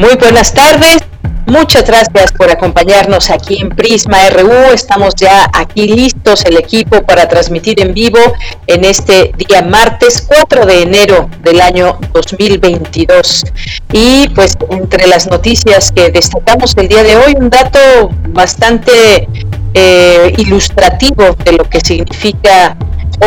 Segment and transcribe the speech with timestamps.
[0.00, 0.96] Muy buenas tardes.
[1.44, 4.72] Muchas gracias por acompañarnos aquí en Prisma RU.
[4.72, 8.18] Estamos ya aquí listos el equipo para transmitir en vivo
[8.66, 13.44] en este día martes 4 de enero del año 2022.
[13.92, 19.28] Y pues entre las noticias que destacamos el día de hoy, un dato bastante
[19.74, 22.74] eh, ilustrativo de lo que significa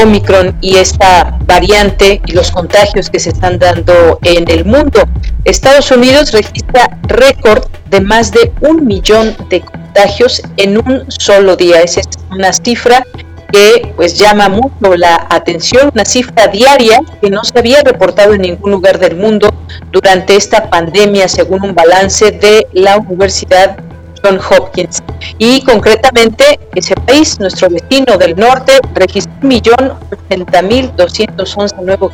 [0.02, 5.02] Omicron y esta variante y los contagios que se están dando en el mundo.
[5.46, 11.82] Estados Unidos registra récord de más de un millón de contagios en un solo día.
[11.82, 13.04] Esa es una cifra
[13.52, 18.42] que pues llama mucho la atención, una cifra diaria que no se había reportado en
[18.42, 19.54] ningún lugar del mundo
[19.92, 23.78] durante esta pandemia, según un balance de la Universidad
[24.24, 25.04] John Hopkins.
[25.38, 32.12] Y concretamente, ese país, nuestro vecino del norte, registró 1.080.211 nuevos,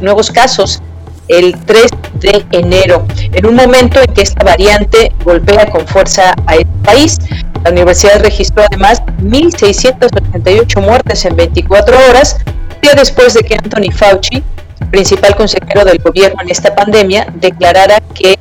[0.00, 0.82] nuevos casos
[1.28, 6.54] el 3 de enero, en un momento en que esta variante golpea con fuerza a
[6.54, 7.18] este país.
[7.64, 12.38] La universidad registró además 1.688 muertes en 24 horas,
[12.80, 14.42] día después de que Anthony Fauci,
[14.90, 18.38] principal consejero del gobierno en esta pandemia, declarara que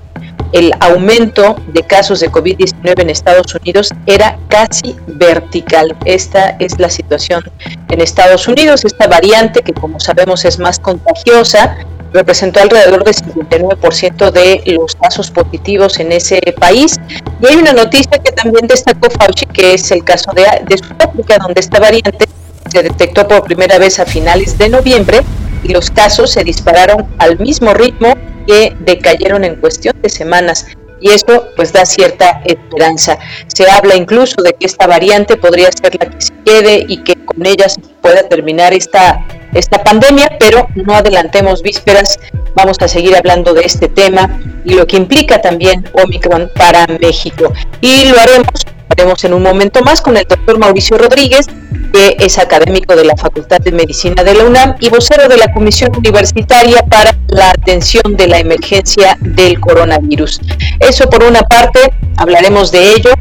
[0.54, 5.96] el aumento de casos de COVID-19 en Estados Unidos era casi vertical.
[6.06, 7.44] Esta es la situación
[7.90, 8.86] en Estados Unidos.
[8.86, 11.78] Esta variante, que como sabemos es más contagiosa,
[12.14, 17.00] representó alrededor del 59% de los casos positivos en ese país.
[17.42, 21.38] Y hay una noticia que también destacó Fauci, que es el caso de, de Sudáfrica,
[21.40, 22.28] donde esta variante
[22.70, 25.22] se detectó por primera vez a finales de noviembre
[25.64, 28.14] y los casos se dispararon al mismo ritmo
[28.48, 30.66] que decayeron en cuestión de semanas
[31.00, 33.18] y esto pues da cierta esperanza.
[33.48, 37.14] Se habla incluso de que esta variante podría ser la que se quede y que
[37.26, 42.20] con ella se pueda terminar esta, esta pandemia, pero no adelantemos vísperas,
[42.56, 47.54] vamos a seguir hablando de este tema y lo que implica también Omicron para México.
[47.82, 48.50] Y lo haremos,
[48.90, 51.48] haremos en un momento más con el doctor Mauricio Rodríguez,
[51.92, 55.52] que es académico de la Facultad de Medicina de la UNAM y vocero de la
[55.54, 60.42] Comisión Universitaria para la Atención de la Emergencia del Coronavirus.
[60.80, 61.80] Eso por una parte,
[62.18, 63.12] hablaremos de ello.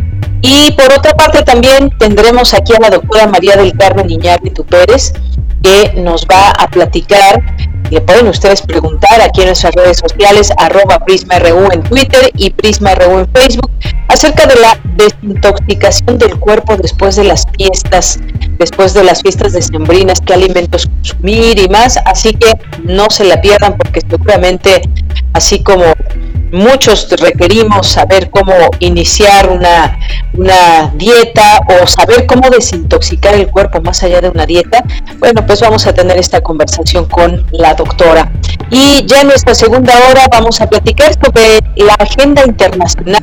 [0.42, 5.12] Y por otra parte también tendremos aquí a la doctora María del Carmen Iñárritu Pérez,
[5.62, 7.42] que nos va a platicar
[7.90, 13.20] le pueden ustedes preguntar aquí en nuestras redes sociales, arroba PrismaRU en Twitter y PrismaRU
[13.20, 13.70] en Facebook,
[14.08, 18.18] acerca de la desintoxicación del cuerpo después de las fiestas,
[18.58, 21.98] después de las fiestas decembrinas, qué alimentos consumir y más.
[22.04, 22.52] Así que
[22.84, 24.82] no se la pierdan porque seguramente,
[25.32, 25.84] así como
[26.56, 29.98] muchos requerimos saber cómo iniciar una,
[30.32, 34.82] una dieta o saber cómo desintoxicar el cuerpo más allá de una dieta,
[35.18, 38.32] bueno, pues vamos a tener esta conversación con la doctora.
[38.70, 43.20] Y ya en nuestra segunda hora vamos a platicar sobre la agenda internacional,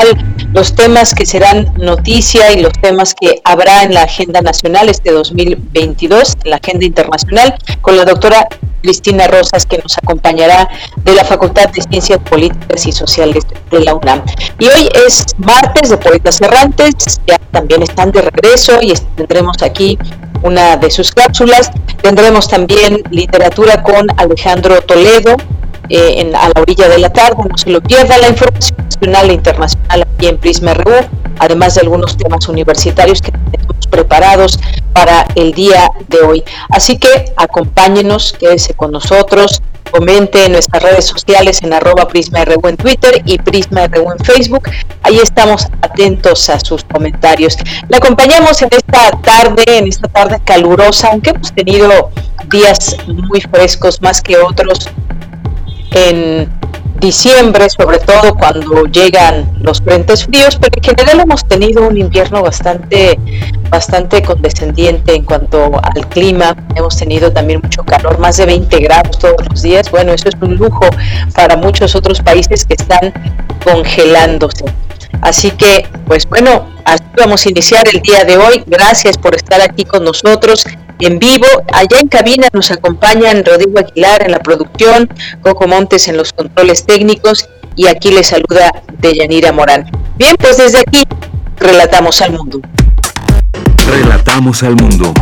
[0.53, 5.11] los temas que serán noticia y los temas que habrá en la agenda nacional este
[5.11, 8.47] 2022, la agenda internacional, con la doctora
[8.83, 10.67] Cristina Rosas, que nos acompañará
[11.03, 14.21] de la Facultad de Ciencias Políticas y Sociales de la UNAM.
[14.59, 16.93] Y hoy es martes de Poetas Errantes,
[17.25, 19.97] ya también están de regreso y tendremos aquí
[20.43, 21.71] una de sus cápsulas.
[22.01, 25.37] Tendremos también literatura con Alejandro Toledo
[25.89, 29.29] eh, en, a la orilla de la tarde, no se lo pierda la información nacional
[29.29, 30.93] e internacional aquí en Prisma RU,
[31.39, 34.59] además de algunos temas universitarios que tenemos preparados
[34.93, 36.43] para el día de hoy.
[36.69, 39.61] Así que acompáñenos, quédese con nosotros,
[39.91, 44.25] comente en nuestras redes sociales en arroba Prisma RU en Twitter y Prisma RU en
[44.25, 44.69] Facebook.
[45.03, 47.57] Ahí estamos atentos a sus comentarios.
[47.89, 52.09] Le acompañamos en esta tarde, en esta tarde calurosa, aunque hemos tenido
[52.49, 54.89] días muy frescos más que otros
[55.93, 56.49] en
[56.99, 62.41] diciembre, sobre todo cuando llegan los frentes fríos, pero en general hemos tenido un invierno
[62.41, 63.19] bastante,
[63.69, 66.55] bastante condescendiente en cuanto al clima.
[66.75, 69.91] Hemos tenido también mucho calor, más de 20 grados todos los días.
[69.91, 70.85] Bueno, eso es un lujo
[71.35, 73.13] para muchos otros países que están
[73.65, 74.65] congelándose.
[75.21, 78.63] Así que, pues bueno, así vamos a iniciar el día de hoy.
[78.65, 80.65] Gracias por estar aquí con nosotros
[81.05, 81.45] en vivo.
[81.73, 85.09] Allá en cabina nos acompañan Rodrigo Aguilar en la producción,
[85.41, 89.89] Coco Montes en los controles técnicos y aquí les saluda Deyanira Morán.
[90.17, 91.03] Bien, pues desde aquí
[91.57, 92.59] relatamos al mundo.
[93.87, 95.13] Relatamos al mundo.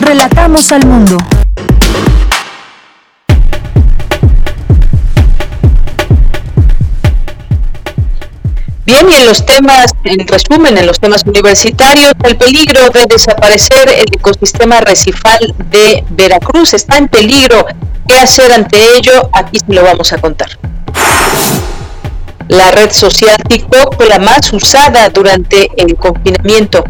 [0.00, 1.16] Relatamos al mundo.
[8.86, 13.88] Bien, y en los temas, en resumen, en los temas universitarios, el peligro de desaparecer
[13.88, 17.66] el ecosistema recifal de Veracruz está en peligro.
[18.06, 19.28] ¿Qué hacer ante ello?
[19.32, 20.50] Aquí se lo vamos a contar.
[22.46, 26.84] La red social TikTok fue la más usada durante el confinamiento.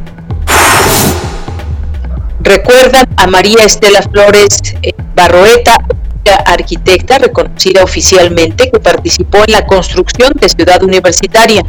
[2.40, 5.78] Recuerdan a María Estela Flores eh, Barroeta,
[6.34, 11.62] arquitecta reconocida oficialmente que participó en la construcción de Ciudad Universitaria.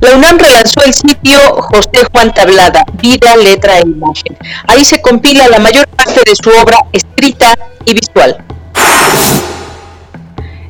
[0.00, 4.36] La UNAM relanzó el sitio José Juan Tablada, Vida, Letra e Imagen.
[4.66, 8.36] Ahí se compila la mayor parte de su obra escrita y visual.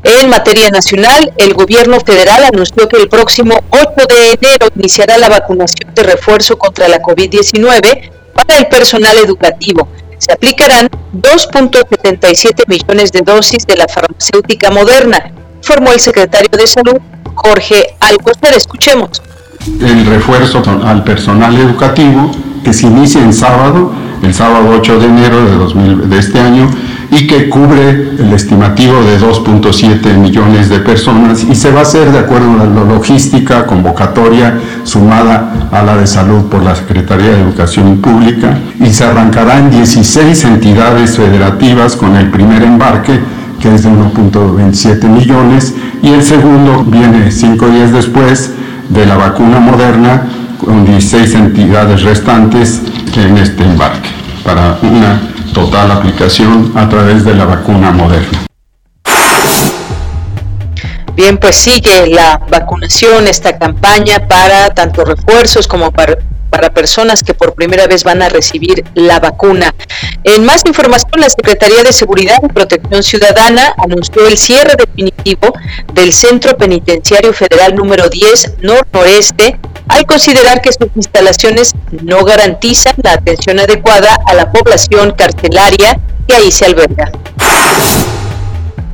[0.04, 5.28] En materia nacional, el gobierno federal anunció que el próximo 8 de enero iniciará la
[5.28, 9.88] vacunación de refuerzo contra la COVID-19 para el personal educativo.
[10.18, 16.98] Se aplicarán 2.77 millones de dosis de la farmacéutica moderna, informó el secretario de Salud,
[17.34, 18.54] Jorge Alcocer.
[18.56, 19.22] Escuchemos.
[19.80, 22.30] El refuerzo al personal educativo
[22.64, 23.92] que se inicia en sábado,
[24.22, 26.68] el sábado 8 de enero de, de este año,
[27.11, 32.11] y que cubre el estimativo de 2.7 millones de personas y se va a hacer
[32.12, 37.43] de acuerdo a la logística convocatoria sumada a la de salud por la Secretaría de
[37.43, 43.20] Educación Pública y se arrancará en 16 entidades federativas con el primer embarque
[43.61, 48.52] que es de 1.27 millones, y el segundo viene cinco días después
[48.88, 50.23] de la vacuna moderna,
[50.62, 52.82] con 16 entidades restantes
[53.17, 54.11] en este embarque,
[54.44, 55.20] para una
[55.52, 58.46] total aplicación a través de la vacuna moderna.
[61.14, 66.19] Bien, pues sigue la vacunación, esta campaña para tanto refuerzos como para
[66.56, 69.75] para personas que por primera vez van a recibir la vacuna.
[70.25, 75.53] En más información, la Secretaría de Seguridad y Protección Ciudadana anunció el cierre definitivo
[75.93, 79.58] del Centro Penitenciario Federal número 10 Nor-Noreste
[79.88, 86.37] al considerar que sus instalaciones no garantizan la atención adecuada a la población carcelaria que
[86.37, 87.12] ahí se alberga.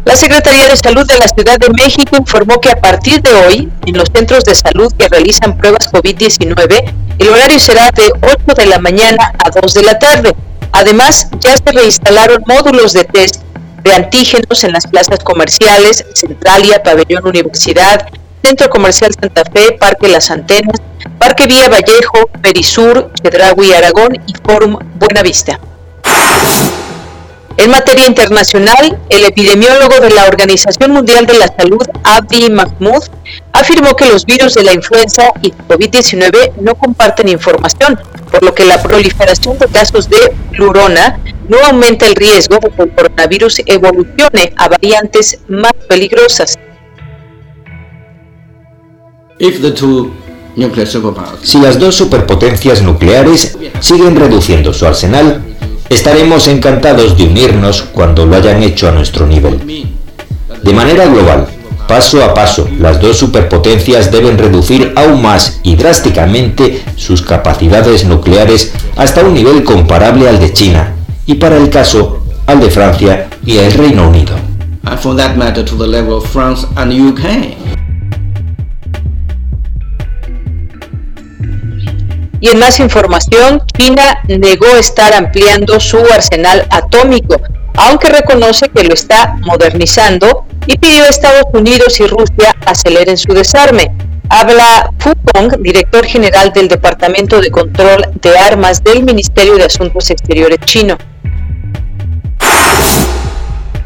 [0.04, 3.72] La Secretaría de Salud de la Ciudad de México informó que a partir de hoy,
[3.86, 8.66] en los centros de salud que realizan pruebas COVID-19, el horario será de 8 de
[8.66, 10.34] la mañana a 2 de la tarde.
[10.72, 13.42] Además, ya se reinstalaron módulos de test
[13.84, 18.06] de antígenos en las plazas comerciales, Centralia, Pabellón Universidad,
[18.42, 20.80] Centro Comercial Santa Fe, Parque Las Antenas,
[21.18, 25.60] Parque Vía Vallejo, Perisur, Chedraui Aragón y Fórum Buenavista.
[27.62, 33.04] En materia internacional, el epidemiólogo de la Organización Mundial de la Salud, Abdi Mahmoud,
[33.52, 38.00] afirmó que los virus de la influenza y COVID-19 no comparten información,
[38.32, 42.82] por lo que la proliferación de casos de plurona no aumenta el riesgo de que
[42.82, 46.58] el coronavirus evolucione a variantes más peligrosas.
[51.44, 55.44] Si las dos superpotencias nucleares siguen reduciendo su arsenal,
[55.92, 59.60] Estaremos encantados de unirnos cuando lo hayan hecho a nuestro nivel.
[60.62, 61.46] De manera global,
[61.86, 68.72] paso a paso, las dos superpotencias deben reducir aún más y drásticamente sus capacidades nucleares
[68.96, 70.94] hasta un nivel comparable al de China
[71.26, 74.34] y para el caso al de Francia y el Reino Unido.
[82.42, 87.40] Y en más información, China negó estar ampliando su arsenal atómico,
[87.76, 93.32] aunque reconoce que lo está modernizando y pidió a Estados Unidos y Rusia aceleren su
[93.32, 93.94] desarme.
[94.28, 100.10] Habla Fu Kong, director general del Departamento de Control de Armas del Ministerio de Asuntos
[100.10, 100.98] Exteriores chino.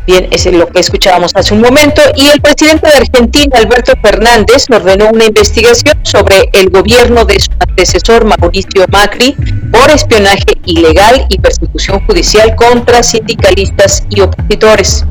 [0.06, 2.00] Bien, es lo que escuchábamos hace un momento.
[2.14, 7.50] Y el presidente de Argentina, Alberto Fernández, ordenó una investigación sobre el gobierno de su
[7.58, 9.34] antecesor Mauricio Macri
[9.72, 15.04] por espionaje ilegal y persecución judicial contra sindicalistas y opositores.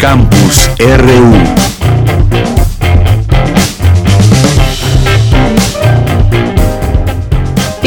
[0.00, 1.63] Campus RU.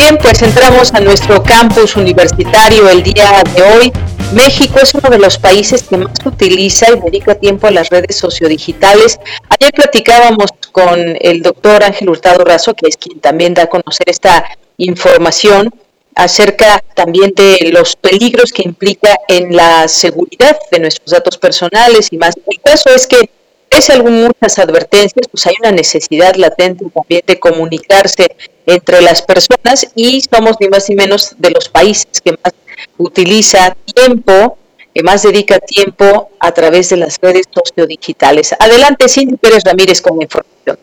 [0.08, 3.92] Bien, pues entramos a nuestro campus universitario el día de hoy
[4.32, 8.16] México es uno de los países que más utiliza y dedica tiempo a las redes
[8.16, 9.20] sociodigitales.
[9.50, 14.10] Ayer platicábamos con el doctor Ángel Hurtado Razo, que es quien también da a conocer
[14.10, 14.46] esta
[14.78, 15.74] información
[16.16, 22.18] acerca también de los peligros que implica en la seguridad de nuestros datos personales y
[22.18, 22.34] más.
[22.48, 23.30] El caso es que
[23.70, 28.28] pese a muchas advertencias, pues hay una necesidad latente también de comunicarse
[28.66, 32.54] entre las personas y somos ni más ni menos de los países que más
[32.98, 34.58] utiliza tiempo,
[34.94, 38.56] que más dedica tiempo a través de las redes sociodigitales.
[38.60, 40.80] Adelante, Cindy Pérez Ramírez con la información.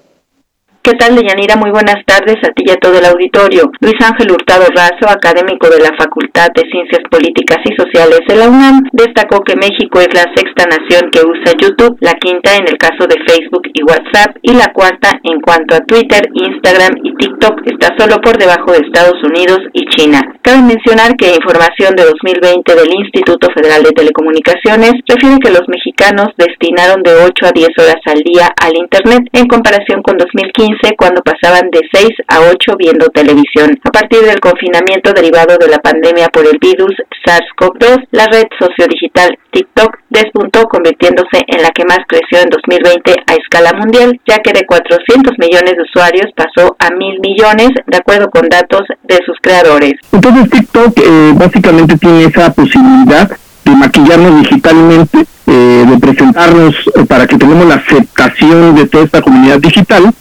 [0.84, 1.56] ¿Qué tal, Deyanira?
[1.56, 3.72] Muy buenas tardes a ti y a todo el auditorio.
[3.80, 8.52] Luis Ángel Hurtado Razo, académico de la Facultad de Ciencias Políticas y Sociales de la
[8.52, 12.76] UNAM, destacó que México es la sexta nación que usa YouTube, la quinta en el
[12.76, 17.64] caso de Facebook y WhatsApp y la cuarta en cuanto a Twitter, Instagram y TikTok
[17.64, 20.20] está solo por debajo de Estados Unidos y China.
[20.42, 26.28] Cabe mencionar que información de 2020 del Instituto Federal de Telecomunicaciones refiere que los mexicanos
[26.36, 31.22] destinaron de 8 a 10 horas al día al Internet en comparación con 2015 cuando
[31.22, 33.78] pasaban de 6 a 8 viendo televisión.
[33.84, 39.38] A partir del confinamiento derivado de la pandemia por el virus SARS-CoV-2, la red sociodigital
[39.50, 44.52] TikTok despuntó convirtiéndose en la que más creció en 2020 a escala mundial, ya que
[44.52, 49.38] de 400 millones de usuarios pasó a mil millones, de acuerdo con datos de sus
[49.40, 49.94] creadores.
[50.12, 53.30] Entonces TikTok eh, básicamente tiene esa posibilidad
[53.64, 59.22] de maquillarnos digitalmente, eh, de presentarnos eh, para que tengamos la aceptación de toda esta
[59.22, 60.12] comunidad digital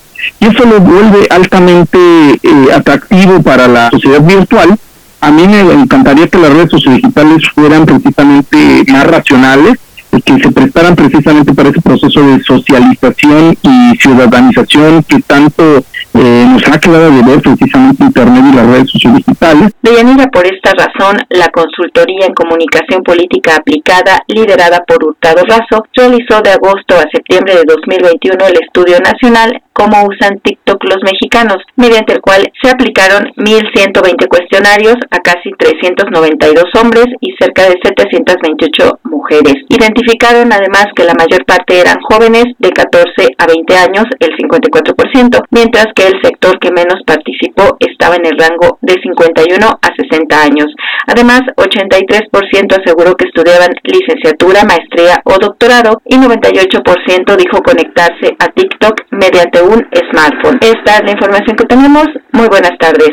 [0.44, 1.98] y eso lo vuelve altamente
[2.44, 4.78] eh, atractivo para la sociedad virtual.
[5.22, 9.78] A mí me encantaría que las redes sociodigitales fueran precisamente más racionales
[10.22, 16.68] que se prestaran precisamente para ese proceso de socialización y ciudadanización que tanto eh, nos
[16.68, 19.72] ha quedado de ver precisamente Internet y las redes sociodigitales.
[19.82, 26.42] Deyanira, por esta razón, la consultoría en comunicación política aplicada, liderada por Hurtado Razo, realizó
[26.42, 32.14] de agosto a septiembre de 2021 el estudio nacional Cómo usan TikTok los mexicanos, mediante
[32.14, 39.56] el cual se aplicaron 1.120 cuestionarios a casi 392 hombres y cerca de 728 mujeres.
[39.70, 45.44] Identificaron además que la mayor parte eran jóvenes de 14 a 20 años, el 54%,
[45.52, 50.42] mientras que el sector que menos participó estaba en el rango de 51 a 60
[50.42, 50.68] años.
[51.08, 59.02] Además, 83% aseguró que estudiaban licenciatura, maestría o doctorado y 98% dijo conectarse a TikTok
[59.12, 60.60] mediante un smartphone.
[60.62, 62.08] Esta es la información que tenemos.
[62.32, 63.12] Muy buenas tardes.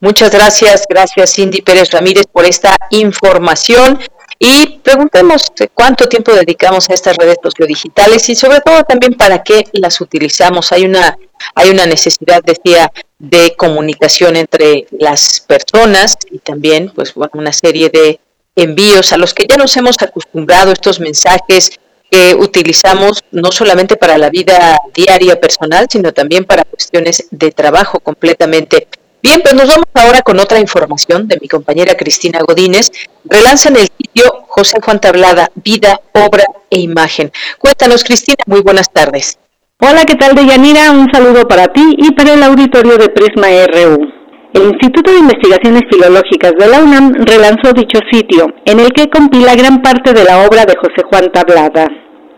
[0.00, 4.00] Muchas gracias, gracias Cindy Pérez Ramírez por esta información.
[4.38, 9.64] Y preguntemos cuánto tiempo dedicamos a estas redes sociodigitales y sobre todo también para qué
[9.72, 10.72] las utilizamos.
[10.72, 11.16] Hay una,
[11.54, 18.18] hay una necesidad, decía, de comunicación entre las personas y también pues una serie de
[18.56, 21.70] envíos a los que ya nos hemos acostumbrado estos mensajes
[22.10, 28.00] que utilizamos no solamente para la vida diaria personal, sino también para cuestiones de trabajo
[28.00, 28.86] completamente.
[29.22, 32.90] Bien, pues nos vamos ahora con otra información de mi compañera Cristina Godínez.
[33.24, 37.30] Relanzan el sitio José Juan Tablada, Vida, Obra e Imagen.
[37.58, 39.38] Cuéntanos, Cristina, muy buenas tardes.
[39.78, 40.90] Hola, ¿qué tal, Deyanira?
[40.90, 44.12] Un saludo para ti y para el auditorio de Prisma RU.
[44.54, 49.54] El Instituto de Investigaciones Filológicas de la UNAM relanzó dicho sitio, en el que compila
[49.54, 51.86] gran parte de la obra de José Juan Tablada.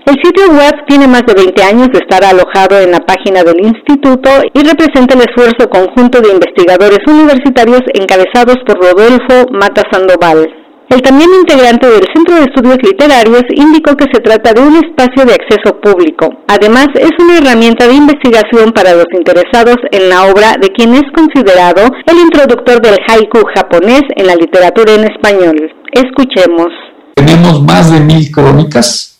[0.07, 3.59] El sitio web tiene más de 20 años de estar alojado en la página del
[3.65, 10.45] instituto y representa el esfuerzo conjunto de investigadores universitarios encabezados por Rodolfo Mata Sandoval.
[10.91, 15.25] El también integrante del Centro de Estudios Literarios indicó que se trata de un espacio
[15.25, 16.29] de acceso público.
[16.49, 21.09] Además, es una herramienta de investigación para los interesados en la obra de quien es
[21.17, 25.57] considerado el introductor del haiku japonés en la literatura en español.
[25.93, 26.69] Escuchemos.
[27.15, 29.14] Tenemos más de mil crónicas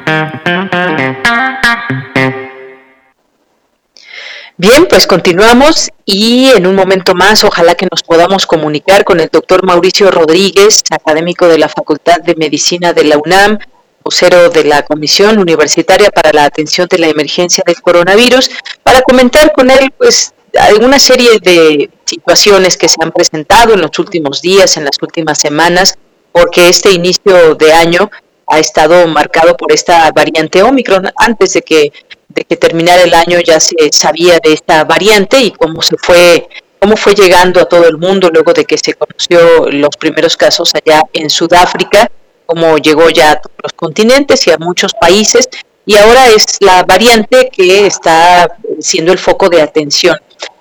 [4.60, 9.28] Bien, pues continuamos y en un momento más ojalá que nos podamos comunicar con el
[9.28, 13.60] doctor Mauricio Rodríguez, académico de la Facultad de Medicina de la UNAM,
[14.02, 18.50] vocero de la Comisión Universitaria para la Atención de la Emergencia del Coronavirus,
[18.82, 23.96] para comentar con él pues alguna serie de situaciones que se han presentado en los
[24.00, 25.94] últimos días, en las últimas semanas,
[26.32, 28.10] porque este inicio de año
[28.48, 31.92] ha estado marcado por esta variante Omicron antes de que
[32.28, 36.48] de que terminara el año ya se sabía de esta variante y cómo se fue
[36.78, 40.72] cómo fue llegando a todo el mundo luego de que se conoció los primeros casos
[40.74, 42.08] allá en Sudáfrica,
[42.46, 45.48] cómo llegó ya a todos los continentes y a muchos países
[45.84, 50.16] y ahora es la variante que está siendo el foco de atención.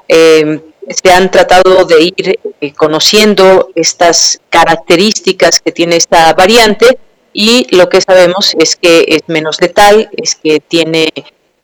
[0.08, 6.98] Eh, se han tratado de ir eh, conociendo estas características que tiene esta variante
[7.34, 11.10] y lo que sabemos es que es menos letal, es que tiene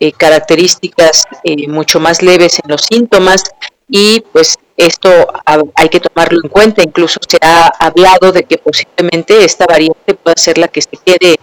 [0.03, 3.41] eh, características eh, mucho más leves en los síntomas
[3.87, 5.09] y pues esto
[5.45, 6.83] hay que tomarlo en cuenta.
[6.83, 11.37] Incluso se ha hablado de que posiblemente esta variante pueda ser la que se quede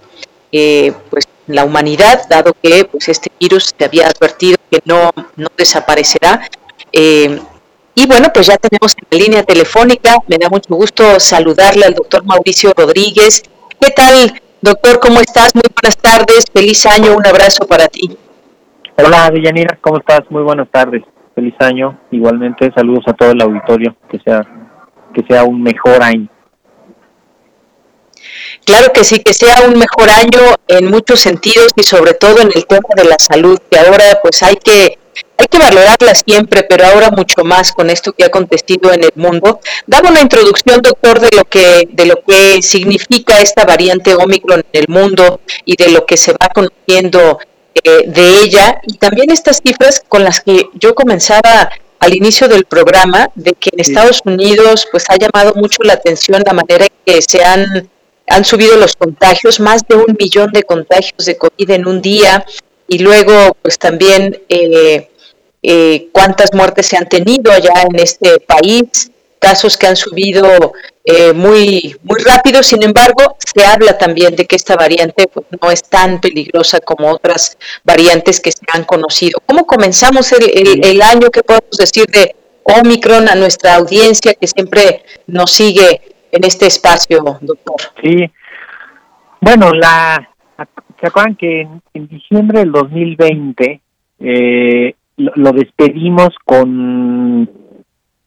[0.53, 5.11] eh, pues en la humanidad, dado que pues este virus se había advertido que no,
[5.37, 6.47] no desaparecerá.
[6.93, 10.19] y bueno, pues ya tenemos en la línea telefónica.
[10.29, 13.43] Me da mucho gusto saludarle al doctor Mauricio Rodríguez.
[13.81, 15.01] ¿Qué tal, doctor?
[15.01, 15.55] ¿Cómo estás?
[15.55, 16.45] Muy buenas tardes.
[16.53, 17.17] Feliz año.
[17.17, 18.19] Un abrazo para ti.
[19.03, 20.23] Hola, Villanira, ¿cómo estás?
[20.31, 21.03] Muy buenas tardes.
[21.35, 21.99] Feliz año.
[22.11, 23.97] Igualmente, saludos a todo el auditorio.
[24.11, 24.43] Que sea,
[25.15, 26.29] que sea un mejor año.
[28.65, 32.51] Claro que sí, que sea un mejor año en muchos sentidos y sobre todo en
[32.55, 34.99] el tema de la salud, que ahora pues hay que
[35.39, 39.11] hay que valorarla siempre, pero ahora mucho más con esto que ha acontecido en el
[39.15, 39.61] mundo.
[39.87, 44.83] Dame una introducción, doctor, de lo que de lo que significa esta variante Omicron en
[44.83, 47.39] el mundo y de lo que se va conociendo
[47.75, 52.65] eh, de ella y también estas cifras con las que yo comenzaba al inicio del
[52.65, 56.93] programa de que en Estados Unidos pues ha llamado mucho la atención la manera en
[57.05, 57.89] que se han
[58.31, 62.47] han subido los contagios, más de un millón de contagios de COVID en un día
[62.87, 65.11] y luego pues también eh,
[65.63, 70.73] eh, cuántas muertes se han tenido allá en este país, casos que han subido
[71.11, 75.71] eh, muy, muy rápido, sin embargo, se habla también de que esta variante pues, no
[75.71, 79.41] es tan peligrosa como otras variantes que se han conocido.
[79.45, 81.31] ¿Cómo comenzamos el, el, año?
[81.33, 87.25] ¿Qué podemos decir de Omicron a nuestra audiencia que siempre nos sigue en este espacio,
[87.41, 87.81] doctor?
[88.01, 88.31] Sí,
[89.41, 90.31] bueno, la,
[91.01, 93.81] ¿se acuerdan que en, diciembre del 2020
[94.21, 97.51] eh, lo despedimos con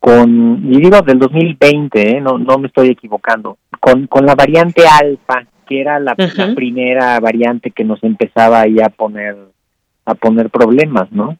[0.04, 2.20] con, y digo del 2020, ¿eh?
[2.20, 6.14] no, no me estoy equivocando, con, con la variante alfa, que era la,
[6.54, 9.38] primera variante que nos empezaba ahí a poner,
[10.04, 11.38] a poner problemas, ¿no?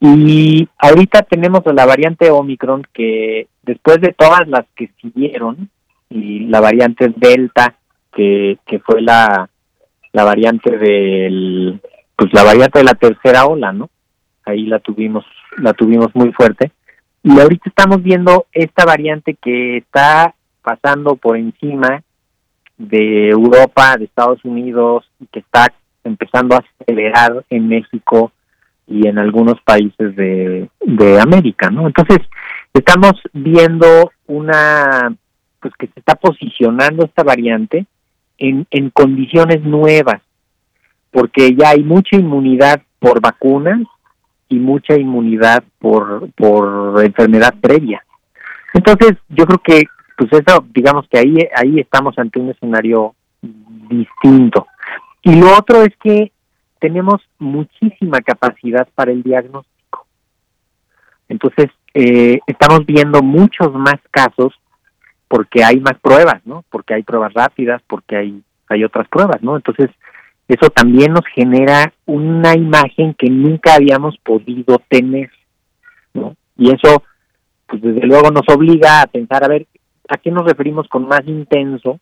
[0.00, 5.70] Y ahorita tenemos la variante Omicron que después de todas las que siguieron,
[6.10, 7.76] y la variante Delta,
[8.12, 9.48] que, que fue la,
[10.12, 11.80] la variante del,
[12.16, 13.90] pues la variante de la tercera ola, ¿no?
[14.44, 15.24] Ahí la tuvimos,
[15.58, 16.72] la tuvimos muy fuerte
[17.26, 22.04] y ahorita estamos viendo esta variante que está pasando por encima
[22.78, 28.30] de Europa, de Estados Unidos, y que está empezando a acelerar en México
[28.86, 31.88] y en algunos países de, de América, ¿no?
[31.88, 32.20] Entonces,
[32.72, 35.12] estamos viendo una,
[35.60, 37.86] pues que se está posicionando esta variante
[38.38, 40.22] en, en condiciones nuevas,
[41.10, 43.80] porque ya hay mucha inmunidad por vacunas
[44.48, 48.04] y mucha inmunidad por, por enfermedad previa.
[48.74, 49.84] Entonces, yo creo que,
[50.16, 53.14] pues eso, digamos que ahí, ahí estamos ante un escenario
[53.88, 54.66] distinto.
[55.22, 56.32] Y lo otro es que
[56.78, 60.06] tenemos muchísima capacidad para el diagnóstico.
[61.28, 64.54] Entonces, eh, estamos viendo muchos más casos
[65.28, 66.64] porque hay más pruebas, ¿no?
[66.70, 69.56] Porque hay pruebas rápidas, porque hay, hay otras pruebas, ¿no?
[69.56, 69.90] Entonces,
[70.48, 75.30] eso también nos genera una imagen que nunca habíamos podido tener,
[76.14, 76.36] ¿no?
[76.56, 77.02] Y eso,
[77.66, 79.66] pues desde luego nos obliga a pensar, a ver,
[80.08, 81.98] ¿a qué nos referimos con más intenso?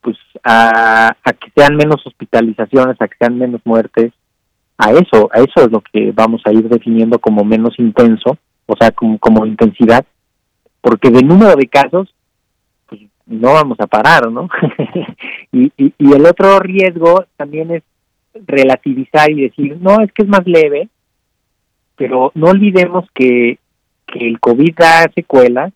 [0.00, 4.12] Pues a, que sean menos hospitalizaciones, a que sean menos muertes,
[4.78, 8.76] a eso, a eso es lo que vamos a ir definiendo como menos intenso, o
[8.78, 10.04] sea, como, como intensidad,
[10.80, 12.14] porque del número de casos
[13.26, 14.48] no vamos a parar, ¿no?
[15.52, 17.82] y, y, el otro riesgo también es
[18.46, 20.88] relativizar y decir, no, es que es más leve,
[21.96, 23.58] pero no olvidemos que,
[24.06, 25.72] que el COVID da secuelas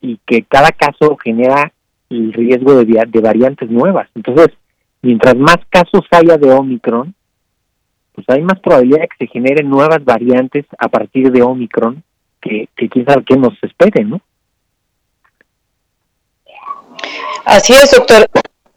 [0.00, 1.72] y que cada caso genera
[2.10, 4.08] el riesgo de, de variantes nuevas.
[4.14, 4.48] Entonces,
[5.02, 7.14] mientras más casos haya de Omicron,
[8.12, 12.02] pues hay más probabilidad de que se generen nuevas variantes a partir de Omicron
[12.40, 14.20] que, que quién sabe qué nos espere, ¿no?
[17.46, 18.28] Así es, doctor.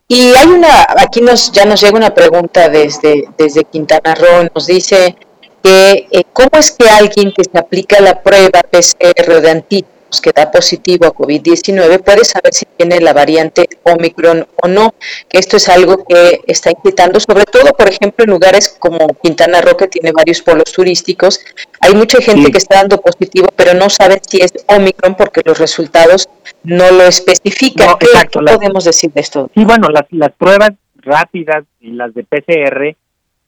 [0.08, 4.67] Y hay una, aquí nos ya nos llega una pregunta desde, desde Quintana Roo, nos
[4.67, 5.15] dice
[5.63, 10.32] que eh, cómo es que alguien que se aplica la prueba PCR de antígenos que
[10.36, 14.95] da positivo a COVID-19 puede saber si tiene la variante Omicron o no,
[15.30, 19.62] que esto es algo que está inquietando, sobre todo, por ejemplo, en lugares como Quintana
[19.62, 21.39] Roo, que tiene varios polos turísticos,
[21.82, 25.60] hay mucha gente que está dando positivo, pero no sabe si es Omicron porque los
[25.60, 26.28] resultados
[26.63, 27.95] no lo especifican.
[28.00, 28.08] ¿Qué,
[28.39, 29.50] podemos decir de esto?
[29.54, 32.95] Sí, bueno, las, las pruebas rápidas y las de PCR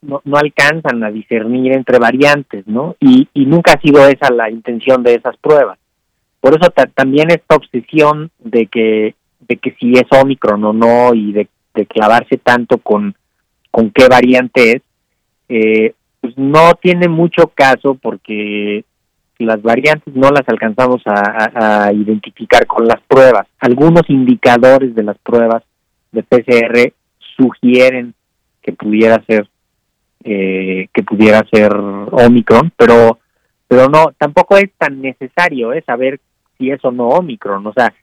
[0.01, 2.95] no, no alcanzan a discernir entre variantes, ¿no?
[2.99, 5.77] Y, y nunca ha sido esa la intención de esas pruebas.
[6.41, 9.15] Por eso también esta obsesión de que,
[9.47, 11.47] de que si es Omicron o no y de,
[11.87, 13.15] clavarse tanto con,
[13.71, 14.81] con qué variante es,
[15.47, 18.83] eh, pues no tiene mucho caso porque
[19.39, 23.47] las variantes no las alcanzamos a, identificar con las pruebas.
[23.59, 25.63] Algunos indicadores de las pruebas
[26.11, 26.93] de PCR
[27.37, 28.13] sugieren
[28.61, 29.47] que pudiera ser
[30.23, 33.19] eh, que pudiera ser Omicron, pero
[33.67, 35.81] pero no tampoco es tan necesario ¿eh?
[35.85, 36.19] saber
[36.61, 37.65] si es o no Omicron.
[37.65, 37.93] O sea,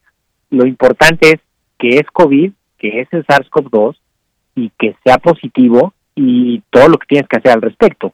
[0.51, 1.41] lo importante es
[1.79, 3.97] que es COVID, que es el SARS-CoV-2
[4.57, 8.13] y que sea positivo y todo lo que tienes que hacer al respecto.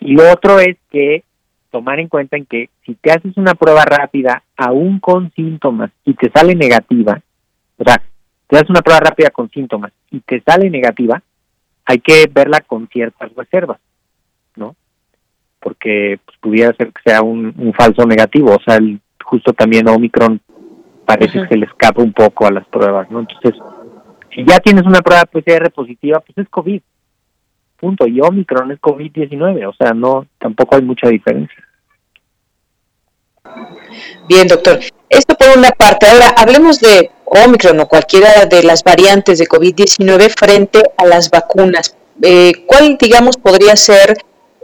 [0.00, 1.22] Y lo otro es que
[1.70, 6.14] tomar en cuenta en que si te haces una prueba rápida, aún con síntomas, y
[6.14, 7.20] te sale negativa,
[7.78, 8.02] o sea,
[8.48, 11.22] te haces una prueba rápida con síntomas y te sale negativa,
[11.84, 13.78] hay que verla con ciertas reservas,
[14.56, 14.74] ¿no?
[15.60, 19.88] Porque pues, pudiera ser que sea un, un falso negativo, o sea, el justo también
[19.88, 20.40] Omicron
[21.04, 23.20] parece que se le escapa un poco a las pruebas, ¿no?
[23.20, 23.54] Entonces,
[24.34, 26.80] si ya tienes una prueba PCR positiva, pues es COVID,
[27.76, 31.64] punto, y Omicron es COVID-19, o sea, no, tampoco hay mucha diferencia.
[34.28, 34.80] Bien, doctor.
[35.08, 36.06] Esto por una parte.
[36.06, 41.96] Ahora, hablemos de Omicron o cualquiera de las variantes de COVID-19 frente a las vacunas.
[42.22, 44.16] Eh, ¿Cuál, digamos, podría ser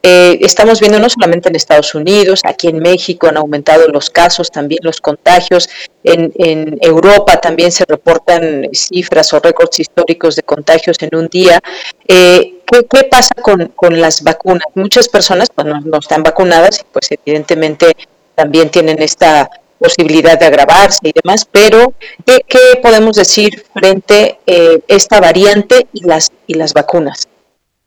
[0.05, 4.51] eh, estamos viendo no solamente en Estados Unidos, aquí en México han aumentado los casos,
[4.51, 5.69] también los contagios.
[6.03, 6.33] En,
[6.81, 11.61] Europa también se reportan cifras o récords históricos de contagios en un día.
[12.09, 14.65] Eh, ¿qué, pasa con, las vacunas?
[14.75, 17.93] Muchas personas pues, no, están vacunadas y pues evidentemente
[18.35, 21.93] también tienen esta posibilidad de agravarse y demás, pero
[22.25, 22.41] ¿qué,
[22.83, 27.29] podemos decir frente a eh, esta variante y las, y las vacunas?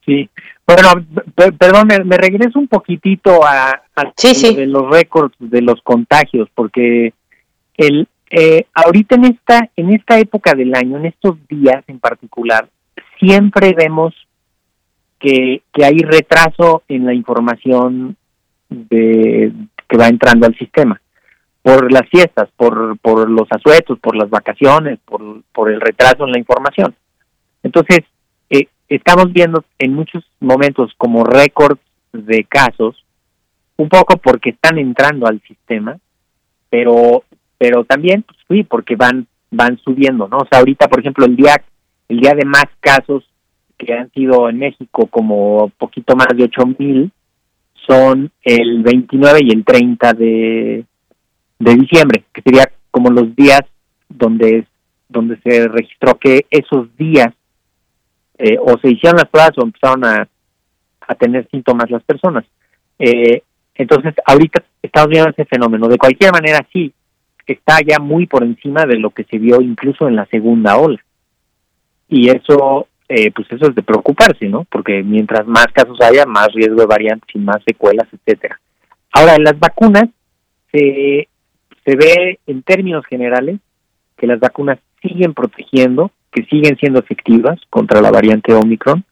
[0.06, 0.30] Sí,
[0.68, 0.90] bueno,
[1.58, 7.14] perdón, me, regreso un poquitito a, de los récords de los contagios, porque
[7.78, 12.70] el eh, ahorita en esta en esta época del año, en estos días en particular,
[13.20, 14.14] siempre vemos
[15.20, 18.16] que, que hay retraso en la información
[18.70, 19.52] de
[19.88, 21.02] que va entrando al sistema
[21.62, 26.32] por las fiestas, por, por los asuetos, por las vacaciones, por, por el retraso en
[26.32, 26.94] la información.
[27.64, 28.02] Entonces,
[28.90, 31.82] estamos viendo en muchos momentos como récords
[32.14, 33.04] de casos,
[33.78, 35.98] un poco porque están entrando al sistema,
[36.70, 37.24] pero
[37.58, 40.38] pero también pues, sí porque van van subiendo, ¿no?
[40.38, 41.62] O sea, ahorita por ejemplo el día
[42.10, 43.24] el día de más casos
[43.78, 47.12] que han sido en México como poquito más de ocho mil
[47.88, 50.86] son el 29 y el 30 de,
[51.60, 53.62] de diciembre, que sería como los días
[54.10, 54.66] donde
[55.08, 57.34] donde se registró que esos días
[58.38, 60.28] eh, o se hicieron las pruebas o empezaron a,
[61.20, 62.46] tener síntomas las personas.
[62.98, 63.44] Eh,
[63.76, 65.88] entonces, ahorita estamos viendo ese fenómeno.
[65.88, 66.92] De cualquier manera, sí,
[67.46, 71.00] está ya muy por encima de lo que se vio incluso en la segunda ola.
[72.08, 74.66] Y eso, eh, pues eso es de preocuparse, ¿no?
[74.66, 78.60] Porque mientras más casos haya, más riesgo de variantes y más secuelas, etcétera.
[79.12, 80.06] Ahora, en las vacunas
[80.72, 81.28] se,
[81.86, 83.60] se ve en términos generales
[84.18, 89.06] que las vacunas siguen protegiendo que siguen siendo efectivas contra la variante Omicron.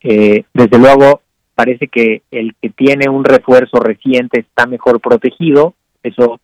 [0.00, 1.22] Eh, desde luego,
[1.54, 5.74] parece que el que tiene un refuerzo reciente está mejor protegido.
[6.02, 6.40] Eso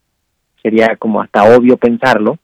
[0.63, 2.39] sería como hasta obvio pensarlo,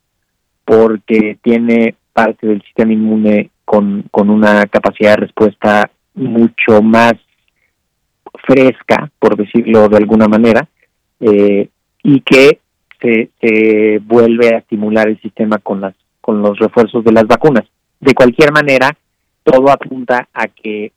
[0.65, 7.13] porque tiene parte del sistema inmune con, con una capacidad de respuesta mucho más
[8.49, 10.69] fresca, por decirlo de alguna manera,
[11.21, 11.69] eh,
[12.03, 12.59] y que
[13.01, 17.65] se, se vuelve a estimular el sistema con las con los refuerzos de las vacunas.
[17.99, 18.97] De cualquier manera,
[19.43, 20.93] todo apunta a que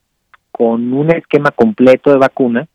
[0.51, 2.67] con un esquema completo de vacuna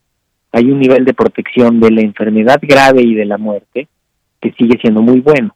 [0.52, 3.88] hay un nivel de protección de la enfermedad grave y de la muerte
[4.40, 5.54] que sigue siendo muy bueno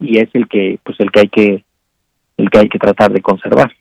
[0.00, 1.64] y es el que pues el que hay que
[2.36, 3.72] el que hay que tratar de conservar.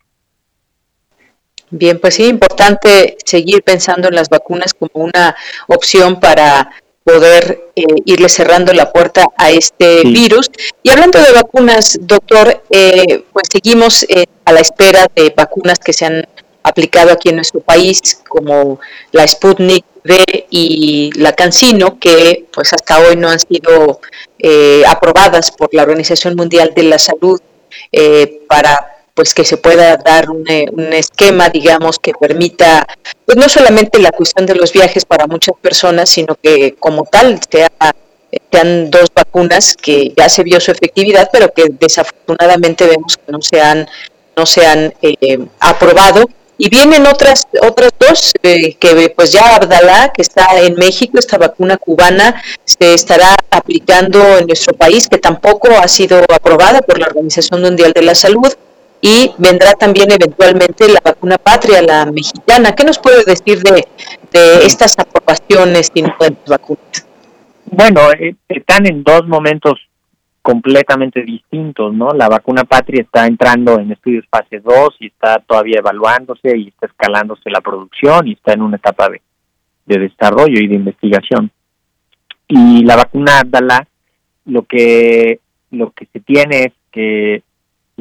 [1.72, 5.36] Bien, pues sí, importante seguir pensando en las vacunas como una
[5.68, 6.70] opción para
[7.04, 10.52] poder eh, irle cerrando la puerta a este virus.
[10.84, 15.94] Y hablando de vacunas, doctor, eh, pues seguimos eh, a la espera de vacunas que
[15.94, 16.28] se han
[16.64, 18.80] aplicado aquí en nuestro país, como
[19.12, 24.00] la Sputnik V y la CanSino, que pues hasta hoy no han sido
[24.88, 27.40] aprobadas por la Organización Mundial de la Salud
[28.48, 32.88] para pues que se pueda dar un, eh, un, esquema, digamos, que permita,
[33.26, 37.40] pues no solamente la cuestión de los viajes para muchas personas, sino que como tal
[37.50, 37.70] sea,
[38.52, 43.42] sean dos vacunas que ya se vio su efectividad, pero que desafortunadamente vemos que no
[43.42, 43.88] se han,
[44.36, 46.24] no se han eh, aprobado.
[46.58, 51.40] Y vienen otras otras dos, eh, que pues ya Abdalá, que está en México, esta
[51.40, 57.08] vacuna cubana, se estará aplicando en nuestro país, que tampoco ha sido aprobada por la
[57.08, 58.54] Organización Mundial de la Salud
[59.02, 62.74] y vendrá también eventualmente la vacuna patria, la mexicana.
[62.76, 63.84] ¿Qué nos puede decir de,
[64.64, 67.08] estas aprobaciones y nuevas vacunas?
[67.66, 69.80] Bueno, eh, están en dos momentos
[70.44, 72.14] completamente distintos, ¿no?
[72.14, 76.88] La vacuna patria está entrando en estudios fase 2 y está todavía evaluándose y está
[76.88, 79.22] escalándose la producción y está en una etapa de,
[79.86, 81.52] de desarrollo y de investigación.
[82.48, 83.88] Y la vacuna Dala,
[84.46, 85.40] lo que
[85.72, 87.44] lo que se tiene es que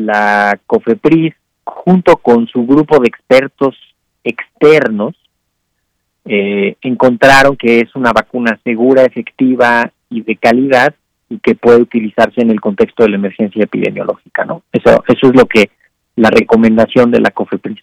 [0.00, 1.34] la COFEPRIS,
[1.64, 3.76] junto con su grupo de expertos
[4.24, 5.14] externos,
[6.24, 10.94] eh, encontraron que es una vacuna segura, efectiva y de calidad
[11.28, 14.62] y que puede utilizarse en el contexto de la emergencia epidemiológica, ¿no?
[14.72, 15.70] Eso, eso es lo que
[16.16, 17.80] la recomendación de la COFEPRIS.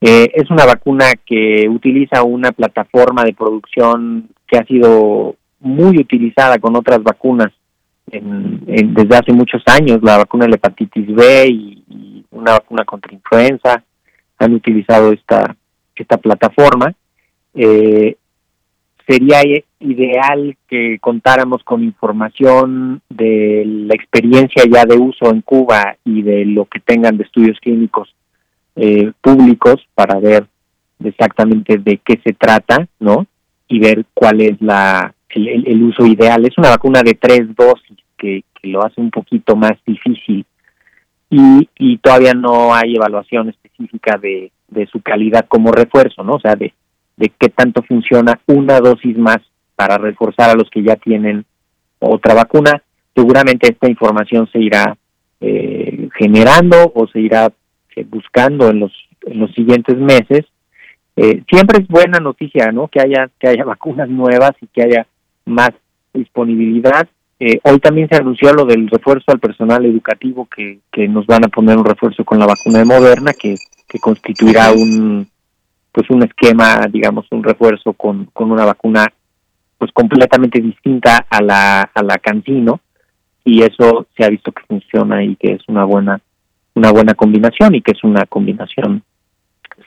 [0.00, 6.58] Eh, es una vacuna que utiliza una plataforma de producción que ha sido muy utilizada
[6.58, 7.50] con otras vacunas
[8.10, 13.14] en, desde hace muchos años, la vacuna de la hepatitis B y, una vacuna contra
[13.14, 13.82] influenza
[14.38, 15.56] han utilizado esta,
[15.94, 16.92] esta plataforma.
[17.54, 18.16] Eh,
[19.06, 19.40] sería
[19.80, 26.44] ideal que contáramos con información de la experiencia ya de uso en Cuba y de
[26.44, 28.14] lo que tengan de estudios clínicos
[28.74, 30.46] eh, públicos para ver
[31.02, 33.26] exactamente de qué se trata, ¿no?
[33.68, 36.44] Y ver cuál es la el, uso ideal.
[36.44, 40.44] Es una vacuna de tres dosis que, lo hace un poquito más difícil
[41.30, 46.34] y, y todavía no hay evaluación específica de, de su calidad como refuerzo, ¿no?
[46.34, 46.72] O sea, de,
[47.38, 49.38] qué tanto funciona una dosis más
[49.74, 51.44] para reforzar a los que ya tienen
[51.98, 52.82] otra vacuna.
[53.14, 54.96] Seguramente esta información se irá
[55.40, 57.52] eh, generando o se irá
[57.94, 60.44] eh, buscando en los, en los siguientes meses.
[61.16, 62.88] Eh, siempre es buena noticia, ¿no?
[62.88, 65.06] Que haya que haya vacunas nuevas y que haya
[65.46, 65.70] más
[66.12, 67.08] disponibilidad.
[67.38, 71.44] Eh, hoy también se anunció lo del refuerzo al personal educativo que, que nos van
[71.44, 73.56] a poner un refuerzo con la vacuna de Moderna que,
[73.88, 75.28] que constituirá un
[75.92, 79.10] pues un esquema, digamos, un refuerzo con, con una vacuna
[79.78, 82.80] pues completamente distinta a la a la Cancino
[83.44, 86.20] y eso se ha visto que funciona y que es una buena
[86.74, 89.02] una buena combinación y que es una combinación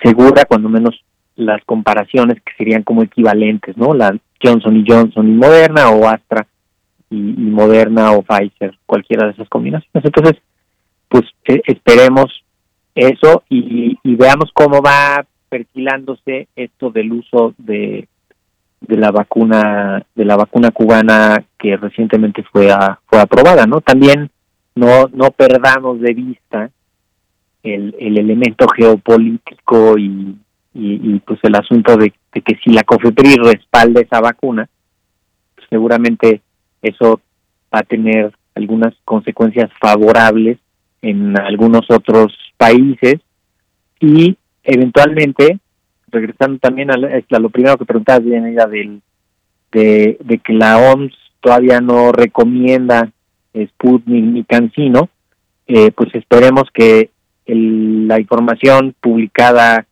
[0.02, 1.04] segura cuando menos
[1.36, 3.93] las comparaciones que serían como equivalentes, ¿no?
[3.93, 6.47] La Johnson y Johnson y Moderna o Astra
[7.10, 10.06] y, Moderna o Pfizer, cualquiera de esas combinaciones.
[10.06, 10.41] Entonces,
[11.08, 12.43] pues eh, esperemos
[12.95, 18.08] eso y, veamos cómo va perfilándose esto del uso de,
[18.82, 22.69] de la vacuna de la vacuna cubana que recientemente fue
[23.08, 23.82] fue aprobada, ¿no?
[23.82, 24.30] También
[24.75, 26.69] no no perdamos de vista
[27.63, 30.36] el, el elemento geopolítico y,
[30.80, 34.70] y, pues el asunto de, que si la COFEPRI respalda esa vacuna,
[35.56, 36.42] pues seguramente
[36.82, 37.22] eso
[37.74, 40.58] va a tener algunas consecuencias favorables
[41.02, 43.15] en algunos otros países.
[44.00, 45.60] Y eventualmente,
[46.08, 49.02] regresando también a, lo primero que preguntabas, bien, del,
[49.72, 53.12] de, de que la OMS todavía no recomienda
[53.54, 55.10] Sputnik ni Cancino,
[55.68, 57.12] eh, pues esperemos que
[57.46, 59.86] la información publicada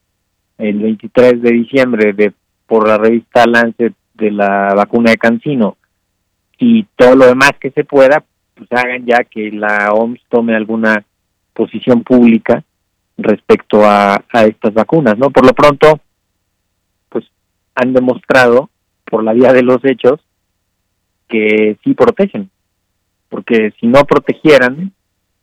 [0.58, 2.32] el 23 de diciembre de
[2.66, 5.76] por la revista Lancet de la vacuna de Cancino
[6.58, 11.04] y todo lo demás que se pueda, pues hagan ya que la OMS tome alguna
[11.54, 12.62] posición pública
[13.16, 15.30] respecto a, a estas vacunas, ¿no?
[15.30, 16.00] Por lo pronto,
[17.08, 17.24] pues
[17.74, 18.70] han demostrado
[19.04, 20.20] por la vía de los hechos
[21.28, 22.50] que sí protegen,
[23.28, 24.92] porque si no protegieran,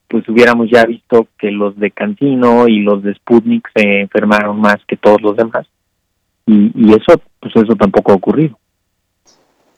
[0.07, 4.77] pues hubiéramos ya visto que los de Cantino y los de Sputnik se enfermaron más
[4.87, 5.65] que todos los demás.
[6.45, 8.57] Y, y eso, pues eso tampoco ha ocurrido.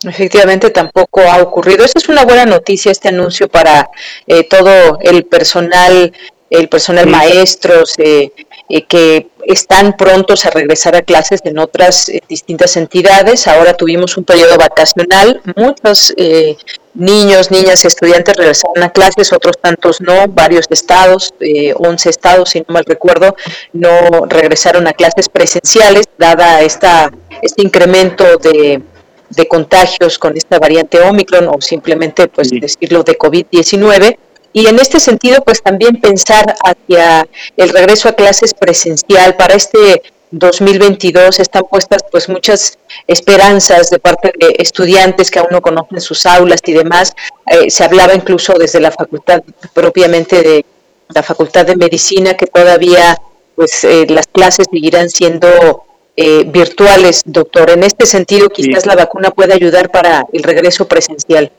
[0.04, 1.84] Efectivamente, tampoco ha ocurrido.
[1.84, 3.90] Esa es una buena noticia, este anuncio para
[4.28, 6.14] eh, todo el personal,
[6.50, 8.32] el personal maestros, eh,
[8.70, 13.48] eh, que están prontos a regresar a clases en otras eh, distintas entidades.
[13.48, 16.58] Ahora tuvimos un periodo vacacional, muchos eh,
[16.94, 22.60] niños, niñas estudiantes regresaron a clases, otros tantos no, varios estados, eh, 11 estados, si
[22.60, 23.38] no mal recuerdo,
[23.72, 27.10] no regresaron a clases presenciales, dada esta,
[27.42, 28.82] este incremento de,
[29.30, 34.18] de contagios con esta variante Omicron o simplemente, pues decirlo, de COVID-19.
[34.58, 40.02] Y en este sentido, pues también pensar hacia el regreso a clases presencial para este
[40.32, 46.26] 2022 están puestas pues muchas esperanzas de parte de estudiantes que aún no conocen sus
[46.26, 47.14] aulas y demás.
[47.46, 49.44] Eh, se hablaba incluso desde la facultad
[49.76, 50.66] propiamente de
[51.10, 53.16] la facultad de medicina que todavía
[53.54, 55.84] pues eh, las clases seguirán siendo
[56.16, 57.70] eh, virtuales, doctor.
[57.70, 61.52] En este sentido, quizás la vacuna puede ayudar para el regreso presencial.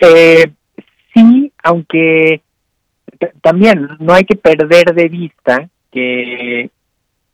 [0.00, 2.42] sí, aunque
[3.40, 6.70] también no hay que perder de vista que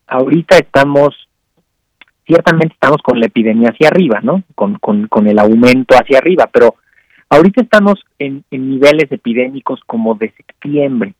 [0.06, 1.28] ahorita estamos,
[2.26, 4.42] ciertamente estamos con la epidemia hacia arriba, ¿no?
[4.54, 6.76] Con, con, con el aumento hacia arriba, pero
[7.28, 11.14] ahorita estamos en, en niveles epidémicos como de septiembre,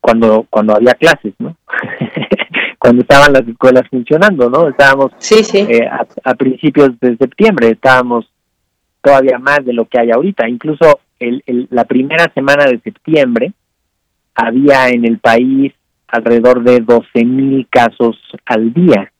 [0.00, 1.56] cuando, cuando había clases, ¿no?
[2.78, 4.68] cuando estaban las escuelas funcionando, ¿no?
[4.68, 5.66] Estábamos sí, sí.
[5.68, 8.30] Eh, a, a, principios de septiembre, estábamos
[9.02, 10.48] todavía más de lo que hay ahorita.
[10.48, 13.52] Incluso el, la primera semana de septiembre
[14.34, 15.72] había en el país
[16.06, 19.12] alrededor de 12 mil casos al día.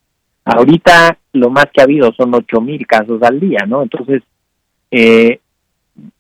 [0.44, 3.82] Ahorita lo más que ha habido son 8 mil casos al día, ¿no?
[3.82, 4.22] Entonces,
[4.90, 5.40] eh,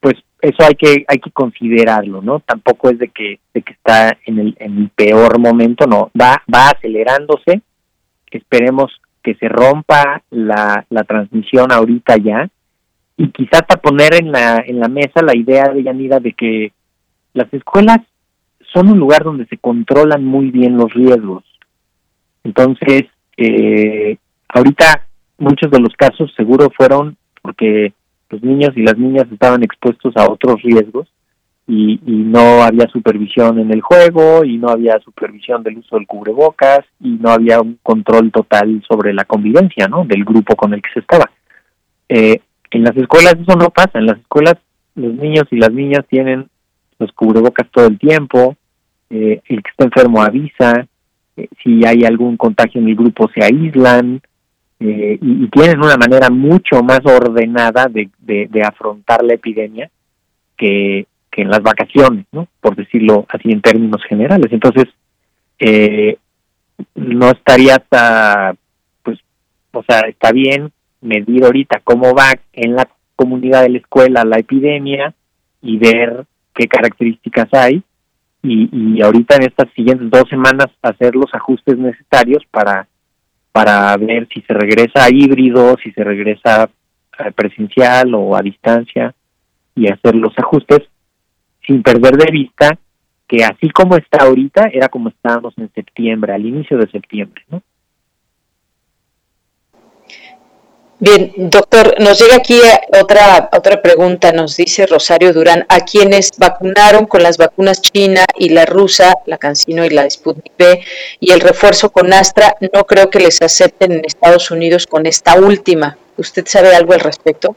[0.00, 2.40] pues eso hay que hay que considerarlo, ¿no?
[2.40, 6.42] Tampoco es de que de que está en el, en el peor momento, no, va
[6.52, 7.62] va acelerándose.
[8.30, 12.48] Esperemos que se rompa la, la transmisión ahorita ya
[13.18, 16.72] y quizás para poner en la en la mesa la idea de Yanira de que
[17.34, 17.98] las escuelas
[18.72, 21.44] son un lugar donde se controlan muy bien los riesgos.
[22.44, 23.04] Entonces,
[23.36, 24.16] eh,
[24.48, 25.06] ahorita
[25.38, 27.92] muchos de los casos seguro fueron porque
[28.30, 31.08] los niños y las niñas estaban expuestos a otros riesgos
[31.66, 36.06] y, y, no había supervisión en el juego y no había supervisión del uso del
[36.06, 40.04] cubrebocas y no había un control total sobre la convivencia ¿no?
[40.04, 41.30] del grupo con el que se estaba.
[42.08, 44.56] Eh, en las escuelas eso no pasa, en las escuelas
[44.94, 46.48] los niños y las niñas tienen
[46.98, 48.56] los cubrebocas todo el tiempo,
[49.10, 50.86] eh, el que está enfermo avisa,
[51.36, 54.20] eh, si hay algún contagio en el grupo se aíslan
[54.80, 58.10] eh, y, y, tienen una manera mucho más ordenada de,
[58.62, 59.90] afrontar la epidemia
[60.56, 62.48] que, que, en las vacaciones, ¿no?
[62.60, 64.52] por decirlo así en términos generales.
[64.52, 64.84] Entonces,
[66.94, 68.54] no estaría hasta,
[69.02, 69.18] pues,
[69.72, 70.70] o sea, está bien
[71.00, 75.14] medir ahorita cómo va en la comunidad de la escuela la epidemia
[75.62, 77.82] y ver qué características hay
[78.42, 82.86] y, y ahorita en estas siguientes dos semanas hacer los ajustes necesarios para
[83.52, 86.70] para ver si se regresa a híbrido, si se regresa
[87.18, 89.14] a presencial o a distancia
[89.74, 90.80] y hacer los ajustes
[91.66, 92.78] sin perder de vista
[93.26, 97.62] que así como está ahorita era como estábamos en septiembre, al inicio de septiembre, ¿no?
[101.00, 102.58] Bien, doctor, nos llega aquí
[103.00, 108.48] otra otra pregunta, nos dice Rosario Durán, a quienes vacunaron con las vacunas china y
[108.48, 110.80] la rusa, la Cancino y la Sputnik V,
[111.20, 115.38] y el refuerzo con Astra, no creo que les acepten en Estados Unidos con esta
[115.38, 115.96] última.
[116.16, 117.54] ¿Usted sabe algo al respecto?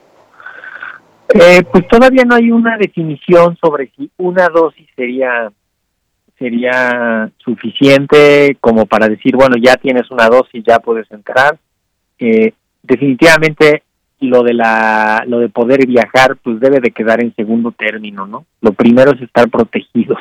[1.33, 5.51] Eh, pues todavía no hay una definición sobre si una dosis sería
[6.37, 11.57] sería suficiente como para decir, bueno, ya tienes una dosis, ya puedes entrar.
[12.19, 12.53] Eh,
[12.91, 13.83] definitivamente
[14.19, 18.45] lo de la lo de poder viajar pues debe de quedar en segundo término no
[18.59, 20.19] lo primero es estar protegidos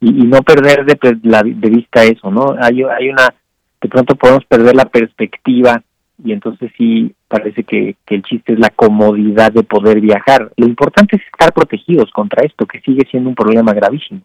[0.00, 3.34] y, no perder de, la, de vista eso no hay hay una
[3.82, 5.82] de pronto podemos perder la perspectiva
[6.24, 10.52] y entonces sí parece que, que el chiste es la comodidad de poder viajar.
[10.56, 14.20] Lo importante es estar protegidos contra esto que sigue siendo un problema gravísimo.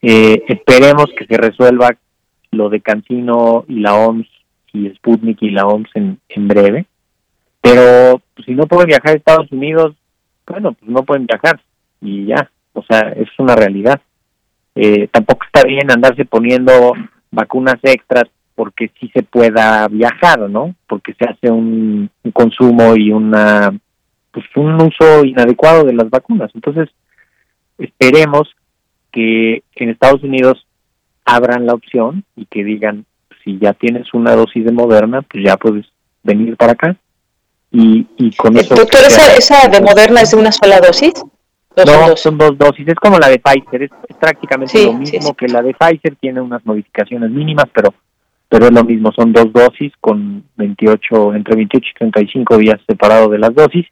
[0.00, 1.96] Eh, esperemos que se resuelva
[2.52, 4.28] lo de Cancino y la OMS
[4.72, 6.86] y Sputnik y la OMS en, en breve.
[7.60, 9.94] Pero pues, si no pueden viajar a Estados Unidos,
[10.46, 11.60] bueno, pues no pueden viajar
[12.00, 14.00] y ya, o sea, es una realidad.
[14.74, 16.94] Eh, tampoco está bien andarse poniendo
[17.30, 18.24] vacunas extras
[18.54, 20.74] porque sí se pueda viajar, ¿no?
[20.86, 23.72] Porque se hace un, un consumo y una
[24.32, 26.50] pues un uso inadecuado de las vacunas.
[26.54, 26.88] Entonces,
[27.78, 28.48] esperemos
[29.10, 30.66] que en Estados Unidos
[31.24, 33.04] abran la opción y que digan,
[33.44, 35.86] si ya tienes una dosis de Moderna, pues ya puedes
[36.22, 36.96] venir para acá.
[37.70, 38.74] Y, y con eso...
[38.74, 41.14] Doctor, ¿esa, ¿esa de Moderna es de una sola dosis?
[41.74, 42.20] ¿Dos no, son dos?
[42.20, 42.88] son dos dosis.
[42.88, 43.84] Es como la de Pfizer.
[43.84, 45.34] Es, es prácticamente sí, lo mismo sí, sí.
[45.36, 46.16] que la de Pfizer.
[46.16, 47.94] Tiene unas modificaciones mínimas, pero
[48.52, 53.30] pero es lo mismo, son dos dosis con 28, entre 28 y 35 días separado
[53.30, 53.86] de las dosis,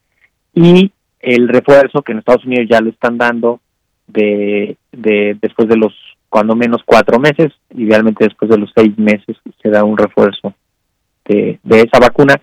[0.54, 3.60] y el refuerzo que en Estados Unidos ya lo están dando
[4.06, 5.94] de, de después de los
[6.30, 10.54] cuando menos cuatro meses, idealmente después de los seis meses se da un refuerzo
[11.26, 12.40] de, de esa vacuna,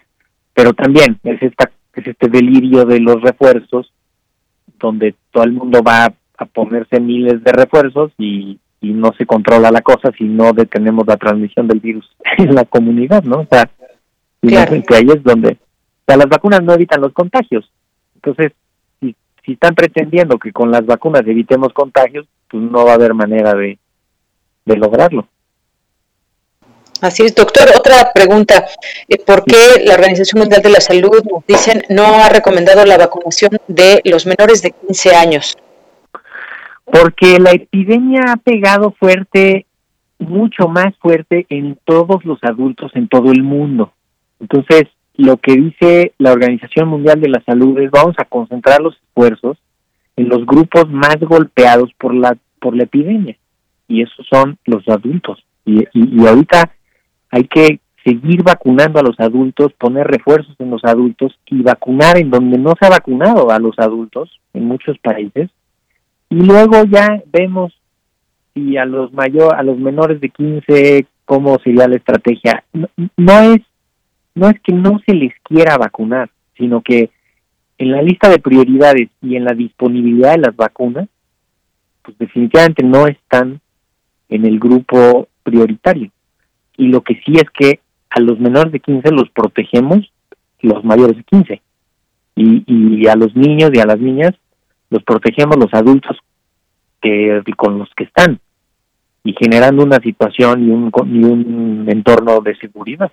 [0.54, 3.92] pero también es esta es este delirio de los refuerzos
[4.80, 9.72] donde todo el mundo va a ponerse miles de refuerzos y, y no se controla
[9.72, 12.08] la cosa si no detenemos la transmisión del virus
[12.38, 13.40] en la comunidad, ¿no?
[13.40, 13.70] O sea,
[14.42, 17.72] que ahí es donde, o sea, las vacunas no evitan los contagios.
[18.16, 18.54] Entonces,
[19.00, 23.14] si, si están pretendiendo que con las vacunas evitemos contagios, pues no va a haber
[23.14, 23.80] manera de,
[24.66, 25.28] de lograrlo.
[27.02, 27.68] Así es, doctor.
[27.78, 28.66] Otra pregunta.
[29.08, 33.52] Eh, ¿Por qué la Organización Mundial de la Salud, dicen, no ha recomendado la vacunación
[33.68, 35.58] de los menores de 15 años?
[36.86, 39.68] Porque la epidemia ha pegado fuerte,
[40.18, 43.94] mucho más fuerte en todos los adultos en todo el mundo.
[44.40, 44.86] Entonces,
[45.16, 49.58] lo que dice la Organización Mundial de la Salud es vamos a concentrar los esfuerzos
[50.18, 53.38] en los grupos más golpeados por la por la epidemia.
[53.88, 55.44] Y esos son los adultos.
[55.66, 56.72] Y, y, ahorita
[57.30, 62.30] hay que seguir vacunando a los adultos, poner refuerzos en los adultos y vacunar en
[62.30, 65.50] donde no se ha vacunado a los adultos en muchos países.
[66.30, 67.74] Y luego ya vemos
[68.54, 72.64] si a los mayor a los menores de 15 cómo sería la estrategia.
[73.16, 73.62] No es
[74.36, 77.12] no es que no se les quiera vacunar sino que
[77.78, 81.08] en la lista de prioridades y en la disponibilidad de las vacunas
[82.02, 83.60] pues definitivamente no están
[84.30, 86.12] en el grupo prioritario
[86.78, 90.12] y lo que sí es que a los menores de 15 los protegemos
[90.62, 91.62] los mayores de 15
[92.36, 94.34] y, y a los niños y a las niñas
[94.90, 96.18] los protegemos los adultos
[97.02, 98.40] que con los que están
[99.24, 103.12] y generando una situación y un, y un entorno de seguridad.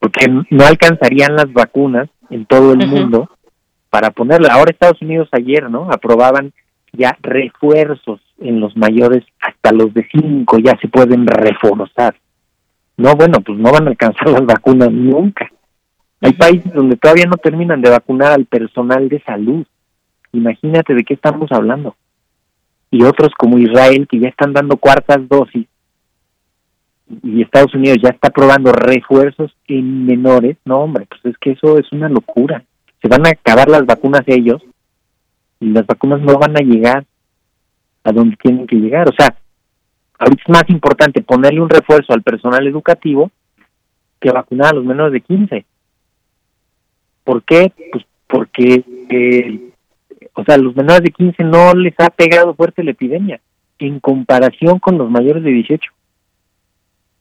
[0.00, 3.00] Porque no alcanzarían las vacunas en todo el uh -huh.
[3.00, 3.30] mundo
[3.90, 4.48] para ponerle.
[4.50, 5.90] Ahora Estados Unidos ayer, ¿no?
[5.90, 6.52] Aprobaban
[6.92, 12.14] ya refuerzos en los mayores hasta los de 5 ya se pueden reforzar.
[12.96, 15.50] No, bueno, pues no van a alcanzar las vacunas nunca.
[16.20, 19.66] Hay países donde todavía no terminan de vacunar al personal de salud.
[20.32, 21.94] Imagínate de qué estamos hablando.
[22.90, 25.66] Y otros como Israel que ya están dando cuartas dosis
[27.22, 30.56] y Estados Unidos ya está probando refuerzos en menores.
[30.64, 32.64] No, hombre, pues es que eso es una locura.
[33.00, 34.62] Se van a acabar las vacunas ellos
[35.60, 37.04] y las vacunas no van a llegar
[38.04, 39.08] a donde tienen que llegar.
[39.08, 39.36] O sea,
[40.18, 43.30] ahorita es más importante ponerle un refuerzo al personal educativo
[44.20, 45.64] que vacunar a los menores de 15.
[47.24, 47.72] ¿Por qué?
[47.92, 49.70] Pues porque, eh,
[50.34, 53.40] o sea, los menores de 15 no les ha pegado fuerte la epidemia
[53.78, 55.92] en comparación con los mayores de 18.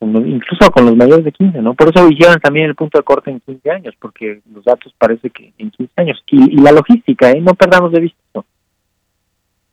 [0.01, 1.73] Incluso con los mayores de 15, ¿no?
[1.73, 5.29] Por eso hicieron también el punto de corte en 15 años, porque los datos parece
[5.29, 6.23] que en 15 años.
[6.27, 7.41] Y, la logística, ¿eh?
[7.41, 8.45] No perdamos de vista eso.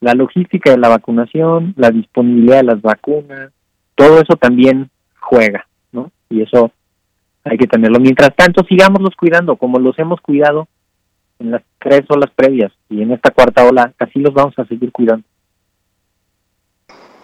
[0.01, 3.53] La logística de la vacunación, la disponibilidad de las vacunas,
[3.95, 6.11] todo eso también juega, ¿no?
[6.29, 6.73] Y eso
[7.45, 8.01] hay que tenerlo.
[8.01, 10.69] Mientras tanto, sigámoslos cuidando como los hemos cuidado
[11.39, 14.93] en las tres olas previas y en esta cuarta ola, así los vamos a seguir
[14.93, 15.25] cuidando.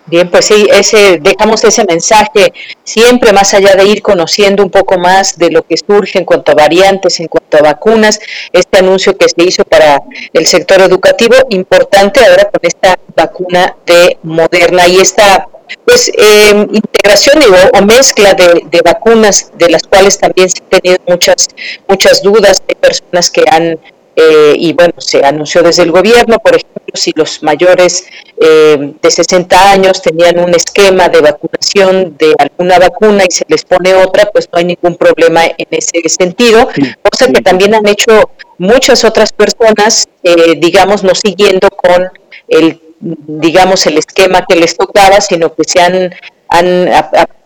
[0.09, 2.53] Bien, pues sí, ese, dejamos ese mensaje
[2.83, 6.53] siempre más allá de ir conociendo un poco más de lo que surge en cuanto
[6.53, 8.19] a variantes, en cuanto a vacunas,
[8.53, 10.01] este anuncio que se hizo para
[10.33, 14.89] el sector educativo, importante ahora con esta vacuna de Moderna.
[14.89, 15.47] Y esta
[15.85, 20.81] pues eh, integración digo, o mezcla de, de, vacunas de las cuales también se han
[20.81, 21.49] tenido muchas
[21.87, 23.79] muchas dudas hay personas que han
[24.21, 28.05] eh, y bueno, se anunció desde el gobierno, por ejemplo, si los mayores
[28.41, 33.65] eh, de 60 años tenían un esquema de vacunación de alguna vacuna y se les
[33.65, 36.69] pone otra, pues no hay ningún problema en ese sentido,
[37.01, 42.11] cosa que también han hecho muchas otras personas, eh, digamos, no siguiendo con
[42.49, 46.13] el digamos el esquema que les tocaba, sino que se han
[46.49, 46.89] han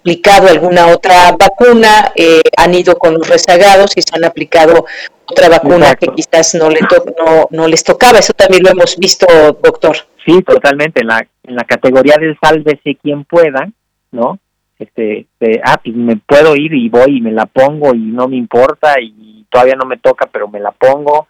[0.03, 4.85] aplicado alguna otra vacuna, eh, han ido con los rezagados y se han aplicado
[5.25, 6.07] otra vacuna Exacto.
[6.07, 8.19] que quizás no, le to no, no les tocaba.
[8.19, 9.27] Eso también lo hemos visto,
[9.63, 9.97] doctor.
[10.27, 11.03] Sí, totalmente.
[11.03, 13.69] En la, en la categoría del sálvese quien pueda,
[14.11, 14.41] ¿no?
[14.79, 18.27] Este, de, ah, pues me puedo ir y voy y me la pongo y no
[18.27, 21.29] me importa y todavía no me toca, pero me la pongo.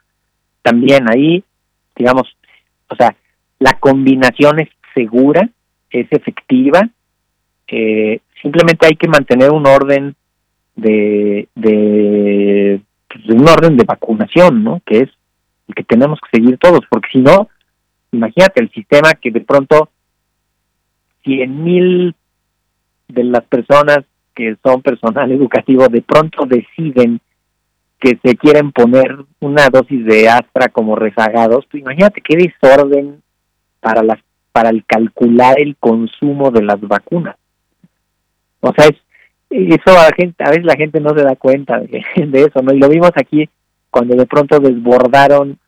[0.62, 1.44] También ahí,
[1.94, 2.34] digamos,
[2.88, 3.14] o sea,
[3.58, 5.46] la combinación es segura,
[5.90, 6.88] es efectiva,
[7.68, 10.14] eh, simplemente hay que mantener un orden
[10.76, 14.82] de, pues, de, un orden de vacunación, ¿no?
[14.84, 15.10] Que es
[15.68, 17.48] el que tenemos que seguir todos, porque si no,
[18.10, 19.88] imagínate el sistema que de pronto
[21.24, 22.14] cien mil
[23.08, 24.00] de las personas
[24.34, 27.20] que son personal educativo de pronto deciden
[28.00, 33.22] que se quieren poner una dosis de Astra como rezagados, pues imagínate qué desorden
[33.80, 34.18] para las
[34.50, 37.36] para el calcular el consumo de las vacunas.
[38.62, 38.96] O sea, es,
[39.50, 42.62] eso a, la gente, a veces la gente no se da cuenta de, de, eso,
[42.62, 42.72] ¿no?
[42.72, 43.48] Y lo vimos aquí
[43.90, 45.58] cuando de pronto desbordaron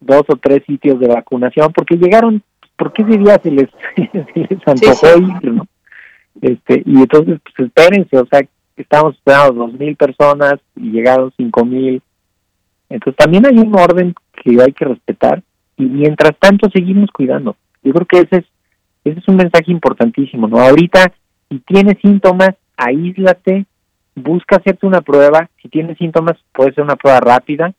[0.00, 2.42] dos o tres sitios de vacunación porque llegaron,
[2.76, 5.66] porque ese día se les, se les antojó ir, ¿no?
[6.40, 8.40] Este, y entonces, pues espérense, o sea,
[8.76, 12.02] estábamos esperando dos mil personas y llegaron cinco mil.
[12.88, 15.42] Entonces también hay un orden que hay que respetar
[15.76, 17.56] y mientras tanto seguimos cuidando.
[17.82, 18.44] Yo creo que ese es,
[19.04, 20.58] ese es un mensaje importantísimo, ¿no?
[20.58, 21.12] Ahorita,
[21.50, 23.66] si tienes síntomas, aíslate,
[24.14, 25.50] busca hacerte una prueba.
[25.60, 27.74] Si tienes síntomas, puede ser una prueba rápida.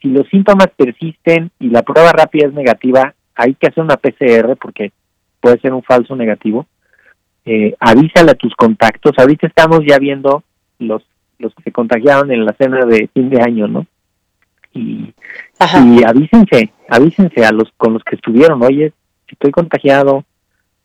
[0.00, 4.56] Si los síntomas persisten y la prueba rápida es negativa, hay que hacer una PCR
[4.56, 4.92] porque
[5.40, 6.66] puede ser un falso negativo
[7.44, 9.12] eh, avísale a tus contactos.
[9.18, 10.44] Ahorita estamos ya viendo
[10.78, 11.02] los
[11.38, 13.86] los que se contagiaron en la cena de fin de año, ¿no?
[14.74, 15.14] Y,
[15.58, 18.92] y avísense, avísense a los con los que estuvieron, oye,
[19.26, 20.24] si estoy contagiado,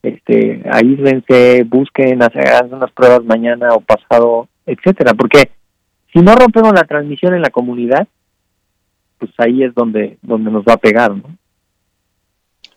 [0.05, 5.49] este, aíslense, busquen, hagan unas pruebas mañana o pasado, etcétera, porque
[6.13, 8.07] si no rompemos la transmisión en la comunidad,
[9.17, 11.23] pues ahí es donde donde nos va a pegar, ¿no?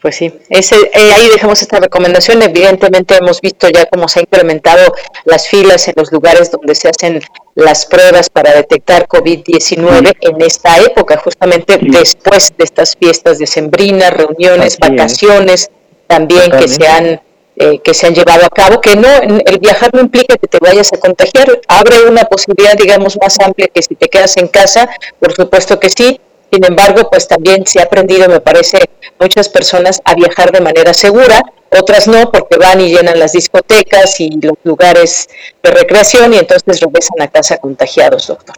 [0.01, 2.41] Pues sí, ese, eh, ahí dejamos esta recomendación.
[2.41, 6.89] Evidentemente hemos visto ya cómo se han incrementado las filas en los lugares donde se
[6.89, 7.21] hacen
[7.57, 14.79] las pruebas para detectar COVID-19 en esta época, justamente después de estas fiestas decembrinas, reuniones,
[14.79, 15.69] vacaciones
[16.09, 17.21] también que se han
[17.61, 19.09] eh, que se han llevado a cabo, que no
[19.45, 23.67] el viajar no implica que te vayas a contagiar, abre una posibilidad, digamos, más amplia
[23.67, 24.89] que si te quedas en casa,
[25.19, 26.21] por supuesto que sí,
[26.53, 28.79] sin embargo, pues también se ha aprendido, me parece,
[29.19, 31.43] muchas personas a viajar de manera segura,
[31.77, 35.29] otras no, porque van y llenan las discotecas y los lugares
[35.61, 38.55] de recreación y entonces regresan a casa contagiados, doctor.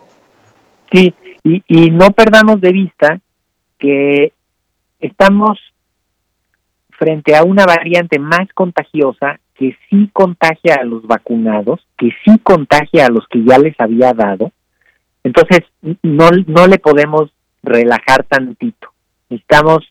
[0.93, 3.19] Sí, y, y no perdamos de vista
[3.79, 4.35] que
[5.01, 5.59] estamos
[7.01, 13.07] frente a una variante más contagiosa que sí contagia a los vacunados, que sí contagia
[13.07, 14.53] a los que ya les había dado.
[15.25, 15.61] Entonces,
[16.03, 17.31] no, no le podemos
[17.63, 18.89] relajar tantito.
[19.31, 19.89] Necesitamos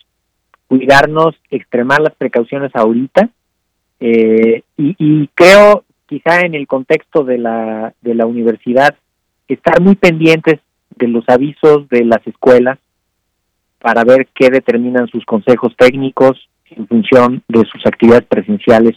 [0.68, 3.30] cuidarnos, extremar las precauciones ahorita
[4.00, 8.96] eh, y, creo quizá en el contexto de la, de la universidad
[9.48, 10.60] estar muy pendientes
[10.96, 12.78] de los avisos de las escuelas
[13.80, 18.96] para ver qué determinan sus consejos técnicos en función de sus actividades presenciales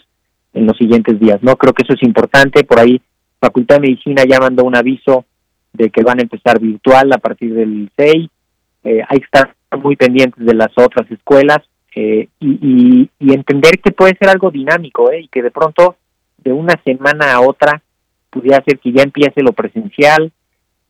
[0.55, 1.43] en los siguientes días.
[1.43, 2.65] No creo que eso es importante.
[2.65, 3.01] Por ahí,
[3.41, 5.25] Facultad de Medicina ya mandó un aviso
[5.73, 8.29] de que van a empezar virtual a partir del 6
[8.85, 11.59] eh, hay que estar muy pendientes de las otras escuelas
[11.95, 15.97] eh, y, entender que puede ser algo dinámico eh, y que de pronto
[16.39, 17.81] de una semana a otra
[18.31, 20.33] pudiera ser que ya empiece lo presencial,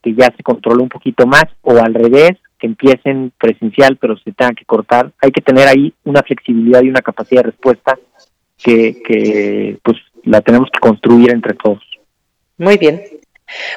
[0.02, 4.30] que ya se controle un poquito más o al revés, que empiecen presencial pero se
[4.32, 5.10] tengan que cortar.
[5.20, 7.98] Hay que tener ahí una flexibilidad y una capacidad de respuesta
[8.56, 11.82] que, que pues la tenemos que construir entre todos.
[12.58, 13.02] Muy bien.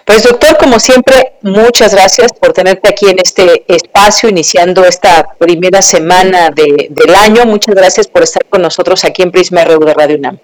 [0.06, 5.82] Pues doctor, como siempre, muchas gracias por tenerte aquí en este espacio, iniciando esta primera
[5.82, 7.46] semana de, del año.
[7.46, 10.38] Muchas gracias por estar con nosotros aquí en Prisma RU de Radio UNAM.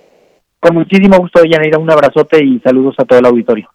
[0.60, 1.78] Con muchísimo gusto, Yanira.
[1.78, 3.70] Un abrazote y saludos a todo el auditorio.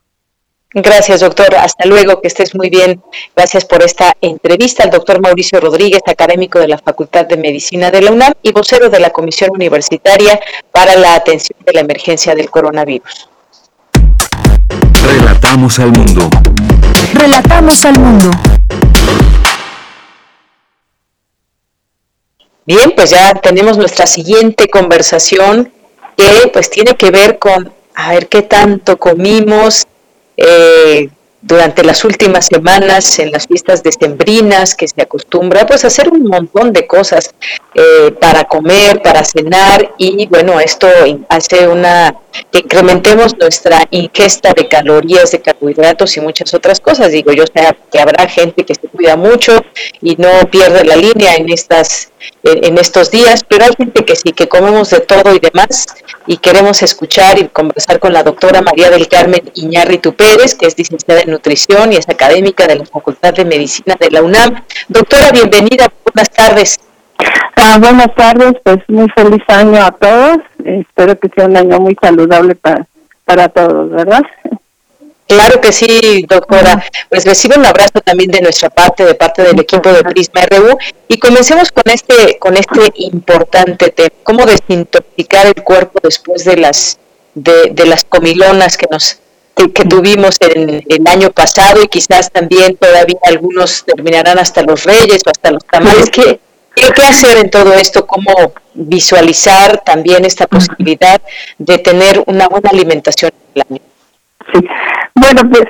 [0.79, 1.55] Gracias, doctor.
[1.55, 3.03] Hasta luego, que estés muy bien.
[3.35, 8.03] Gracias por esta entrevista al doctor Mauricio Rodríguez, académico de la Facultad de Medicina de
[8.03, 10.39] la UNAM y vocero de la Comisión Universitaria
[10.71, 13.27] para la Atención de la Emergencia del Coronavirus.
[15.03, 16.29] Relatamos al mundo.
[17.15, 18.31] Relatamos al mundo.
[22.67, 25.73] Bien, pues ya tenemos nuestra siguiente conversación
[26.19, 29.87] que pues tiene que ver con a ver qué tanto comimos,
[30.37, 31.09] eh,
[31.43, 36.25] durante las últimas semanas en las fiestas decembrinas que se acostumbra pues a hacer un
[36.25, 37.35] montón de cosas
[37.75, 40.89] eh, para comer, para cenar y bueno, esto
[41.29, 42.17] hace una
[42.51, 47.13] que incrementemos nuestra ingesta de calorías, de carbohidratos y muchas otras cosas.
[47.13, 49.65] Digo, yo sé que habrá gente que se cuida mucho
[50.03, 52.13] y no pierde la línea en estas
[52.43, 55.87] en estos días, pero hay gente que sí, que comemos de todo y demás,
[56.27, 60.77] y queremos escuchar y conversar con la doctora María del Carmen Iñárritu Pérez, que es
[60.79, 64.65] licenciada en nutrición y es académica de la Facultad de Medicina de la UNAM.
[64.89, 66.81] Doctora, bienvenida, buenas tardes.
[67.57, 71.97] Ah, buenas tardes, pues muy feliz año a todos, espero que sea un año muy
[72.01, 72.87] saludable para,
[73.25, 74.23] para todos, ¿verdad?
[75.27, 76.85] Claro que sí, doctora.
[77.09, 80.79] Pues recibe un abrazo también de nuestra parte, de parte del equipo de Prisma RU.
[81.09, 86.99] Y comencemos con este, con este importante tema, cómo desintoxicar el cuerpo después de las,
[87.35, 89.19] de, las comilonas que nos,
[89.57, 95.23] que, tuvimos en el año pasado y quizás también todavía algunos terminarán hasta los reyes
[95.27, 96.09] o hasta los tamales.
[96.11, 96.39] ¿Qué,
[96.77, 98.07] qué hacer en todo esto?
[98.07, 101.21] ¿Cómo visualizar también esta posibilidad
[101.59, 103.96] de tener una buena alimentación en el año?
[104.53, 104.67] Sí.
[105.15, 105.65] Bueno, pues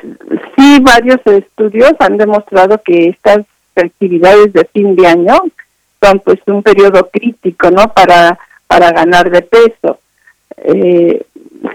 [0.57, 5.35] sí, varios estudios han demostrado que estas actividades de fin de año
[6.03, 7.93] son pues un periodo crítico, ¿no?
[7.93, 10.01] Para, para ganar de peso.
[10.59, 11.22] Eh,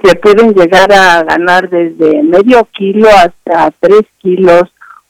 [0.04, 4.64] se pueden llegar a ganar desde medio kilo hasta tres kilos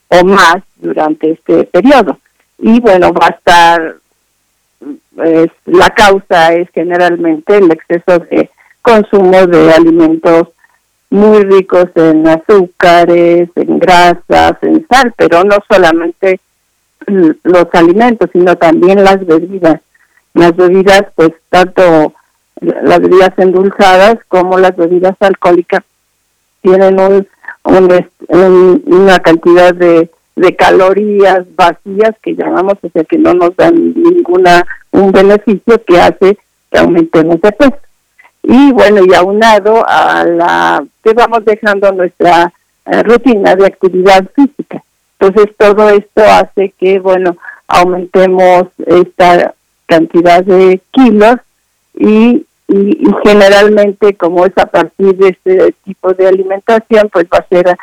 [0.08, 2.20] o más durante este periodo.
[2.60, 3.96] Y bueno, va a estar,
[5.66, 8.50] la causa es generalmente el exceso de
[8.82, 10.50] consumo de alimentos
[11.12, 16.40] muy ricos en azúcares, en grasas, en sal, pero no solamente
[17.06, 19.82] los alimentos, sino también las bebidas.
[20.34, 22.14] Las bebidas, pues tanto
[22.62, 25.84] las bebidas endulzadas como las bebidas alcohólicas
[26.62, 27.28] tienen un,
[28.86, 34.66] una cantidad de, de calorías vacías que llamamos, o sea que no nos dan ninguna
[34.92, 36.38] un beneficio que hace
[36.72, 37.78] que aumentemos de peso.
[38.44, 42.54] Y bueno, y aunado a la que vamos dejando nuestra
[42.86, 44.84] eh, rutina de actividad física.
[45.20, 47.38] Entonces todo esto hace que, bueno,
[47.68, 49.54] aumentemos esta
[49.86, 51.36] cantidad de kilos
[51.94, 57.48] y, y, generalmente como es a partir de este tipo de alimentación, pues va a
[57.48, 57.78] ser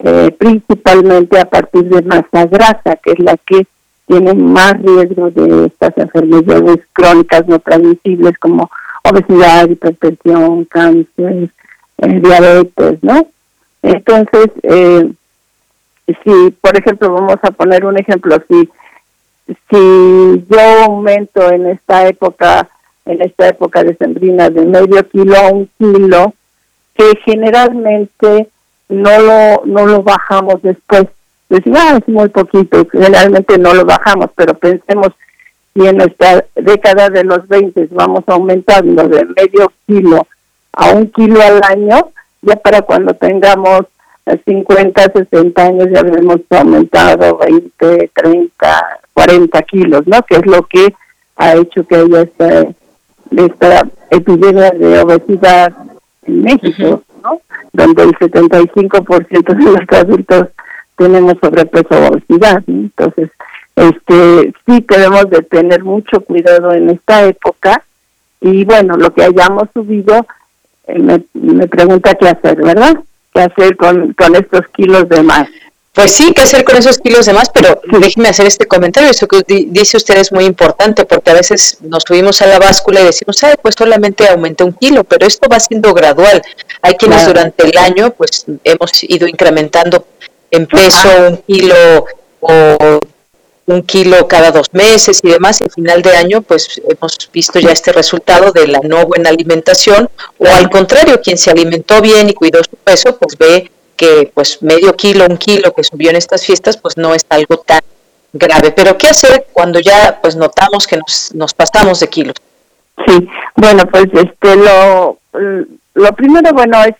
[0.00, 3.66] eh, principalmente a partir de masa grasa, que es la que
[4.06, 8.70] tiene más riesgo de estas enfermedades crónicas no transmisibles como
[9.02, 11.50] obesidad, hipertensión, cáncer,
[11.98, 13.26] eh, diabetes, ¿no?
[13.82, 15.12] Entonces, eh,
[16.06, 18.68] si, por ejemplo, vamos a poner un ejemplo, si,
[19.46, 22.68] si yo aumento en esta época,
[23.04, 26.34] en esta época de sembrina de medio kilo a un kilo,
[26.94, 28.48] que generalmente
[28.88, 31.06] no lo, no lo bajamos después.
[31.48, 35.08] Decimos, ah, es muy poquito, generalmente no lo bajamos, pero pensemos
[35.74, 40.26] si en nuestra década de los 20 vamos aumentando de medio kilo
[40.76, 42.12] a un kilo al año,
[42.42, 43.82] ya para cuando tengamos
[44.46, 50.22] 50, 60 años ya hemos aumentado 20, 30, 40 kilos, ¿no?
[50.22, 50.94] Que es lo que
[51.36, 52.66] ha hecho que haya esta,
[53.30, 55.72] esta epidemia de obesidad
[56.26, 57.40] en México, ¿no?
[57.72, 60.48] Donde el 75% de los adultos
[60.96, 63.30] tenemos sobrepeso o obesidad, Entonces,
[63.76, 67.82] este sí debemos de tener mucho cuidado en esta época
[68.40, 70.26] y bueno, lo que hayamos subido,
[70.88, 72.96] me, me pregunta qué hacer, ¿verdad?
[73.34, 75.48] qué hacer con, con estos kilos de más.
[75.92, 79.10] Pues sí, qué hacer con esos kilos de más, pero déjeme hacer este comentario.
[79.10, 83.00] Eso que dice usted es muy importante porque a veces nos subimos a la báscula
[83.00, 86.42] y decimos, ay, pues solamente aumenté un kilo, pero esto va siendo gradual.
[86.82, 90.04] Hay quienes durante el año pues hemos ido incrementando
[90.50, 92.06] en peso un kilo
[92.40, 93.00] o
[93.66, 97.58] un kilo cada dos meses y demás, y al final de año pues hemos visto
[97.58, 100.08] ya este resultado de la no buena alimentación,
[100.38, 104.62] o al contrario, quien se alimentó bien y cuidó su peso, pues ve que pues
[104.62, 107.80] medio kilo, un kilo que subió en estas fiestas, pues no es algo tan
[108.32, 108.72] grave.
[108.72, 112.34] Pero ¿qué hacer cuando ya pues notamos que nos, nos pasamos de kilos?
[113.06, 115.18] Sí, bueno, pues este lo,
[115.94, 116.94] lo primero bueno es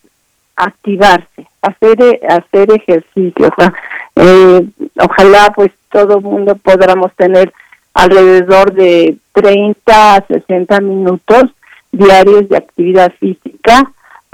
[0.56, 3.74] activarse, hacer hacer ejercicio, o sea,
[4.16, 4.66] eh,
[5.00, 7.52] ojalá pues todo el mundo podamos tener
[7.94, 11.44] alrededor de 30 a 60 minutos
[11.92, 13.90] diarios de actividad física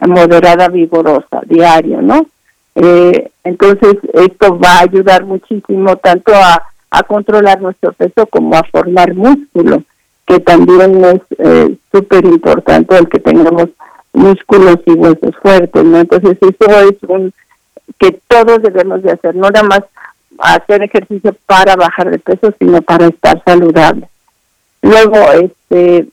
[0.06, 2.26] moderada, vigorosa, diario, ¿no?
[2.74, 6.66] Eh, entonces, esto va a ayudar muchísimo tanto a,
[7.06, 9.82] controlar nuestro peso como a formar músculo,
[10.26, 13.68] que también es eh, súper importante el que tengamos
[14.12, 16.00] músculos y huesos fuertes, ¿no?
[16.00, 17.32] Entonces, eso es un
[17.98, 19.82] que todos debemos de hacer, no nada más
[20.38, 24.08] hacer ejercicio para bajar de peso, sino para estar saludable.
[24.82, 26.08] Luego, este,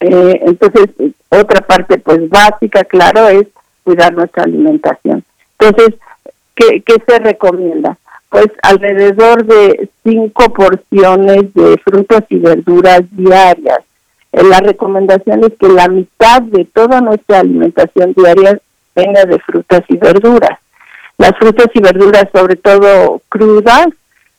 [0.00, 0.86] eh, entonces,
[1.28, 3.46] otra parte pues básica, claro, es
[3.84, 5.24] cuidar nuestra alimentación.
[5.58, 5.98] Entonces,
[6.54, 7.96] ¿qué, qué se recomienda?
[8.30, 13.80] Pues alrededor de cinco porciones de frutas y verduras diarias.
[14.32, 18.60] Eh, la recomendación es que la mitad de toda nuestra alimentación diaria
[18.94, 20.58] venga de frutas y verduras.
[21.18, 23.88] Las frutas y verduras, sobre todo crudas,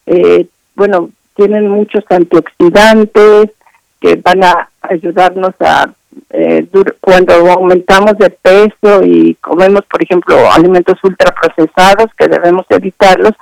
[0.06, 3.52] eh, bueno, tienen muchos antioxidantes
[4.00, 5.92] que van a ayudarnos a
[6.32, 6.68] eh,
[7.00, 13.34] cuando aumentamos de peso y comemos, por ejemplo, alimentos ultraprocesados que debemos evitarlos,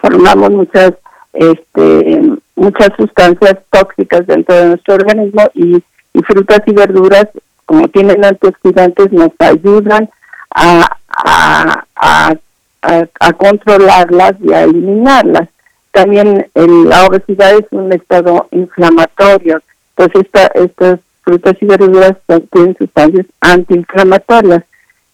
[0.00, 0.92] formamos muchas
[1.34, 2.22] este,
[2.54, 5.82] muchas sustancias tóxicas dentro de nuestro organismo y,
[6.12, 7.26] y frutas y verduras,
[7.66, 10.08] como tienen antioxidantes, nos ayudan
[10.54, 12.34] a, a, a,
[12.82, 15.48] a, controlarlas y a eliminarlas.
[15.90, 19.62] También la obesidad es un estado inflamatorio,
[19.94, 22.14] pues esta, estas frutas y verduras
[22.52, 24.64] tienen sustancias antiinflamatorias.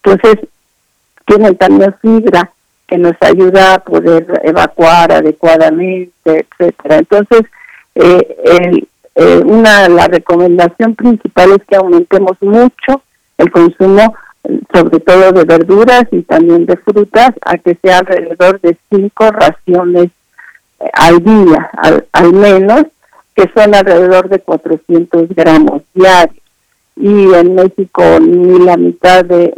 [0.03, 0.49] Entonces,
[1.27, 2.51] tienen también fibra
[2.89, 6.11] que nos ayuda a poder evacuar adecuadamente,
[6.59, 6.99] etcétera.
[6.99, 7.43] Entonces,
[7.95, 13.03] eh, el, eh, una la recomendación principal es que aumentemos mucho
[13.39, 14.15] el consumo,
[14.73, 20.11] sobre todo de verduras y también de frutas, a que sea alrededor de cinco raciones
[20.81, 21.71] eh, al día,
[22.13, 22.85] al, menos,
[23.35, 26.37] que son alrededor de 400 gramos diarios.
[26.97, 29.55] Y en México ni la mitad de,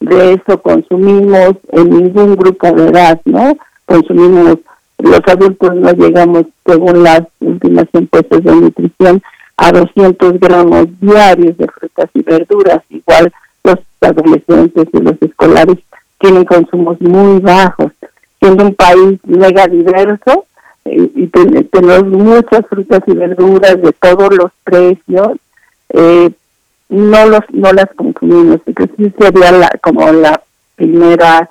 [0.00, 3.56] de eso consumimos en ningún grupo de edad, ¿no?
[3.86, 4.58] Consumimos,
[4.98, 9.22] los adultos no llegamos, según las últimas encuestas de nutrición,
[9.56, 13.32] a 200 gramos diarios de frutas y verduras, igual
[13.64, 15.78] los adolescentes y los escolares
[16.18, 17.92] tienen consumos muy bajos,
[18.40, 20.46] siendo un país mega diverso
[20.84, 25.38] eh, y tenemos muchas frutas y verduras de todos los precios,
[25.90, 26.30] eh,
[26.88, 28.60] no los no las consumimos.
[28.66, 30.42] Entonces sería la, como la
[30.76, 31.50] primera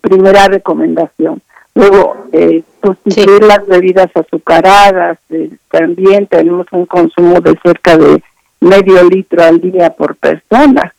[0.00, 1.42] primera recomendación.
[1.74, 8.22] Luego eh, sustituir las bebidas azucaradas eh, también tenemos un consumo de cerca de
[8.62, 10.94] medio litro al día por persona.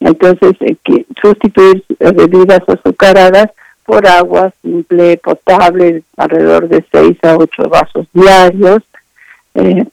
[0.00, 0.76] Entonces eh,
[1.20, 3.50] sustituir bebidas azucaradas
[3.84, 8.82] por agua simple potable alrededor de 6 a 8 vasos diarios.
[9.54, 9.84] Eh,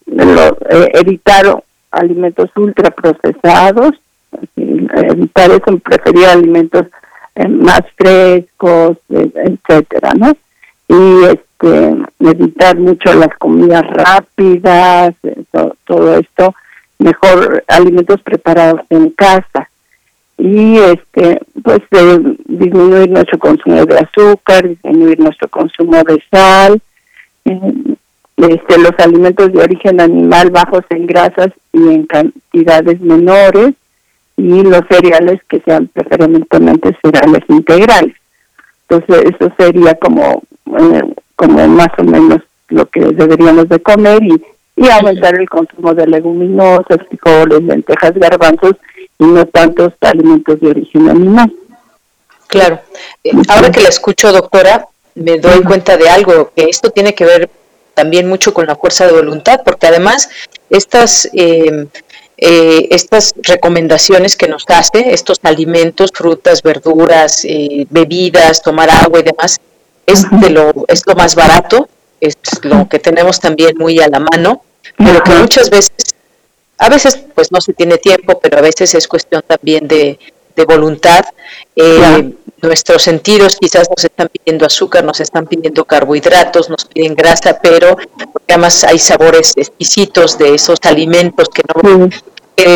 [0.93, 3.93] evitar alimentos ultraprocesados,
[4.55, 6.87] evitar eso, preferir alimentos
[7.35, 10.35] eh, más frescos, eh, etcétera, ¿no?
[10.87, 15.43] Y este, evitar mucho las comidas rápidas, eh,
[15.85, 16.53] todo, esto,
[17.03, 19.69] mejor alimentos preparados en casa.
[20.37, 21.79] Y este pues
[22.45, 26.81] disminuir nuestro consumo de azúcar, disminuir nuestro consumo de sal,
[27.45, 33.73] este, los alimentos de origen animal bajos en grasas y en cantidades menores.
[34.35, 38.15] Y los cereales que sean preferentemente cereales integrales.
[38.89, 42.39] Entonces eso sería como, eh, como más o menos
[42.69, 44.43] lo que deberíamos de comer y,
[44.75, 48.75] y aumentar el consumo de leguminosas, frijoles, lentejas, garbanzos
[49.19, 51.53] y no tantos alimentos de origen animal.
[52.47, 52.79] Claro.
[53.23, 57.25] Eh, ahora que la escucho, doctora, me doy cuenta de algo, que esto tiene que
[57.25, 57.49] ver
[57.93, 60.29] también mucho con la fuerza de voluntad, porque además
[60.69, 61.87] estas, eh,
[62.37, 69.23] eh, estas recomendaciones que nos hace, estos alimentos, frutas, verduras, eh, bebidas, tomar agua y
[69.23, 69.59] demás,
[70.05, 71.87] es, de lo, es lo más barato,
[72.27, 74.63] es lo que tenemos también muy a la mano,
[74.97, 75.93] pero que muchas veces,
[76.77, 80.19] a veces pues no se tiene tiempo, pero a veces es cuestión también de,
[80.55, 81.25] de voluntad.
[81.75, 87.59] Eh, nuestros sentidos quizás nos están pidiendo azúcar, nos están pidiendo carbohidratos, nos piden grasa,
[87.61, 87.97] pero
[88.47, 92.09] además hay sabores exquisitos de esos alimentos que no,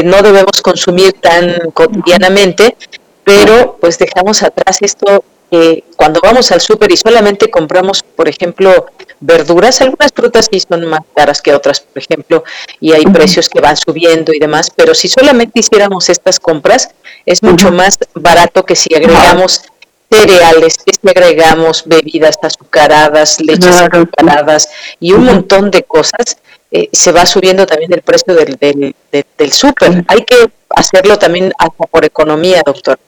[0.04, 2.76] no debemos consumir tan cotidianamente,
[3.24, 8.88] pero pues dejamos atrás esto que cuando vamos al súper y solamente compramos, por ejemplo,
[9.20, 12.44] verduras, algunas frutas sí son más caras que otras, por ejemplo,
[12.80, 16.90] y hay precios que van subiendo y demás, pero si solamente hiciéramos estas compras,
[17.26, 19.64] es mucho más barato que si agregamos
[20.10, 24.70] cereales, que si agregamos bebidas azucaradas, leches azucaradas
[25.00, 26.38] y un montón de cosas,
[26.72, 30.04] eh, se va subiendo también el precio del, del, del, súper.
[30.08, 31.54] Hay que hacerlo también
[31.92, 33.00] por economía, doctor.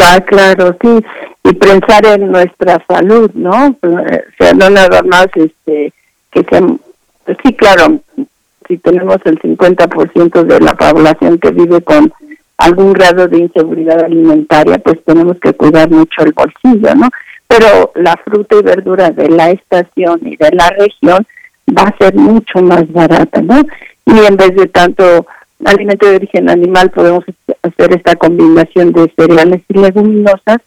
[0.00, 1.04] Ah, claro, sí,
[1.44, 3.76] y pensar en nuestra salud, ¿no?
[3.82, 4.02] O
[4.38, 5.92] sea, no nada más este
[6.30, 6.80] que sean,
[7.42, 8.00] sí, claro,
[8.66, 12.12] si tenemos el 50% de la población que vive con
[12.58, 17.08] algún grado de inseguridad alimentaria, pues tenemos que cuidar mucho el bolsillo, ¿no?
[17.46, 21.26] Pero la fruta y verdura de la estación y de la región
[21.76, 23.62] va a ser mucho más barata, ¿no?
[24.06, 25.26] Y en vez de tanto
[25.64, 27.24] alimento de origen animal podemos
[27.62, 30.58] hacer esta combinación de cereales y leguminosas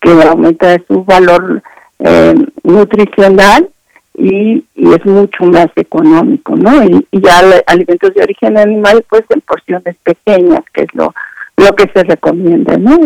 [0.00, 1.62] que aumenta su valor
[1.98, 3.68] eh, nutricional
[4.14, 6.84] y, es mucho más económico, ¿no?
[6.84, 11.14] Y, ya alimentos de origen animal, pues en porciones pequeñas, que es lo,
[11.56, 12.96] lo que se recomienda, ¿no?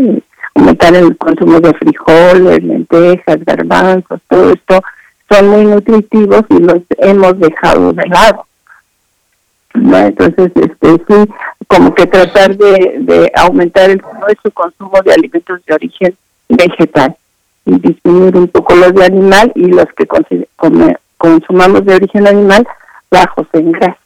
[0.55, 4.82] aumentar el consumo de frijoles, lentejas, garbanzos, todo esto
[5.30, 8.47] son muy nutritivos y los hemos dejado de lado.
[9.75, 9.99] ¿No?
[9.99, 11.33] Entonces, este sí,
[11.68, 14.03] como que tratar de, de aumentar el
[14.43, 16.16] su consumo de alimentos de origen
[16.49, 17.16] vegetal
[17.64, 20.07] y disminuir un poco los de animal y los que
[21.16, 22.66] consumamos de origen animal
[23.11, 23.99] bajos en grasa.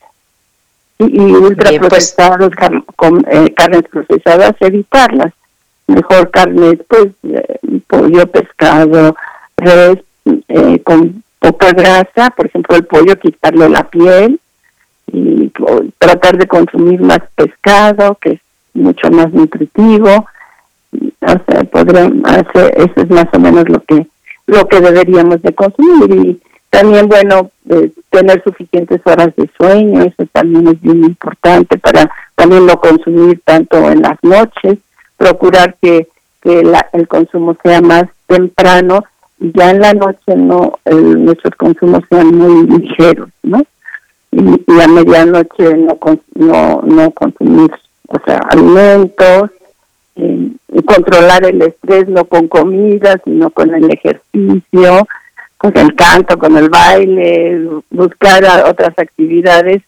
[0.99, 2.83] Y, y ultraprocesados, pues.
[2.97, 5.33] con, eh, carnes procesadas, evitarlas.
[5.87, 9.15] mejor carne, pues eh, pollo, pescado,
[9.57, 9.99] res,
[10.49, 14.41] eh, con poca grasa, por ejemplo el pollo quitarle la piel
[15.13, 15.53] y
[15.99, 18.41] tratar de consumir más pescado, que es
[18.75, 20.27] mucho más nutritivo.
[20.93, 24.07] O sea, podríamos hacer, eso es más o menos lo que
[24.47, 26.27] lo que deberíamos de consumir.
[26.27, 26.41] Y
[26.71, 32.67] también bueno eh, tener suficientes horas de sueño eso también es bien importante para también
[32.67, 34.79] no consumir tanto en las noches.
[35.17, 36.09] Procurar que,
[36.43, 39.05] que el consumo sea más temprano
[39.41, 43.63] y ya en la noche no nuestros consumos sean muy ligeros no
[44.37, 45.99] y, a medianoche no
[46.35, 47.71] no no consumir
[48.09, 49.51] o sea alimentos
[50.17, 50.51] eh,
[50.85, 55.09] controlar el estrés no con comida sino con el ejercicio
[55.57, 59.83] con el canto con el baile buscar otras actividades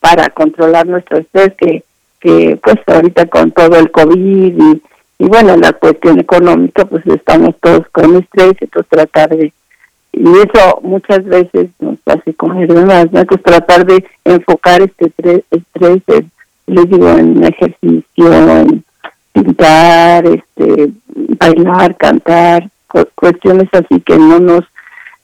[0.00, 1.84] para controlar nuestro estrés que
[2.20, 4.82] que pues ahorita con todo el covid y,
[5.18, 9.52] y bueno la cuestión económica pues estamos todos con estrés entonces tratar de
[10.12, 13.24] y eso muchas veces nos hace comer más, ¿no?
[13.24, 15.06] Pues tratar de enfocar este
[15.50, 16.22] estrés,
[16.66, 18.84] les digo, en ejercicio, en
[19.32, 20.90] pintar, este,
[21.38, 22.68] bailar, cantar,
[23.14, 24.64] cuestiones así que no nos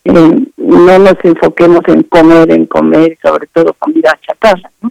[0.05, 4.91] eh, no nos enfoquemos en comer, en comer, sobre todo comida chatarra, ¿no?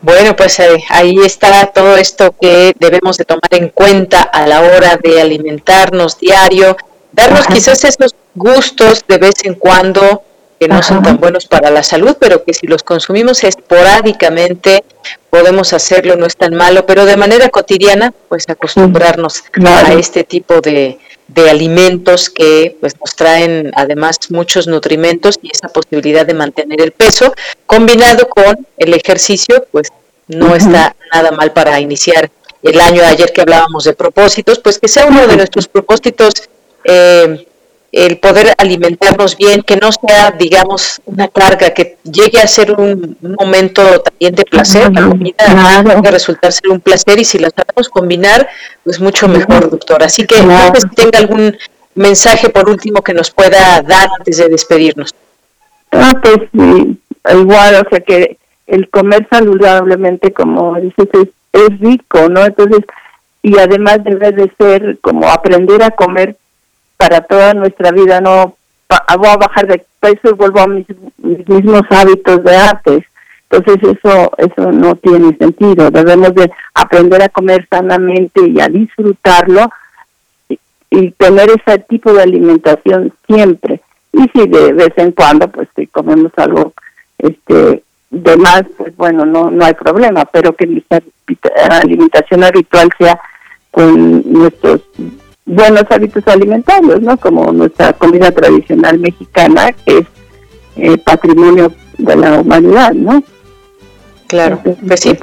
[0.00, 4.60] Bueno, pues eh, ahí está todo esto que debemos de tomar en cuenta a la
[4.60, 6.76] hora de alimentarnos diario,
[7.12, 10.22] darnos quizás esos gustos de vez en cuando
[10.58, 14.82] que no son tan buenos para la salud, pero que si los consumimos esporádicamente
[15.30, 20.60] podemos hacerlo, no es tan malo, pero de manera cotidiana, pues acostumbrarnos a este tipo
[20.60, 20.98] de,
[21.28, 26.92] de alimentos que pues nos traen además muchos nutrimentos y esa posibilidad de mantener el
[26.92, 27.32] peso
[27.66, 29.88] combinado con el ejercicio pues
[30.26, 32.30] no está nada mal para iniciar
[32.62, 33.02] el año.
[33.04, 36.32] Ayer que hablábamos de propósitos pues que sea uno de nuestros propósitos
[36.84, 37.46] eh,
[37.90, 43.16] el poder alimentarnos bien, que no sea, digamos, una carga, que llegue a ser un,
[43.20, 47.88] momento también de placer, la comida puede resultar ser un placer y si la sabemos
[47.88, 48.46] combinar,
[48.84, 50.02] pues mucho mejor, doctor.
[50.02, 51.56] Así que no sé si tenga algún
[51.94, 55.14] mensaje por último que nos pueda dar antes de despedirnos.
[55.90, 62.44] Ah, pues igual, o sea que el comer saludablemente, como dices, es, es rico, ¿no?
[62.44, 62.80] Entonces,
[63.42, 66.36] y además debe de ser como aprender a comer
[66.98, 68.56] para toda nuestra vida, no
[69.16, 70.86] voy a bajar de peso y vuelvo a mis,
[71.16, 73.04] mismos hábitos de antes.
[73.50, 75.90] Entonces eso eso no tiene sentido.
[75.90, 79.70] Debemos de aprender a comer sanamente y a disfrutarlo
[80.90, 83.80] y, tener ese tipo de alimentación siempre.
[84.12, 86.74] Y si de vez en cuando pues si comemos algo
[87.18, 91.00] este de más, pues bueno, no no hay problema, pero que nuestra
[91.70, 93.20] alimentación habitual sea
[93.70, 94.82] con nuestros
[95.48, 97.16] buenos hábitos alimentarios, ¿no?
[97.16, 100.06] Como nuestra comida tradicional mexicana, que es
[100.76, 103.22] eh, patrimonio de la humanidad, ¿no?
[104.26, 105.18] Claro, pues sí.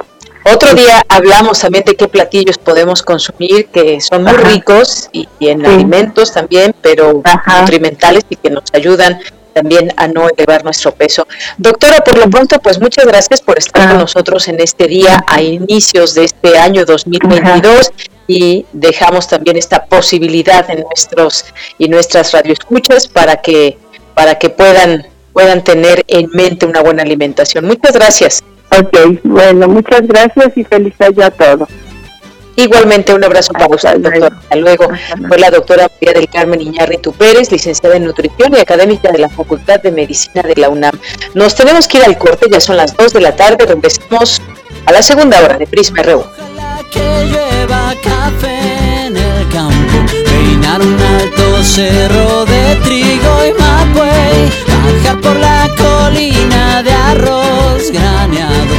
[0.52, 5.64] Otro día hablamos también de qué platillos podemos consumir que son muy ricos y, en
[5.64, 7.22] alimentos también, pero
[7.60, 9.18] nutrimentales y que nos ayudan
[9.54, 11.26] también a no elevar nuestro peso.
[11.56, 15.40] Doctora, por lo pronto, pues muchas gracias por estar con nosotros en este día a
[15.40, 17.92] inicios de este año 2022
[18.26, 21.44] y dejamos también esta posibilidad en nuestros
[21.78, 23.78] y nuestras radioescuchas para que
[24.14, 27.66] para que puedan puedan tener en mente una buena alimentación.
[27.66, 28.42] Muchas gracias.
[28.70, 31.68] Ok, bueno, muchas gracias y feliz año a todos.
[32.56, 34.32] Igualmente un abrazo para usted, doctor.
[34.32, 34.88] Hasta luego.
[35.28, 39.28] Fue la doctora María del Carmen Iñárritu Pérez, licenciada en nutrición y académica de la
[39.28, 40.98] Facultad de Medicina de la UNAM.
[41.34, 44.40] Nos tenemos que ir al corte, ya son las 2 de la tarde, regresamos
[44.86, 46.24] a la segunda hora de Prisma RU
[46.84, 54.50] que llueva café en el campo, peinar un alto cerro de trigo y mapuey,
[54.84, 58.75] bajar por la colina de arroz graneado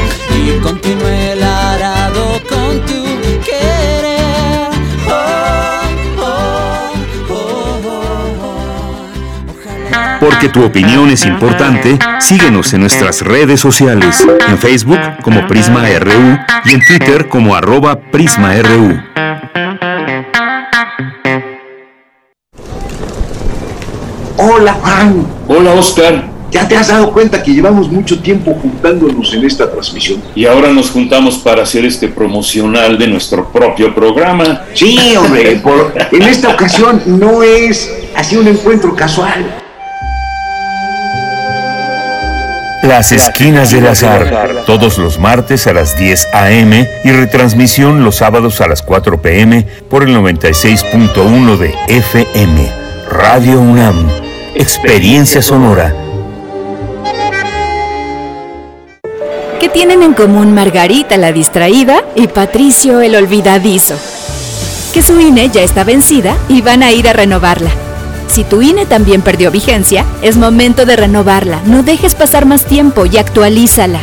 [10.30, 16.38] Porque tu opinión es importante, síguenos en nuestras redes sociales, en Facebook como Prisma RU
[16.66, 19.00] y en Twitter como arroba PrismaRU.
[24.36, 25.28] Hola Juan.
[25.48, 26.30] Hola Oscar.
[26.52, 30.22] ¿Ya te has dado cuenta que llevamos mucho tiempo juntándonos en esta transmisión?
[30.36, 34.64] Y ahora nos juntamos para hacer este promocional de nuestro propio programa.
[34.74, 35.62] Sí, hombre,
[36.12, 39.64] en esta ocasión no es así un encuentro casual.
[42.88, 46.90] Las Esquinas del Azar, todos los martes a las 10 a.m.
[47.04, 49.68] y retransmisión los sábados a las 4 p.m.
[49.90, 52.72] por el 96.1 de FM.
[53.10, 54.08] Radio UNAM,
[54.56, 55.94] Experiencia Sonora.
[59.60, 63.96] ¿Qué tienen en común Margarita la distraída y Patricio el olvidadizo?
[64.94, 67.87] Que su INE ya está vencida y van a ir a renovarla.
[68.28, 71.62] Si tu INE también perdió vigencia, es momento de renovarla.
[71.66, 74.00] No dejes pasar más tiempo y actualízala.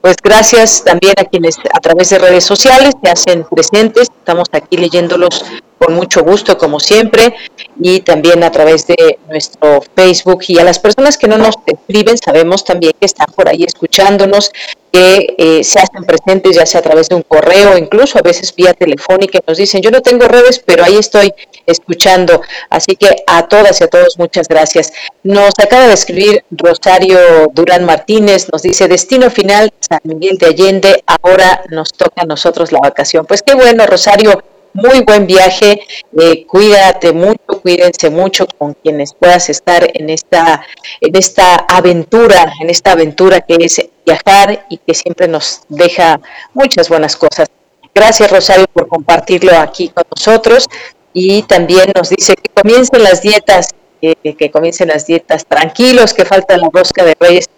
[0.00, 4.06] Pues gracias también a quienes a través de redes sociales se hacen presentes.
[4.16, 5.44] Estamos aquí leyéndolos
[5.78, 7.34] con mucho gusto, como siempre,
[7.80, 10.44] y también a través de nuestro Facebook.
[10.48, 14.50] Y a las personas que no nos escriben, sabemos también que están por ahí escuchándonos,
[14.92, 18.54] que eh, se hacen presentes ya sea a través de un correo, incluso a veces
[18.54, 21.34] vía telefónica, nos dicen, yo no tengo redes, pero ahí estoy
[21.66, 22.42] escuchando.
[22.70, 24.92] Así que a todas y a todos, muchas gracias.
[25.24, 27.18] Nos acaba de escribir Rosario
[27.52, 32.70] Durán Martínez, nos dice, destino final, San Miguel de Allende, ahora nos toca a nosotros
[32.70, 33.26] la vacación.
[33.26, 34.44] Pues qué bueno, Rosario
[34.74, 35.86] muy buen viaje,
[36.20, 40.66] eh, cuídate mucho, cuídense mucho con quienes puedas estar en esta,
[41.00, 46.20] en esta aventura, en esta aventura que es viajar y que siempre nos deja
[46.52, 47.46] muchas buenas cosas.
[47.94, 50.66] Gracias Rosario por compartirlo aquí con nosotros
[51.12, 53.68] y también nos dice que comiencen las dietas,
[54.00, 57.48] que comiencen las dietas tranquilos, que falta la rosca de reyes.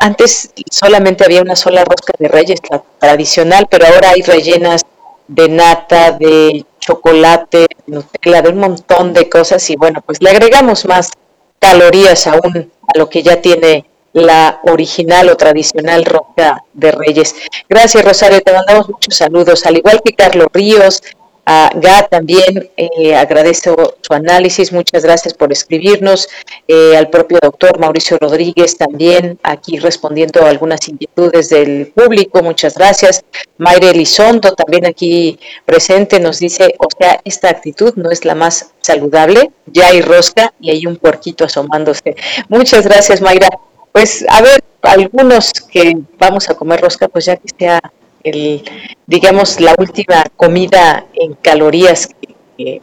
[0.00, 4.80] Antes solamente había una sola rosca de reyes, la tradicional, pero ahora hay rellenas
[5.28, 10.84] de nata, de chocolate, Nutella, de un montón de cosas y bueno, pues le agregamos
[10.86, 11.10] más
[11.58, 17.34] calorías aún a lo que ya tiene la original o tradicional roca de Reyes.
[17.68, 21.02] Gracias Rosario, te mandamos muchos saludos, al igual que Carlos Ríos,
[21.48, 26.28] a GA también eh, agradezco su análisis, muchas gracias por escribirnos.
[26.66, 32.74] Eh, al propio doctor Mauricio Rodríguez también aquí respondiendo a algunas inquietudes del público, muchas
[32.74, 33.24] gracias.
[33.58, 38.72] Mayre Elizondo también aquí presente nos dice, o sea, esta actitud no es la más
[38.80, 42.16] saludable, ya hay rosca y hay un puerquito asomándose.
[42.48, 43.48] Muchas gracias Mayra.
[43.92, 47.80] Pues a ver, algunos que vamos a comer rosca, pues ya que sea
[48.26, 48.62] el,
[49.06, 52.08] digamos, la última comida en calorías
[52.56, 52.82] que,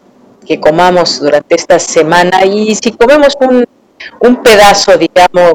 [0.59, 2.45] comamos durante esta semana.
[2.45, 3.65] Y si comemos un,
[4.19, 5.53] un pedazo, digamos,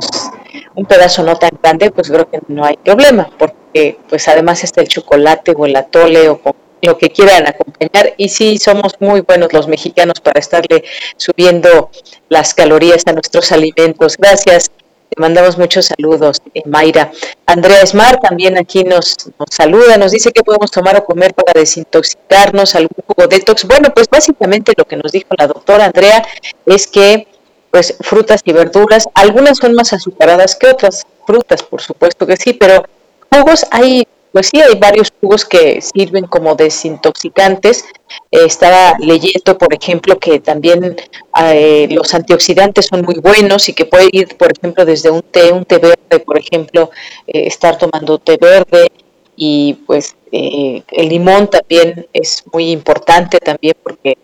[0.74, 4.80] un pedazo no tan grande, pues creo que no hay problema, porque pues además está
[4.80, 6.40] el chocolate o el atole o
[6.82, 10.84] lo que quieran acompañar y sí somos muy buenos los mexicanos para estarle
[11.16, 11.90] subiendo
[12.28, 14.16] las calorías a nuestros alimentos.
[14.16, 14.70] Gracias
[15.08, 17.10] te mandamos muchos saludos, eh, Mayra.
[17.46, 19.14] Andrea Smart también aquí nos,
[19.50, 23.66] saluda, nos dice que podemos tomar o comer para desintoxicarnos, algún jugo detox.
[23.66, 26.26] Bueno, pues básicamente lo que nos dijo la doctora Andrea
[26.66, 27.26] es que
[27.70, 32.54] pues frutas y verduras, algunas son más azucaradas que otras frutas, por supuesto que sí,
[32.54, 32.82] pero
[33.30, 37.84] jugos hay pues sí, hay varios jugos que sirven como desintoxicantes.
[38.30, 40.96] Eh, estaba leyendo, por ejemplo, que también
[41.42, 45.52] eh, los antioxidantes son muy buenos y que puede ir, por ejemplo, desde un té,
[45.52, 46.90] un té verde, por ejemplo,
[47.26, 48.88] eh, estar tomando té verde
[49.36, 54.18] y pues el limón también es muy importante también porque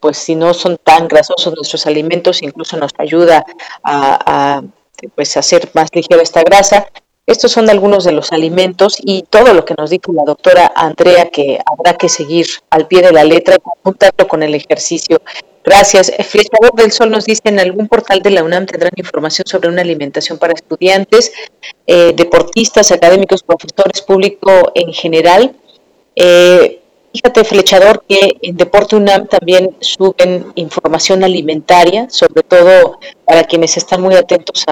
[0.00, 3.44] pues si no son tan grasosos nuestros alimentos, incluso nos ayuda
[3.84, 4.62] a, a
[5.14, 6.88] pues hacer más ligera esta grasa
[7.26, 11.28] estos son algunos de los alimentos y todo lo que nos dijo la doctora Andrea
[11.28, 15.20] que habrá que seguir al pie de la letra juntarlo con el ejercicio.
[15.64, 16.12] Gracias.
[16.28, 19.82] Flechador del Sol nos dice, en algún portal de la UNAM tendrán información sobre una
[19.82, 21.32] alimentación para estudiantes,
[21.88, 25.56] eh, deportistas, académicos, profesores, público en general.
[26.14, 26.80] Eh,
[27.12, 34.00] fíjate, Flechador, que en Deporte UNAM también suben información alimentaria, sobre todo para quienes están
[34.00, 34.64] muy atentos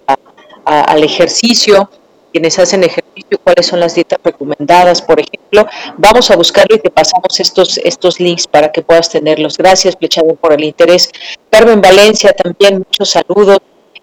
[0.65, 1.91] al ejercicio,
[2.35, 5.69] quienes hacen ejercicio, cuáles son las dietas recomendadas, por ejemplo.
[5.97, 9.57] Vamos a buscarlo y te pasamos estos, estos links para que puedas tenerlos.
[9.57, 11.13] Gracias, Flechador, por el interés.
[11.49, 13.59] Carmen Valencia, también muchos saludos.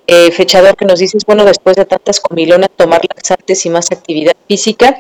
[0.08, 4.34] Eh, Flechador, que nos dices, bueno, después de tantas comilonas, tomar laxantes y más actividad
[4.48, 4.98] física.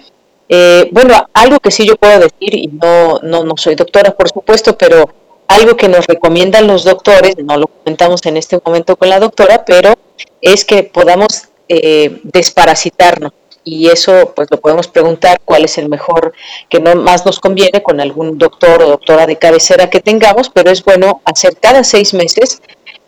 [0.49, 4.27] Eh, bueno, algo que sí yo puedo decir, y no, no, no soy doctora, por
[4.27, 5.05] supuesto, pero
[5.47, 9.63] algo que nos recomiendan los doctores, no lo comentamos en este momento con la doctora,
[9.63, 9.93] pero
[10.41, 13.31] es que podamos eh, desparasitarnos
[13.63, 16.33] y eso pues lo podemos preguntar cuál es el mejor
[16.67, 20.69] que no más nos conviene con algún doctor o doctora de cabecera que tengamos, pero
[20.69, 22.61] es bueno hacer cada seis meses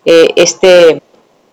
[0.06, 1.02] eh, este,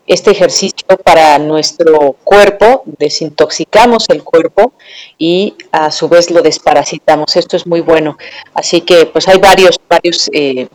[0.07, 4.73] este ejercicio para nuestro cuerpo, desintoxicamos el cuerpo
[5.17, 7.35] y a su vez lo desparasitamos.
[7.35, 8.17] Esto es muy bueno.
[8.53, 10.67] Así que pues hay varios, varios eh,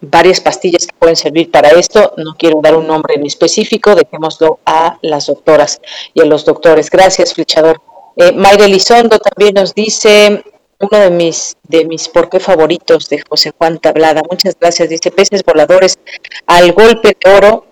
[0.00, 2.14] varias pastillas que pueden servir para esto.
[2.16, 5.80] No quiero dar un nombre en específico, dejémoslo a las doctoras
[6.14, 6.90] y a los doctores.
[6.90, 7.80] Gracias, Flechador.
[8.16, 10.42] Eh, Mayra Elizondo también nos dice
[10.80, 14.22] uno de mis de mis por qué favoritos de José Juan Tablada.
[14.30, 14.88] Muchas gracias.
[14.88, 15.98] Dice peces voladores
[16.46, 17.66] al golpe de oro.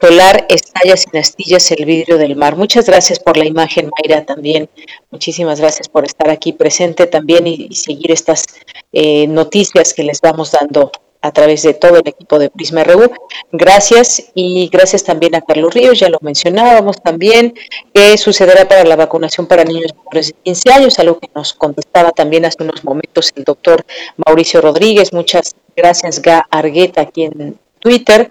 [0.00, 2.54] Polar estalla sin astillas el vidrio del mar.
[2.54, 4.70] Muchas gracias por la imagen, Mayra, también.
[5.10, 8.46] Muchísimas gracias por estar aquí presente también y, seguir estas
[8.92, 13.10] eh, noticias que les vamos dando a través de todo el equipo de Prisma RU.
[13.52, 17.54] Gracias y gracias también a Carlos Ríos, ya lo mencionábamos también,
[17.92, 22.10] qué sucederá para la vacunación para niños menores de 15 años, algo que nos contestaba
[22.12, 23.84] también hace unos momentos el doctor
[24.26, 25.12] Mauricio Rodríguez.
[25.12, 28.30] Muchas gracias, Ga Argueta, aquí en Twitter.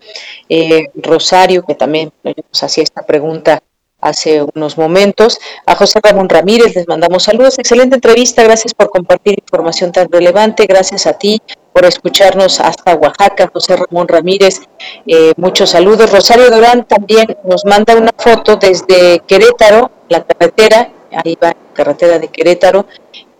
[0.50, 3.62] Eh, Rosario, que también nos hacía esta pregunta
[4.00, 5.40] hace unos momentos.
[5.66, 7.58] A José Ramón Ramírez les mandamos saludos.
[7.58, 8.44] Excelente entrevista.
[8.44, 10.66] Gracias por compartir información tan relevante.
[10.66, 11.42] Gracias a ti
[11.78, 13.52] por escucharnos hasta Oaxaca.
[13.54, 14.62] José Ramón Ramírez,
[15.06, 16.12] eh, muchos saludos.
[16.12, 20.92] Rosario Durán también nos manda una foto desde Querétaro, la carretera.
[21.12, 22.88] Ahí va, la carretera de Querétaro,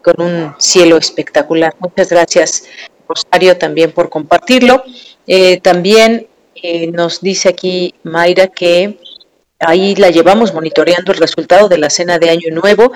[0.04, 1.74] con un cielo espectacular.
[1.80, 2.66] Muchas gracias,
[3.08, 4.84] Rosario, también por compartirlo.
[5.26, 9.00] Eh, también eh, nos dice aquí Mayra que
[9.60, 12.92] Ahí la llevamos monitoreando el resultado de la cena de Año Nuevo,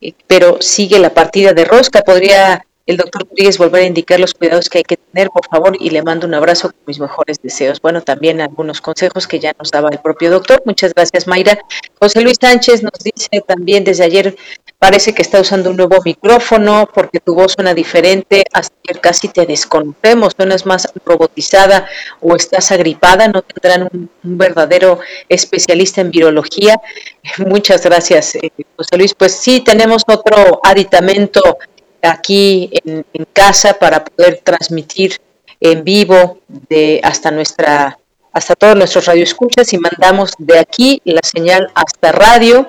[0.00, 2.02] eh, pero sigue la partida de rosca.
[2.02, 5.76] Podría el doctor Rodríguez volver a indicar los cuidados que hay que tener, por favor,
[5.78, 7.80] y le mando un abrazo con mis mejores deseos.
[7.80, 10.62] Bueno, también algunos consejos que ya nos daba el propio doctor.
[10.64, 11.58] Muchas gracias, Mayra.
[11.98, 14.36] José Luis Sánchez nos dice también desde ayer
[14.80, 19.44] Parece que está usando un nuevo micrófono porque tu voz suena diferente, hasta casi te
[19.44, 21.86] desconocemos, suenas más robotizada
[22.22, 26.80] o estás agripada, no tendrán un, verdadero especialista en virología.
[27.46, 29.12] Muchas gracias, eh, José Luis.
[29.12, 31.58] Pues sí, tenemos otro aditamento
[32.02, 35.18] aquí en, casa para poder transmitir
[35.60, 37.96] en vivo de hasta nuestra
[38.32, 42.68] hasta todos nuestros radioescuchas y mandamos de aquí la señal hasta radio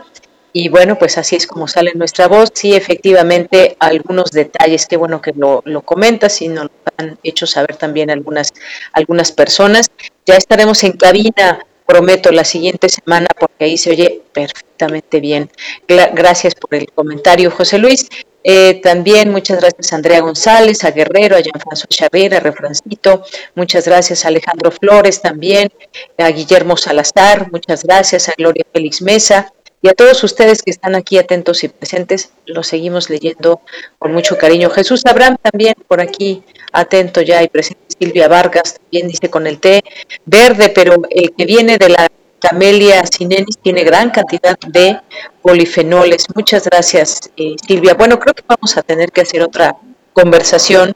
[0.54, 2.50] y bueno, pues así es como sale nuestra voz.
[2.54, 7.48] Sí, efectivamente, algunos detalles, qué bueno que lo, lo comentas y nos lo han hecho
[7.48, 8.54] saber también algunas,
[8.92, 9.88] algunas personas.
[10.26, 15.50] Ya estaremos en cabina, prometo, la siguiente semana, porque ahí se oye perfectamente bien.
[15.88, 18.08] Gracias por el comentario, José Luis.
[18.44, 23.24] Eh, también muchas gracias a Andrea González, a Guerrero, a Jean-François Chavera, a Refrancito,
[23.56, 25.72] muchas gracias a Alejandro Flores también,
[26.18, 29.54] a Guillermo Salazar, muchas gracias a Gloria Félix Mesa,
[29.84, 33.62] y a todos ustedes que están aquí atentos y presentes, los seguimos leyendo
[33.98, 34.70] con mucho cariño.
[34.70, 37.82] Jesús Abraham también por aquí atento ya y presente.
[38.00, 39.84] Silvia Vargas también dice con el té
[40.26, 42.08] verde, pero el que viene de la
[42.42, 45.00] Camellia sinenis tiene gran cantidad de
[45.42, 46.26] polifenoles.
[46.36, 47.94] Muchas gracias, eh, Silvia.
[47.94, 49.78] Bueno, creo que vamos a tener que hacer otra
[50.14, 50.94] conversación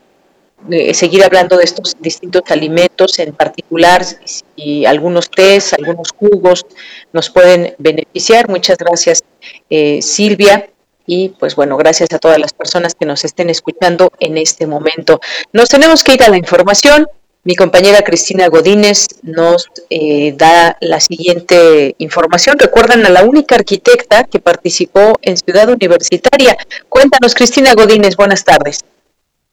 [0.72, 6.66] eh, seguir hablando de estos distintos alimentos, en particular si algunos tés, algunos jugos
[7.14, 8.50] nos pueden beneficiar.
[8.50, 9.24] Muchas gracias,
[9.70, 10.70] eh, Silvia.
[11.06, 15.20] Y pues bueno, gracias a todas las personas que nos estén escuchando en este momento.
[15.54, 17.06] Nos tenemos que ir a la información.
[17.48, 22.56] Mi compañera Cristina Godínez nos eh, da la siguiente información.
[22.58, 26.58] Recuerdan a la única arquitecta que participó en Ciudad Universitaria.
[26.90, 28.84] Cuéntanos, Cristina Godínez, buenas tardes.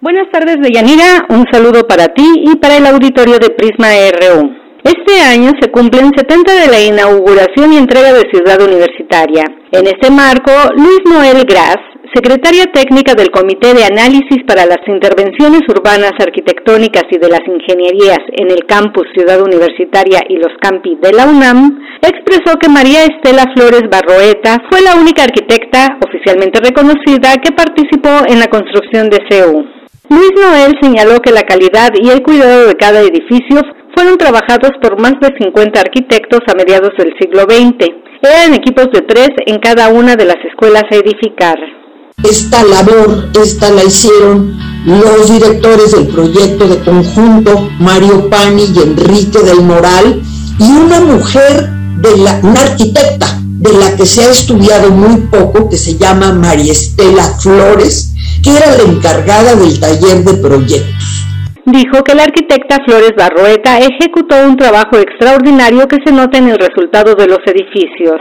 [0.01, 1.27] Buenas tardes, Deyanira.
[1.28, 4.51] Un saludo para ti y para el auditorio de Prisma RU.
[4.85, 9.44] Este año se cumplen 70 de la inauguración y entrega de Ciudad Universitaria.
[9.70, 11.77] En este marco, Luis Noel Gras,
[12.14, 18.20] secretaria técnica del Comité de Análisis para las Intervenciones Urbanas Arquitectónicas y de las Ingenierías
[18.36, 23.44] en el campus Ciudad Universitaria y los campi de la UNAM, expresó que María Estela
[23.56, 29.64] Flores Barroeta fue la única arquitecta oficialmente reconocida que participó en la construcción de CEU.
[30.10, 33.62] Luis Noel señaló que la calidad y el cuidado de cada edificio
[33.97, 37.89] fueron trabajados por más de 50 arquitectos a mediados del siglo XX.
[38.20, 41.81] Eran equipos de tres en cada una de las escuelas a edificar.
[42.24, 49.40] Esta labor, esta la hicieron los directores del proyecto de conjunto, Mario Pani y Enrique
[49.40, 50.23] del Moral,
[50.59, 51.69] y una mujer,
[51.99, 56.32] de la, una arquitecta, de la que se ha estudiado muy poco, que se llama
[56.32, 61.27] María Estela Flores, que era la encargada del taller de proyectos.
[61.65, 66.59] Dijo que la arquitecta Flores Barroeta ejecutó un trabajo extraordinario que se nota en el
[66.59, 68.20] resultado de los edificios.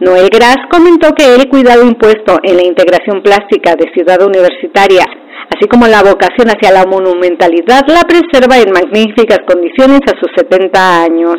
[0.00, 5.06] Noel Gras comentó que el cuidado impuesto en la integración plástica de Ciudad Universitaria,
[5.54, 11.02] así como la vocación hacia la monumentalidad, la preserva en magníficas condiciones a sus 70
[11.04, 11.36] años.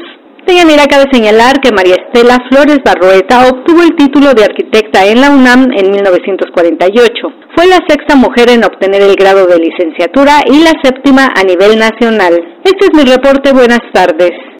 [0.47, 5.31] Deyanira cabe señalar que María Estela Flores Barroeta obtuvo el título de arquitecta en la
[5.31, 7.27] UNAM en 1948.
[7.55, 11.79] Fue la sexta mujer en obtener el grado de licenciatura y la séptima a nivel
[11.79, 12.39] nacional.
[12.63, 13.51] Este es mi reporte.
[13.53, 14.54] Buenas tardes.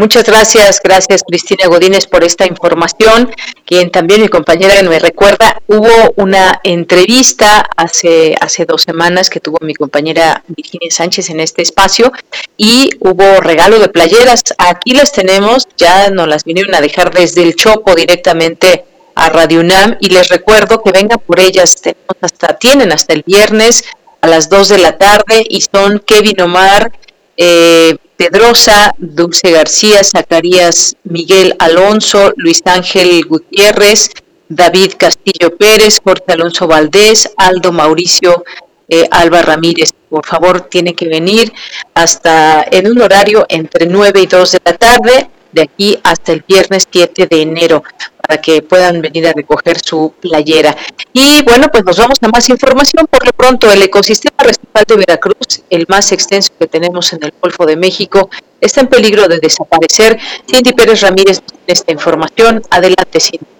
[0.00, 3.34] Muchas gracias, gracias Cristina Godínez por esta información.
[3.66, 9.58] Quien también mi compañera me recuerda, hubo una entrevista hace, hace dos semanas que tuvo
[9.60, 12.12] mi compañera Virginia Sánchez en este espacio
[12.56, 14.44] y hubo regalo de playeras.
[14.56, 18.84] Aquí las tenemos, ya nos las vinieron a dejar desde el Chopo directamente
[19.16, 23.24] a Radio UNAM y les recuerdo que vengan por ellas, tenemos hasta, tienen hasta el
[23.26, 23.82] viernes
[24.20, 26.92] a las 2 de la tarde y son Kevin Omar,
[27.36, 34.10] eh, Pedrosa, Dulce García, Zacarías Miguel Alonso, Luis Ángel Gutiérrez,
[34.48, 38.44] David Castillo Pérez, Jorge Alonso Valdés, Aldo Mauricio
[38.88, 39.90] eh, Alba Ramírez.
[40.10, 41.52] Por favor, tiene que venir
[41.94, 46.44] hasta en un horario entre 9 y 2 de la tarde, de aquí hasta el
[46.46, 47.84] viernes 7 de enero
[48.28, 50.76] para que puedan venir a recoger su playera.
[51.14, 53.06] Y bueno, pues nos vamos a más información.
[53.10, 57.32] Por lo pronto, el ecosistema recifal de Veracruz, el más extenso que tenemos en el
[57.40, 58.28] Golfo de México,
[58.60, 60.18] está en peligro de desaparecer.
[60.46, 62.60] Cindy Pérez Ramírez esta información.
[62.70, 63.57] Adelante, Cindy.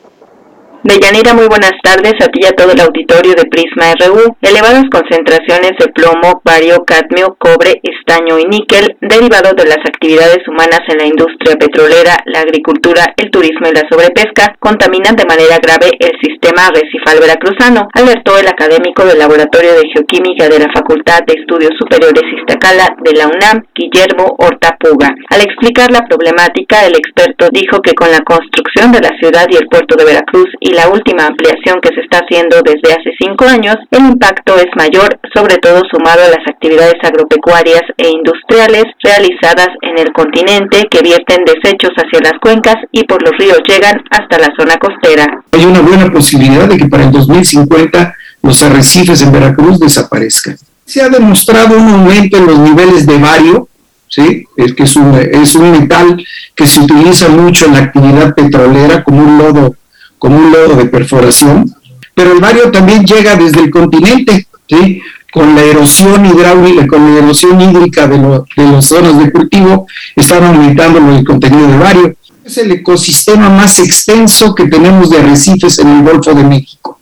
[0.84, 4.36] Deyanira, muy buenas tardes a ti y a todo el auditorio de Prisma RU.
[4.40, 10.86] Elevadas concentraciones de plomo, bario, cadmio, cobre, estaño y níquel, derivados de las actividades humanas
[10.86, 15.90] en la industria petrolera, la agricultura, el turismo y la sobrepesca, contaminan de manera grave
[15.98, 21.42] el sistema arrecifal veracruzano, alertó el académico del Laboratorio de Geoquímica de la Facultad de
[21.42, 25.10] Estudios Superiores Iztacala de la UNAM, Guillermo Hortapuga.
[25.34, 29.56] Al explicar la problemática, el experto dijo que con la construcción de la ciudad y
[29.56, 33.76] el puerto de Veracruz la última ampliación que se está haciendo desde hace cinco años,
[33.90, 39.98] el impacto es mayor, sobre todo sumado a las actividades agropecuarias e industriales realizadas en
[39.98, 44.52] el continente que vierten desechos hacia las cuencas y por los ríos llegan hasta la
[44.58, 45.26] zona costera.
[45.52, 50.56] Hay una buena posibilidad de que para el 2050 los arrecifes en Veracruz desaparezcan.
[50.84, 53.68] Se ha demostrado un aumento en los niveles de bario,
[54.08, 54.44] ¿sí?
[54.56, 56.24] es que es un metal
[56.54, 59.74] que se utiliza mucho en la actividad petrolera como un lodo
[60.18, 61.74] como un lodo de perforación,
[62.14, 65.00] pero el bario también llega desde el continente, ¿sí?
[65.32, 69.86] con la erosión hidráulica, con la erosión hídrica de, de las zonas de cultivo,
[70.16, 72.16] están aumentando el contenido de bario.
[72.44, 76.98] Es el ecosistema más extenso que tenemos de arrecifes en el Golfo de México.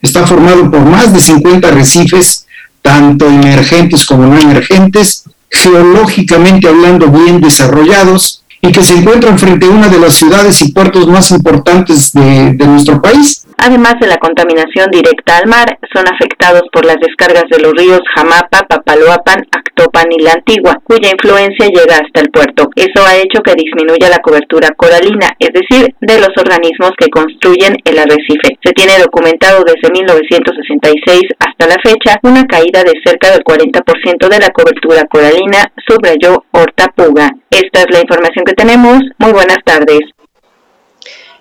[0.00, 2.46] Está formado por más de 50 arrecifes,
[2.82, 9.70] tanto emergentes como no emergentes, geológicamente hablando bien desarrollados, y que se encuentran frente a
[9.70, 13.43] una de las ciudades y puertos más importantes de, de nuestro país.
[13.64, 18.02] Además de la contaminación directa al mar, son afectados por las descargas de los ríos
[18.14, 22.68] Jamapa, Papaloapan, Actopan y La Antigua, cuya influencia llega hasta el puerto.
[22.76, 27.74] Eso ha hecho que disminuya la cobertura coralina, es decir, de los organismos que construyen
[27.86, 28.52] el arrecife.
[28.62, 34.40] Se tiene documentado desde 1966 hasta la fecha una caída de cerca del 40% de
[34.40, 37.30] la cobertura coralina, subrayó Horta Puga.
[37.48, 39.00] Esta es la información que tenemos.
[39.16, 40.13] Muy buenas tardes.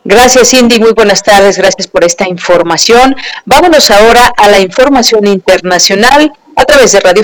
[0.03, 0.79] Gracias, Cindy.
[0.79, 1.57] Muy buenas tardes.
[1.57, 3.15] Gracias por esta información.
[3.45, 7.23] Vámonos ahora a la información internacional a través de Radio.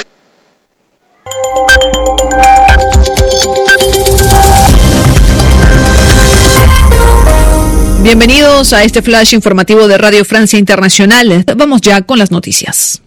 [8.01, 11.43] Bienvenidos a este flash informativo de Radio Francia Internacional.
[11.57, 13.01] Vamos ya con las noticias.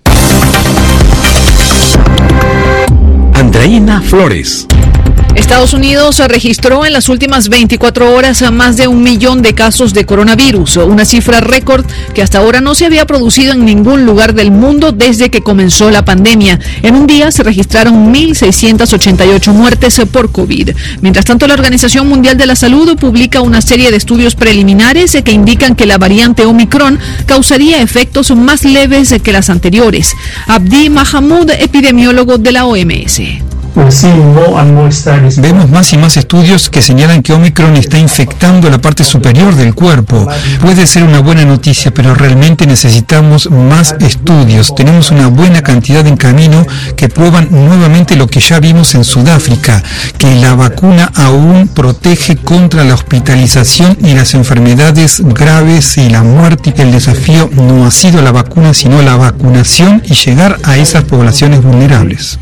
[3.35, 4.67] Andreina Flores
[5.35, 9.95] Estados Unidos registró en las últimas 24 horas a más de un millón de casos
[9.95, 14.35] de coronavirus, una cifra récord que hasta ahora no se había producido en ningún lugar
[14.35, 16.61] del mundo desde que comenzó la pandemia.
[16.83, 20.71] En un día se registraron 1.688 muertes por COVID.
[21.01, 25.33] Mientras tanto, la Organización Mundial de la Salud publica una serie de estudios preliminares que
[25.33, 30.13] indican que la variante Omicron causaría efectos más leves que las anteriores.
[30.47, 33.23] Abdi Mahamud, epidemiólogo de la OMS.
[35.41, 39.75] Vemos más y más estudios que señalan que Omicron está infectando la parte superior del
[39.75, 40.29] cuerpo.
[40.61, 44.75] Puede ser una buena noticia, pero realmente necesitamos más estudios.
[44.75, 46.67] Tenemos una buena cantidad en camino
[46.97, 49.83] que prueban nuevamente lo que ya vimos en Sudáfrica,
[50.19, 56.75] que la vacuna aún protege contra la hospitalización y las enfermedades graves y la muerte.
[56.77, 61.63] El desafío no ha sido la vacuna, sino la vacunación y llegar a esas poblaciones
[61.63, 62.39] vulnerables.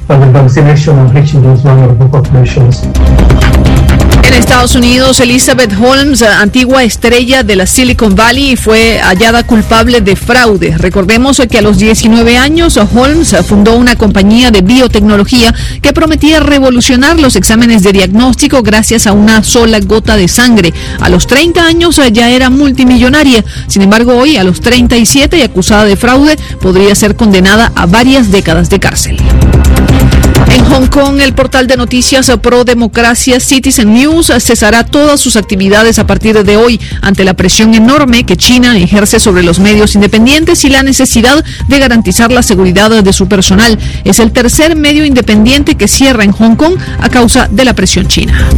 [4.30, 10.14] En Estados Unidos, Elizabeth Holmes, antigua estrella de la Silicon Valley, fue hallada culpable de
[10.14, 10.78] fraude.
[10.78, 15.52] Recordemos que a los 19 años, Holmes fundó una compañía de biotecnología
[15.82, 20.72] que prometía revolucionar los exámenes de diagnóstico gracias a una sola gota de sangre.
[21.00, 23.44] A los 30 años ya era multimillonaria.
[23.66, 28.30] Sin embargo, hoy, a los 37 y acusada de fraude, podría ser condenada a varias
[28.30, 29.16] décadas de cárcel.
[30.52, 35.98] En Hong Kong, el portal de noticias Pro Democracia Citizen News cesará todas sus actividades
[35.98, 40.62] a partir de hoy ante la presión enorme que China ejerce sobre los medios independientes
[40.64, 43.78] y la necesidad de garantizar la seguridad de su personal.
[44.04, 48.06] Es el tercer medio independiente que cierra en Hong Kong a causa de la presión
[48.06, 48.48] china.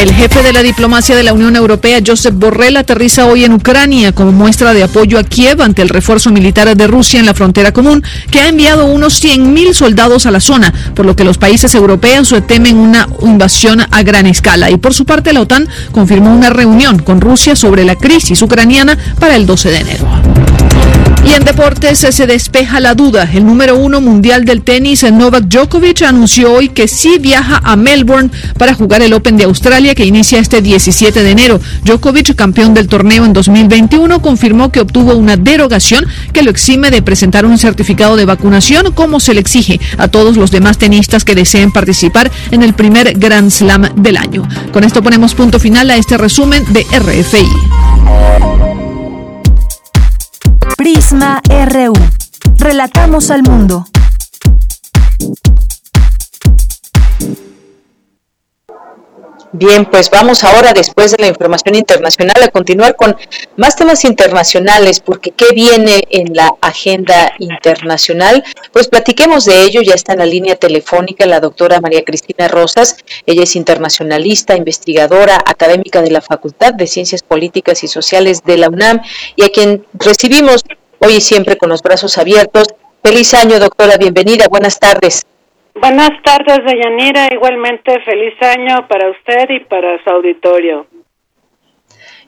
[0.00, 4.12] El jefe de la diplomacia de la Unión Europea, Josep Borrell, aterriza hoy en Ucrania
[4.12, 7.72] como muestra de apoyo a Kiev ante el refuerzo militar de Rusia en la frontera
[7.72, 11.74] común, que ha enviado unos 100.000 soldados a la zona, por lo que los países
[11.74, 14.70] europeos temen una invasión a gran escala.
[14.70, 18.96] Y por su parte, la OTAN confirmó una reunión con Rusia sobre la crisis ucraniana
[19.20, 20.08] para el 12 de enero.
[21.28, 23.28] Y en deportes se despeja la duda.
[23.30, 28.30] El número uno mundial del tenis, Novak Djokovic, anunció hoy que sí viaja a Melbourne
[28.56, 31.60] para jugar el Open de Australia que inicia este 17 de enero.
[31.84, 37.02] Djokovic, campeón del torneo en 2021, confirmó que obtuvo una derogación que lo exime de
[37.02, 41.34] presentar un certificado de vacunación como se le exige a todos los demás tenistas que
[41.34, 44.46] deseen participar en el primer Grand Slam del año.
[44.72, 47.46] Con esto ponemos punto final a este resumen de RFI.
[50.76, 51.92] Prisma RU.
[52.56, 53.86] Relatamos al mundo.
[59.52, 63.16] Bien, pues vamos ahora, después de la información internacional, a continuar con
[63.56, 68.44] más temas internacionales, porque ¿qué viene en la agenda internacional?
[68.72, 72.98] Pues platiquemos de ello, ya está en la línea telefónica la doctora María Cristina Rosas,
[73.24, 78.68] ella es internacionalista, investigadora, académica de la Facultad de Ciencias Políticas y Sociales de la
[78.68, 79.00] UNAM,
[79.34, 80.62] y a quien recibimos
[80.98, 82.66] hoy y siempre con los brazos abiertos.
[83.02, 85.24] Feliz año, doctora, bienvenida, buenas tardes.
[85.80, 87.28] Buenas tardes, Deyanira.
[87.32, 90.86] Igualmente, feliz año para usted y para su auditorio.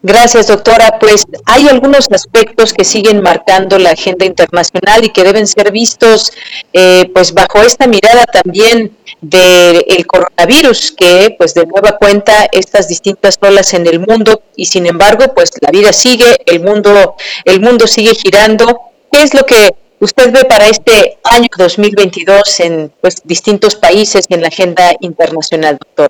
[0.03, 0.99] Gracias, doctora.
[0.99, 6.33] Pues hay algunos aspectos que siguen marcando la agenda internacional y que deben ser vistos,
[6.73, 13.37] eh, pues bajo esta mirada también del coronavirus, que pues de nueva cuenta estas distintas
[13.43, 17.87] olas en el mundo y sin embargo, pues la vida sigue, el mundo, el mundo
[17.87, 18.81] sigue girando.
[19.13, 19.71] ¿Qué es lo que
[20.01, 25.79] usted ve para este año 2022 en pues, distintos países y en la agenda internacional,
[25.79, 26.09] doctor?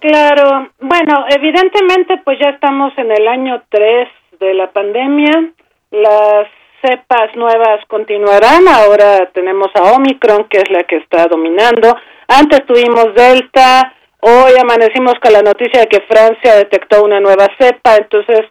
[0.00, 4.08] Claro, bueno, evidentemente pues ya estamos en el año 3
[4.40, 5.52] de la pandemia,
[5.90, 6.48] las
[6.80, 11.94] cepas nuevas continuarán, ahora tenemos a Omicron, que es la que está dominando,
[12.28, 17.96] antes tuvimos Delta, hoy amanecimos con la noticia de que Francia detectó una nueva cepa,
[17.96, 18.46] entonces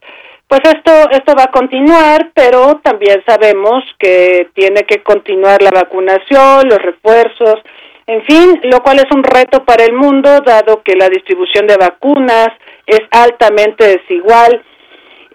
[0.49, 6.67] pues esto, esto va a continuar, pero también sabemos que tiene que continuar la vacunación,
[6.67, 7.61] los refuerzos,
[8.07, 11.77] en fin, lo cual es un reto para el mundo, dado que la distribución de
[11.77, 12.47] vacunas
[12.87, 14.63] es altamente desigual.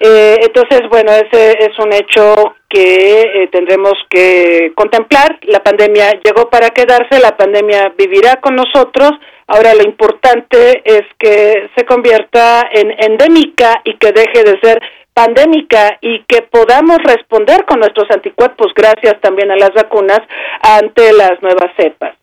[0.01, 5.39] Eh, entonces, bueno, ese es un hecho que eh, tendremos que contemplar.
[5.43, 9.13] La pandemia llegó para quedarse, la pandemia vivirá con nosotros.
[9.47, 14.83] Ahora lo importante es que se convierta en endémica y que deje de ser
[15.15, 20.21] pandémica y que podamos responder con nuestros anticuerpos gracias también a las vacunas
[20.61, 22.17] ante las nuevas cepas.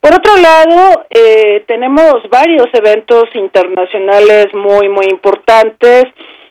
[0.00, 6.04] Por otro lado, eh, tenemos varios eventos internacionales muy, muy importantes.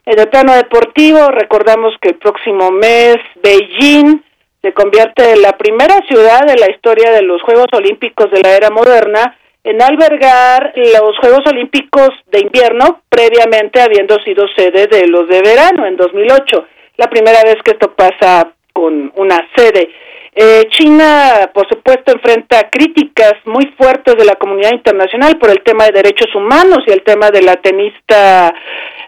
[0.05, 4.21] En el plano deportivo, recordamos que el próximo mes Beijing
[4.61, 8.57] se convierte en la primera ciudad de la historia de los Juegos Olímpicos de la
[8.57, 15.27] era moderna en albergar los Juegos Olímpicos de invierno, previamente habiendo sido sede de los
[15.27, 16.67] de verano en 2008.
[16.97, 19.89] La primera vez que esto pasa con una sede.
[20.35, 25.85] Eh, China, por supuesto, enfrenta críticas muy fuertes de la comunidad internacional por el tema
[25.85, 28.53] de derechos humanos y el tema de la tenista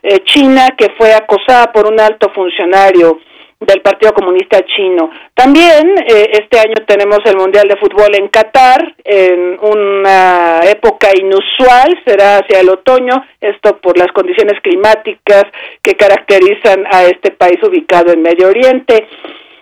[0.02, 3.20] eh, china que fue acosada por un alto funcionario
[3.60, 5.10] del Partido Comunista Chino.
[5.34, 12.00] También eh, este año tenemos el Mundial de Fútbol en Qatar, en una época inusual,
[12.06, 15.46] será hacia el otoño, esto por las condiciones climáticas
[15.82, 19.08] que caracterizan a este país ubicado en Medio Oriente.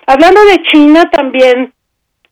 [0.07, 1.73] Hablando de China, también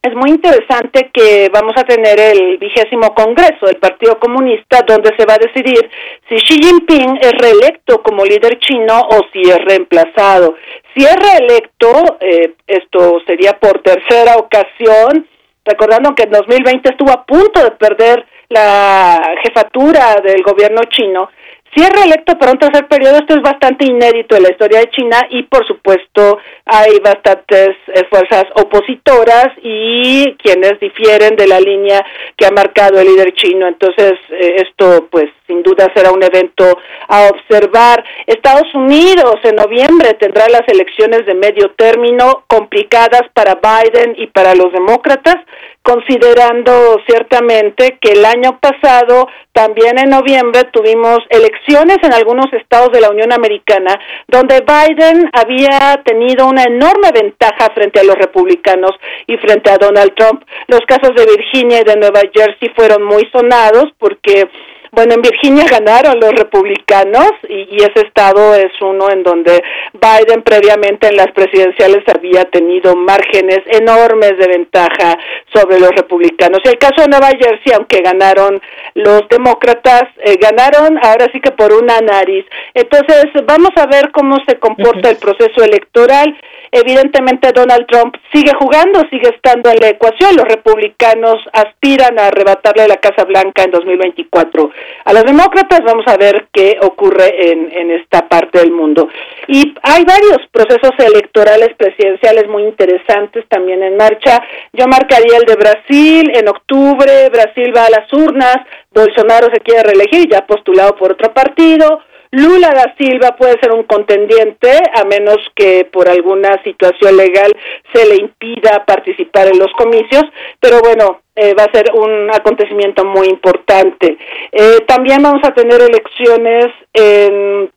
[0.03, 5.26] es muy interesante que vamos a tener el vigésimo congreso del Partido Comunista donde se
[5.26, 5.90] va a decidir
[6.27, 10.56] si Xi Jinping es reelecto como líder chino o si es reemplazado.
[10.95, 15.28] Si es reelecto, eh, esto sería por tercera ocasión,
[15.65, 21.30] recordando que en 2020 estuvo a punto de perder la jefatura del gobierno chino,
[21.76, 24.91] si es reelecto para un tercer periodo, esto es bastante inédito en la historia de
[24.91, 32.06] China y, por supuesto, hay bastantes eh, fuerzas opositoras y quienes difieren de la línea
[32.38, 33.68] que ha marcado el líder chino.
[33.68, 36.78] Entonces, eh, esto, pues, sin duda será un evento
[37.08, 38.04] a observar.
[38.28, 44.54] Estados Unidos en noviembre tendrá las elecciones de medio término complicadas para Biden y para
[44.54, 45.38] los demócratas
[45.84, 53.02] considerando ciertamente que el año pasado, también en noviembre, tuvimos elecciones en algunos estados de
[53.02, 58.92] la Unión Americana, donde Biden había tenido una enorme ventaja frente a los republicanos
[59.28, 60.44] y frente a Donald Trump.
[60.68, 64.50] Los casos de Virginia y de Nueva Jersey fueron muy sonados porque
[64.94, 69.61] bueno, en Virginia ganaron los republicanos y, ese estado es uno en donde
[69.94, 75.18] Biden previamente en las presidenciales había tenido márgenes enormes de ventaja
[75.53, 76.60] sobre los republicanos.
[76.64, 78.61] Y el caso de Nueva Jersey, aunque ganaron
[78.94, 82.45] los demócratas, eh, ganaron ahora sí que por una nariz.
[82.74, 86.38] Entonces, vamos a ver cómo se comporta el proceso electoral.
[86.72, 90.36] Evidentemente Donald Trump sigue jugando, sigue estando en la ecuación.
[90.36, 94.72] Los republicanos aspiran a arrebatarle la Casa Blanca en 2024
[95.06, 95.82] a los demócratas.
[95.86, 99.10] Vamos a ver qué ocurre en, en esta parte del mundo.
[99.48, 104.42] Y hay varios procesos electorales presidenciales muy interesantes también en marcha.
[104.74, 107.30] Yo marcaría el de Brasil en octubre.
[107.30, 108.58] Brasil va a las urnas.
[108.92, 112.02] Bolsonaro se quiere reelegir, ya postulado por otro partido.
[112.34, 117.52] Lula da Silva puede ser un contendiente, a menos que por alguna situación legal
[117.94, 120.24] se le impida participar en los comicios,
[120.60, 124.18] pero bueno, eh, va a ser un acontecimiento muy importante.
[124.52, 127.72] Eh, también vamos a tener elecciones en,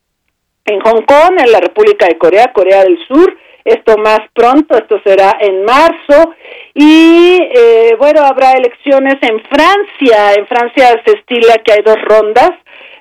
[0.65, 5.01] en Hong Kong, en la República de Corea, Corea del Sur, esto más pronto, esto
[5.05, 6.35] será en marzo.
[6.73, 10.35] Y eh, bueno, habrá elecciones en Francia.
[10.35, 12.53] En Francia se estila que hay dos rondas.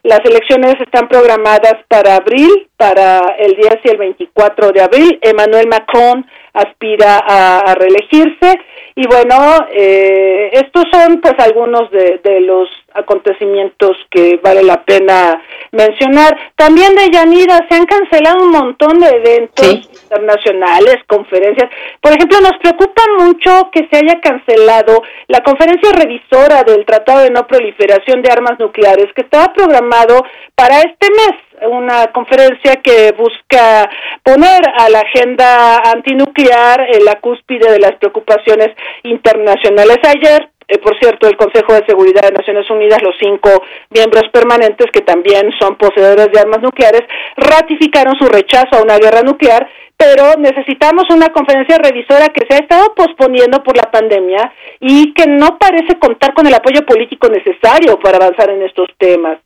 [0.06, 5.18] Las elecciones están programadas para abril, para el 10 y el 24 de abril.
[5.20, 6.24] Emmanuel Macron
[6.54, 8.54] aspira a, reelegirse.
[8.94, 15.42] Y bueno, eh, estos son pues algunos de, los acontecimientos que vale la pena
[15.72, 16.38] mencionar.
[16.56, 21.70] También de Yanira se han cancelado un montón de eventos internacionales, conferencias.
[22.02, 27.32] Por ejemplo, nos preocupa mucho que se haya cancelado la conferencia revisora del Tratado de
[27.32, 30.24] No Proliferación de Armas Nucleares, que estaba programado
[30.56, 31.34] para este mes
[31.70, 33.90] una conferencia que busca
[34.24, 38.72] poner a la agenda antinuclear en la cúspide de las preocupaciones
[39.04, 39.98] internacionales.
[40.04, 43.50] Ayer eh, por cierto, el Consejo de Seguridad de Naciones Unidas, los cinco
[43.92, 47.04] miembros permanentes que también son poseedores de armas nucleares,
[47.38, 52.60] ratificaron su rechazo a una guerra nuclear pero necesitamos una conferencia revisora que se ha
[52.60, 58.00] estado posponiendo por la pandemia y que no parece contar con el apoyo político necesario
[58.00, 59.38] para avanzar en estos temas.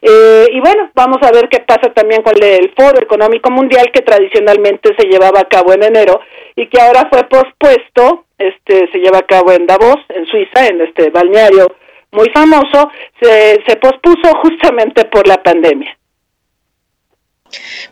[0.00, 4.02] Eh, y bueno, vamos a ver qué pasa también con el Foro Económico Mundial que
[4.02, 6.20] tradicionalmente se llevaba a cabo en enero
[6.54, 10.82] y que ahora fue pospuesto, este se lleva a cabo en Davos, en Suiza, en
[10.82, 11.66] este balneario
[12.12, 15.96] muy famoso, se, se pospuso justamente por la pandemia.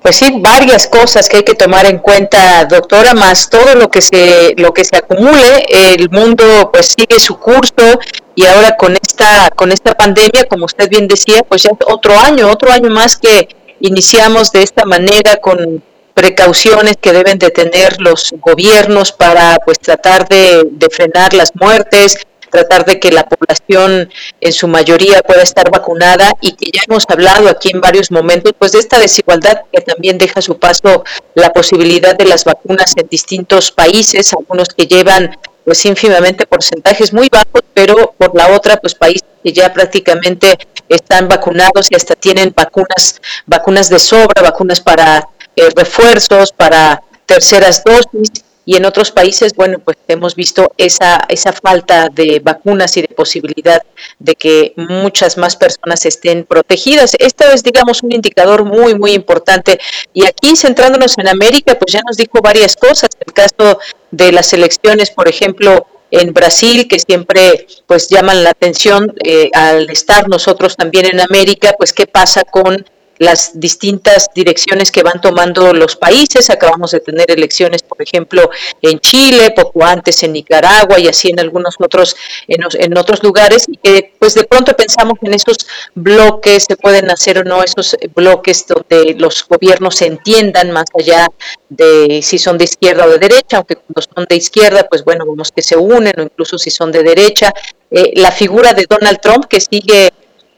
[0.03, 4.03] Pues sí, varias cosas que hay que tomar en cuenta, doctora, más todo lo que
[4.03, 7.99] se lo que se acumule, el mundo pues sigue su curso
[8.35, 12.51] y ahora con esta con esta pandemia, como usted bien decía, pues ya otro año,
[12.51, 13.49] otro año más que
[13.81, 15.83] iniciamos de esta manera con
[16.13, 22.17] precauciones que deben de tener los gobiernos para pues tratar de, de frenar las muertes,
[22.55, 24.09] tratar de que la población
[24.41, 28.53] en su mayoría pueda estar vacunada y que ya hemos hablado aquí en varios momentos,
[28.57, 31.03] pues de esta desigualdad que también deja su paso
[31.35, 37.29] la posibilidad de las vacunas en distintos países, algunos que llevan pues ínfimamente porcentajes muy
[37.29, 40.57] bajos, pero por la otra, pues países que ya prácticamente
[40.89, 45.27] están vacunados y hasta tienen vacunas, vacunas de sobra, vacunas para
[45.57, 51.53] eh, refuerzos, para terceras dosis y en otros países, bueno, pues hemos visto esa, esa
[51.53, 53.83] falta de vacunas y de posibilidad
[54.19, 57.15] de que muchas más personas estén protegidas.
[57.19, 59.79] Esto es, digamos, un indicador muy, muy importante.
[60.13, 63.11] Y aquí, centrándonos en América, pues ya nos dijo varias cosas.
[63.21, 63.79] El caso
[64.11, 69.91] de las elecciones, por ejemplo, en Brasil, que siempre pues llaman la atención eh, al
[69.91, 72.87] estar nosotros también en América, pues qué pasa con
[73.19, 76.51] las distintas direcciones que van tomando los países.
[76.51, 78.51] Acabamos de tener elecciones, por ejemplo,
[78.83, 82.17] en Chile, poco antes en Nicaragua y así en algunos otros
[82.49, 85.57] en, otros lugares y que pues de pronto pensamos en esos
[85.95, 91.29] bloques, se pueden hacer o no esos bloques donde los gobiernos se entiendan más allá
[91.69, 95.25] de si son de izquierda o de derecha, aunque cuando son de izquierda, pues bueno,
[95.27, 97.53] vemos que se unen o incluso si son de derecha.
[97.91, 100.13] Eh, la figura de Donald Trump que sigue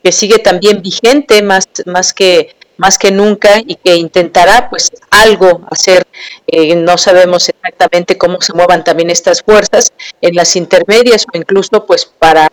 [0.06, 5.62] que sigue también vigente más, más que más que nunca y que intentará pues algo
[5.68, 6.04] hacer.
[6.46, 11.84] Eh, no sabemos exactamente cómo se muevan también estas fuerzas en las intermedias o incluso
[11.86, 12.46] pues para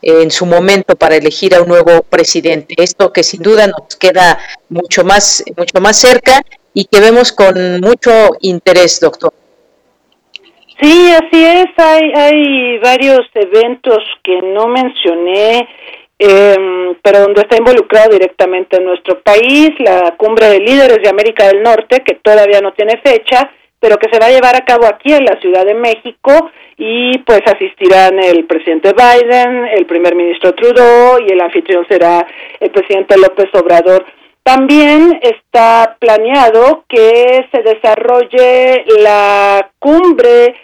[0.00, 2.76] eh, en su momento para elegir a un nuevo presidente.
[2.78, 4.38] Esto que sin duda nos queda
[4.68, 6.42] mucho más mucho más cerca
[6.74, 8.10] y que vemos con mucho
[8.40, 9.32] interés, doctor.
[10.80, 11.66] Sí, así es.
[11.76, 15.68] Hay, hay varios eventos que no mencioné
[16.22, 21.62] eh, pero donde está involucrado directamente nuestro país, la cumbre de líderes de América del
[21.62, 25.14] Norte, que todavía no tiene fecha, pero que se va a llevar a cabo aquí
[25.14, 31.20] en la Ciudad de México y pues asistirán el presidente Biden, el primer ministro Trudeau
[31.26, 32.26] y el anfitrión será
[32.60, 34.04] el presidente López Obrador.
[34.42, 40.54] También está planeado que se desarrolle la cumbre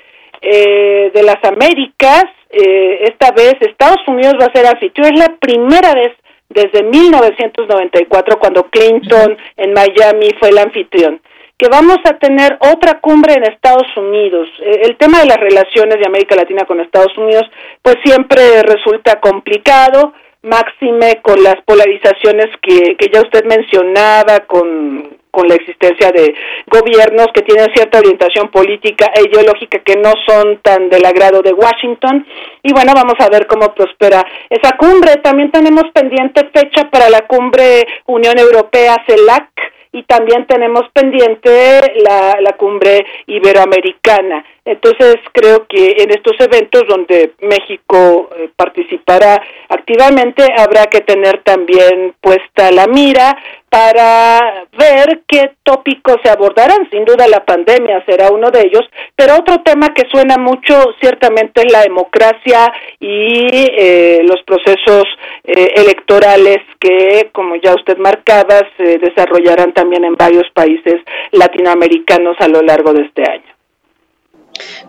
[0.42, 2.24] eh, de las Américas
[2.56, 5.12] eh, esta vez Estados Unidos va a ser anfitrión.
[5.12, 6.12] Es la primera vez
[6.48, 11.20] desde 1994 cuando Clinton en Miami fue el anfitrión
[11.58, 14.48] que vamos a tener otra cumbre en Estados Unidos.
[14.60, 17.44] Eh, el tema de las relaciones de América Latina con Estados Unidos
[17.82, 20.12] pues siempre resulta complicado,
[20.42, 26.34] máxime con las polarizaciones que, que ya usted mencionaba, con con la existencia de
[26.66, 31.52] gobiernos que tienen cierta orientación política e ideológica que no son tan del agrado de
[31.52, 32.26] Washington.
[32.62, 35.16] Y bueno, vamos a ver cómo prospera esa cumbre.
[35.22, 39.50] También tenemos pendiente fecha para la cumbre Unión Europea-CELAC
[39.92, 44.44] y también tenemos pendiente la, la cumbre iberoamericana.
[44.64, 52.14] Entonces creo que en estos eventos donde México eh, participará activamente habrá que tener también
[52.20, 53.38] puesta la mira
[53.76, 56.88] para ver qué tópicos se abordarán.
[56.90, 58.80] Sin duda la pandemia será uno de ellos,
[59.14, 65.04] pero otro tema que suena mucho ciertamente es la democracia y eh, los procesos
[65.44, 70.94] eh, electorales que, como ya usted marcaba, se desarrollarán también en varios países
[71.32, 73.55] latinoamericanos a lo largo de este año.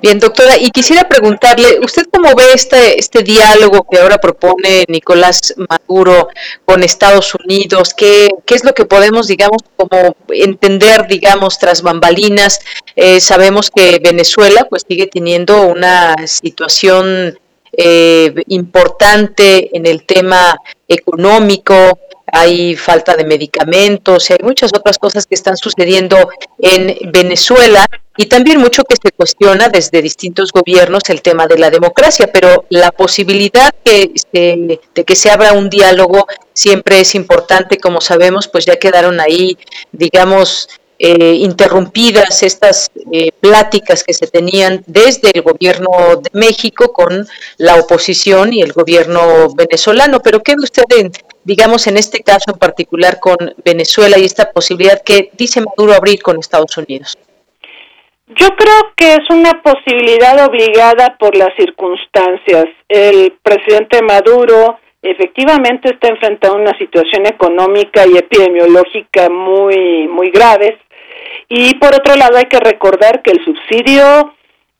[0.01, 5.55] Bien, doctora, y quisiera preguntarle, ¿usted cómo ve este, este diálogo que ahora propone Nicolás
[5.57, 6.29] Maduro
[6.65, 7.93] con Estados Unidos?
[7.95, 12.59] ¿Qué, qué es lo que podemos, digamos, como entender, digamos, tras bambalinas?
[12.95, 17.37] Eh, sabemos que Venezuela pues sigue teniendo una situación
[17.79, 20.57] eh, importante en el tema
[20.87, 21.99] económico,
[22.31, 26.29] hay falta de medicamentos, hay muchas otras cosas que están sucediendo
[26.59, 27.85] en Venezuela.
[28.19, 32.65] Y también mucho que se cuestiona desde distintos gobiernos el tema de la democracia, pero
[32.69, 38.65] la posibilidad que de que se abra un diálogo siempre es importante, como sabemos, pues
[38.65, 39.55] ya quedaron ahí,
[39.91, 40.67] digamos,
[40.99, 45.89] eh, interrumpidas estas eh, pláticas que se tenían desde el gobierno
[46.21, 50.19] de México con la oposición y el gobierno venezolano.
[50.21, 50.83] Pero ¿qué usted,
[51.43, 56.21] digamos, en este caso en particular con Venezuela y esta posibilidad que dice Maduro abrir
[56.21, 57.15] con Estados Unidos?
[58.27, 62.65] Yo creo que es una posibilidad obligada por las circunstancias.
[62.89, 70.75] El presidente Maduro efectivamente está enfrentando una situación económica y epidemiológica muy muy graves
[71.49, 74.33] y por otro lado hay que recordar que el subsidio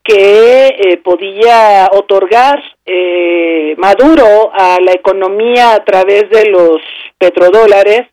[0.04, 6.78] que eh, podía otorgar eh, Maduro a la economía a través de los
[7.18, 8.08] petrodólares,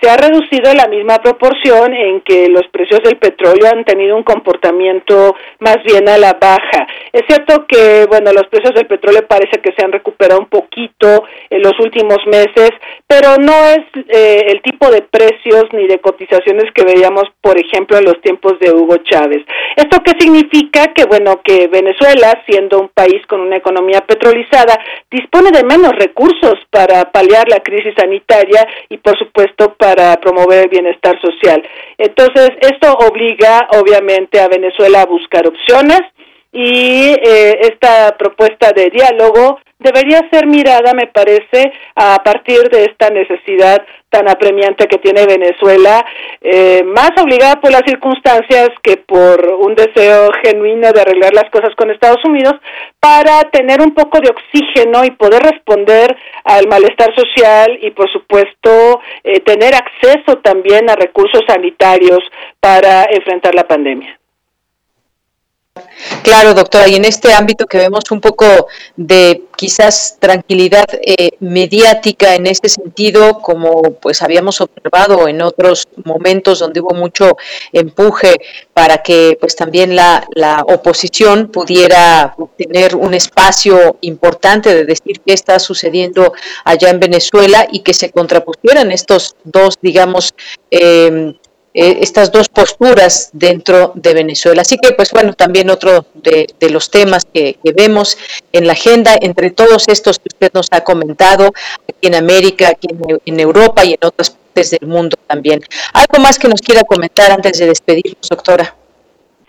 [0.00, 4.24] se ha reducido la misma proporción en que los precios del petróleo han tenido un
[4.24, 6.86] comportamiento más bien a la baja.
[7.12, 11.24] Es cierto que, bueno, los precios del petróleo parece que se han recuperado un poquito
[11.48, 12.70] en los últimos meses,
[13.06, 17.96] pero no es eh, el tipo de precios ni de cotizaciones que veíamos, por ejemplo,
[17.96, 19.44] en los tiempos de Hugo Chávez.
[19.76, 20.92] ¿Esto qué significa?
[20.94, 24.78] Que, bueno, que Venezuela, siendo un país con una economía petrolizada,
[25.10, 29.85] dispone de menos recursos para paliar la crisis sanitaria y, por supuesto, para
[30.20, 31.62] promover el bienestar social.
[31.98, 36.00] Entonces, esto obliga, obviamente, a Venezuela a buscar opciones
[36.52, 43.10] y eh, esta propuesta de diálogo debería ser mirada, me parece, a partir de esta
[43.10, 43.84] necesidad
[44.16, 46.02] tan apremiante que tiene Venezuela,
[46.40, 51.74] eh, más obligada por las circunstancias que por un deseo genuino de arreglar las cosas
[51.76, 52.54] con Estados Unidos,
[52.98, 59.00] para tener un poco de oxígeno y poder responder al malestar social y, por supuesto,
[59.22, 62.20] eh, tener acceso también a recursos sanitarios
[62.58, 64.18] para enfrentar la pandemia.
[66.22, 72.34] Claro, doctora, y en este ámbito que vemos un poco de quizás tranquilidad eh, mediática
[72.34, 77.36] en este sentido, como pues habíamos observado en otros momentos donde hubo mucho
[77.72, 78.34] empuje
[78.74, 85.32] para que pues también la, la oposición pudiera tener un espacio importante de decir qué
[85.32, 86.32] está sucediendo
[86.64, 90.34] allá en Venezuela y que se contrapusieran estos dos, digamos,
[90.70, 91.34] eh,
[91.78, 94.62] eh, estas dos posturas dentro de Venezuela.
[94.62, 98.16] Así que, pues bueno, también otro de, los temas que, vemos
[98.50, 101.52] en la agenda, entre todos estos que usted nos ha comentado,
[101.86, 102.88] aquí en América, aquí
[103.26, 105.60] en, Europa y en otras partes del mundo también.
[105.92, 108.74] ¿Algo más que nos quiera comentar antes de despedirnos, doctora?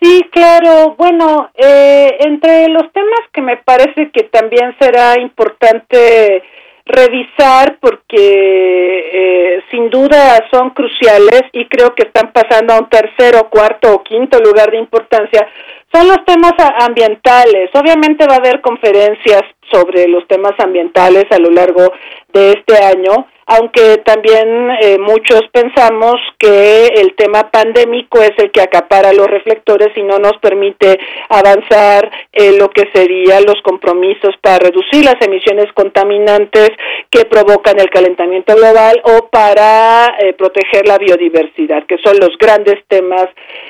[0.01, 0.95] Sí, claro.
[0.97, 6.43] Bueno, eh, entre los temas que me parece que también será importante
[6.87, 13.49] revisar porque eh, sin duda son cruciales y creo que están pasando a un tercero,
[13.49, 15.47] cuarto o quinto lugar de importancia
[15.93, 17.69] son los temas ambientales.
[17.73, 21.91] Obviamente va a haber conferencias sobre los temas ambientales a lo largo
[22.33, 28.61] de este año, aunque también eh, muchos pensamos que el tema pandémico es el que
[28.61, 30.99] acapara los reflectores y no nos permite
[31.29, 36.71] avanzar en lo que serían los compromisos para reducir las emisiones contaminantes
[37.09, 42.83] que provocan el calentamiento global o para eh, proteger la biodiversidad, que son los grandes
[42.89, 43.27] temas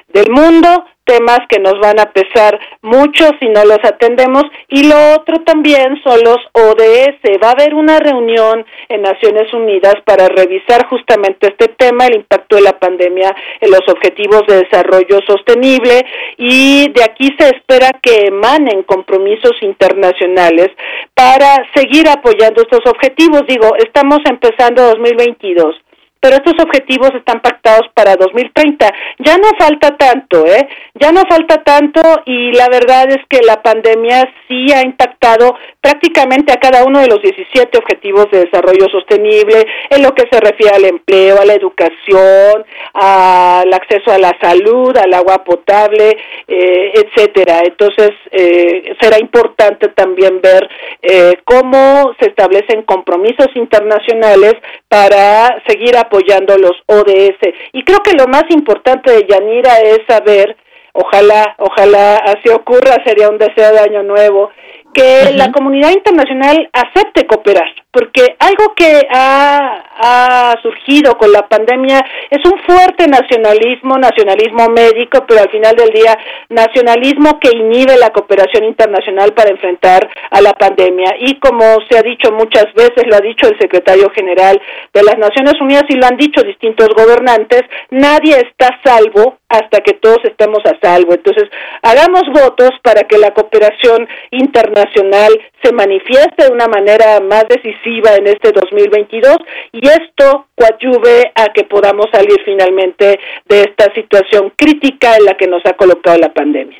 [0.08, 5.16] del mundo temas que nos van a pesar mucho si no los atendemos y lo
[5.16, 7.18] otro también son los ODS.
[7.42, 12.58] Va a haber una reunión en Naciones Unidas para revisar justamente este tema, el impacto
[12.58, 16.06] de la pandemia en los objetivos de desarrollo sostenible
[16.38, 20.70] y de aquí se espera que emanen compromisos internacionales
[21.16, 23.44] para seguir apoyando estos objetivos.
[23.48, 25.87] Digo, estamos empezando 2022
[26.20, 28.88] pero estos objetivos están pactados para 2030.
[29.20, 30.68] Ya no falta tanto, ¿eh?
[30.96, 36.52] Ya no falta tanto y la verdad es que la pandemia sí ha impactado prácticamente
[36.52, 40.76] a cada uno de los 17 objetivos de desarrollo sostenible en lo que se refiere
[40.76, 46.18] al empleo, a la educación, al acceso a la salud, al agua potable,
[46.48, 47.62] eh, etcétera.
[47.64, 50.68] Entonces eh, será importante también ver
[51.02, 54.56] eh, cómo se establecen compromisos internacionales
[54.88, 57.40] para seguir apoyando los ODS.
[57.74, 60.56] Y creo que lo más importante de Yanira es saber,
[60.94, 64.50] ojalá, ojalá así ocurra, sería un deseo de año nuevo,
[64.94, 72.00] que la comunidad internacional acepte cooperar, porque algo que ha, ha, surgido con la pandemia
[72.30, 76.16] es un fuerte nacionalismo, nacionalismo médico, pero al final del día
[76.50, 81.16] nacionalismo que inhibe la cooperación internacional para enfrentar a la pandemia.
[81.22, 84.62] Y como se ha dicho muchas veces, lo ha dicho el secretario general
[84.94, 89.94] de las Naciones Unidas y lo han dicho distintos gobernantes, nadie está salvo hasta que
[89.94, 91.14] todos estemos a salvo.
[91.14, 91.50] Entonces,
[91.82, 95.34] hagamos votos para que la cooperación internacional
[95.64, 99.38] se manifieste de una manera más decisiva en este 2022
[99.72, 105.48] y esto coadyuve a que podamos salir finalmente de esta situación crítica en la que
[105.48, 106.78] nos ha colocado la pandemia.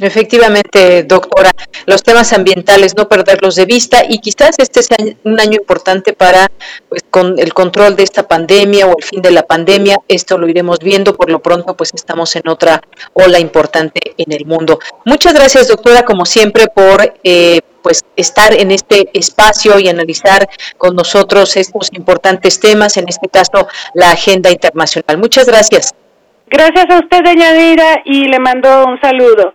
[0.00, 1.50] Efectivamente, doctora,
[1.86, 6.50] los temas ambientales no perderlos de vista y quizás este sea un año importante para
[6.88, 10.48] pues con el control de esta pandemia o el fin de la pandemia, esto lo
[10.48, 12.82] iremos viendo, por lo pronto pues estamos en otra
[13.12, 14.80] ola importante en el mundo.
[15.04, 20.48] Muchas gracias, doctora, como siempre por eh, pues estar en este espacio y analizar
[20.78, 25.18] con nosotros estos importantes temas, en este caso la agenda internacional.
[25.18, 25.94] Muchas gracias.
[26.46, 29.54] Gracias a usted, doña Dira, y le mando un saludo.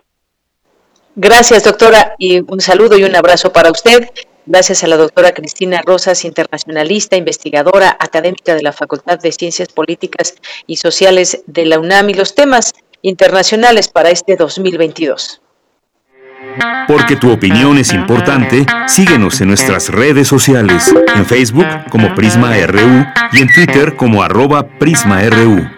[1.14, 4.08] Gracias, doctora, y un saludo y un abrazo para usted.
[4.46, 10.36] Gracias a la doctora Cristina Rosas, internacionalista, investigadora, académica de la Facultad de Ciencias Políticas
[10.66, 12.72] y Sociales de la UNAM y los temas
[13.02, 15.42] internacionales para este 2022.
[16.86, 23.04] Porque tu opinión es importante, síguenos en nuestras redes sociales, en Facebook como Prisma RU
[23.32, 25.68] y en Twitter como arroba PrismaRU.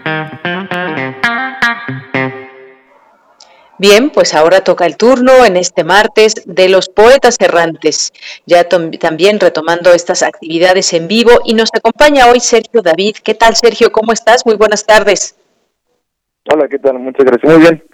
[3.78, 8.12] Bien, pues ahora toca el turno en este martes de los poetas errantes,
[8.44, 13.16] ya también retomando estas actividades en vivo y nos acompaña hoy Sergio David.
[13.24, 13.90] ¿Qué tal Sergio?
[13.90, 14.44] ¿Cómo estás?
[14.44, 15.34] Muy buenas tardes.
[16.52, 16.98] Hola, ¿qué tal?
[16.98, 17.50] Muchas gracias.
[17.50, 17.89] Muy bien.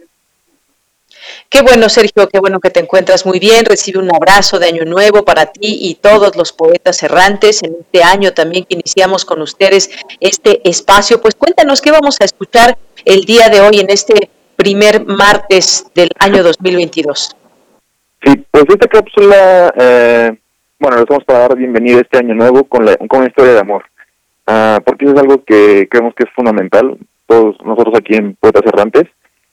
[1.48, 3.64] Qué bueno, Sergio, qué bueno que te encuentras muy bien.
[3.64, 8.02] Recibe un abrazo de Año Nuevo para ti y todos los poetas errantes en este
[8.02, 9.90] año también que iniciamos con ustedes
[10.20, 11.20] este espacio.
[11.20, 16.08] Pues cuéntanos qué vamos a escuchar el día de hoy en este primer martes del
[16.18, 17.36] año 2022.
[18.24, 20.36] Sí, pues esta cápsula, eh,
[20.80, 23.60] bueno, les vamos para dar bienvenida este año nuevo con, la, con una historia de
[23.60, 23.84] amor,
[24.48, 28.64] uh, porque eso es algo que creemos que es fundamental, todos nosotros aquí en Poetas
[28.66, 29.04] Errantes,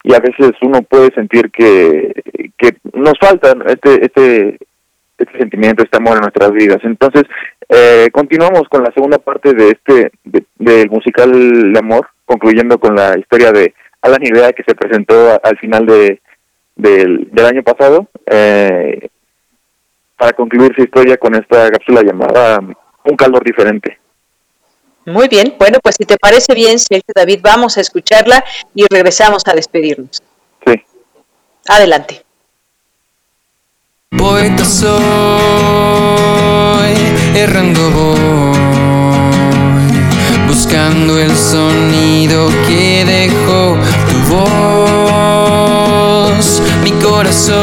[0.03, 2.13] y a veces uno puede sentir que,
[2.57, 4.59] que nos falta este, este,
[5.17, 6.79] este sentimiento, este amor en nuestras vidas.
[6.83, 7.23] Entonces,
[7.69, 10.11] eh, continuamos con la segunda parte de este
[10.59, 11.31] del musical
[11.71, 16.21] de amor, concluyendo con la historia de Alan Idea que se presentó al final de,
[16.75, 19.07] del, del año pasado, eh,
[20.17, 22.59] para concluir su historia con esta cápsula llamada
[23.05, 24.02] Un calor diferente.
[25.05, 28.43] Muy bien, bueno, pues si te parece bien, Sergio David, vamos a escucharla
[28.73, 30.21] y regresamos a despedirnos.
[30.65, 30.81] Sí.
[31.67, 32.23] Adelante.
[34.17, 34.93] Poeta soy,
[37.35, 38.57] errando voy,
[40.47, 43.77] buscando el sonido que dejó
[44.09, 44.17] tu
[46.33, 47.57] voz, mi corazón,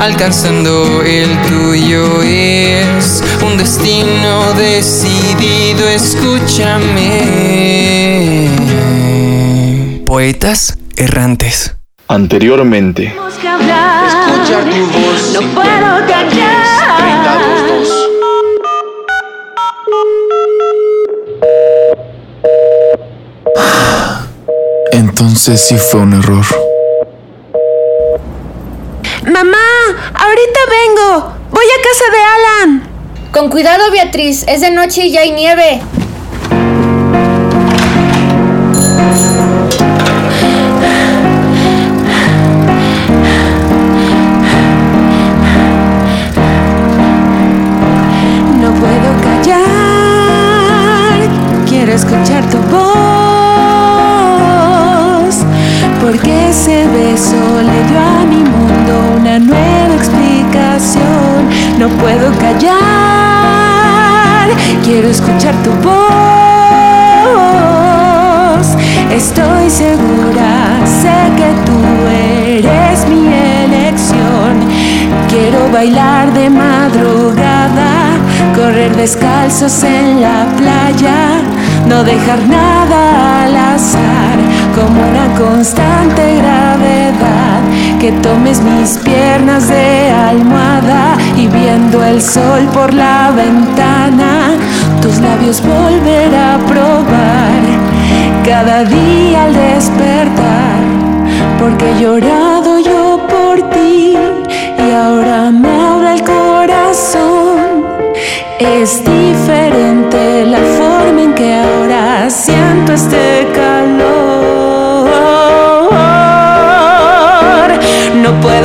[0.00, 7.20] alcanzando el tuyo es un destino decidido, escúchame.
[10.06, 11.76] Poetas errantes.
[12.08, 13.06] Anteriormente.
[13.06, 15.32] Escuchar tu voz.
[15.34, 16.66] No puedo callar.
[24.92, 26.44] Entonces sí fue un error.
[29.26, 29.65] Mamá,
[30.36, 31.32] ahorita vengo.
[31.50, 32.88] Voy a casa de Alan.
[33.32, 34.44] Con cuidado, Beatriz.
[34.46, 35.80] Es de noche y ya hay nieve.
[65.66, 65.96] Tu voz.
[69.10, 70.52] Estoy segura,
[71.02, 71.78] sé que tú
[72.54, 73.24] eres mi
[73.66, 74.52] elección.
[75.28, 77.90] Quiero bailar de madrugada,
[78.54, 81.18] correr descalzos en la playa,
[81.88, 84.36] no dejar nada al azar,
[84.76, 86.75] como una constante gravedad.
[88.00, 94.54] Que tomes mis piernas de almohada y viendo el sol por la ventana,
[95.02, 97.62] tus labios volver a probar
[98.44, 100.78] cada día al despertar,
[101.58, 102.00] porque he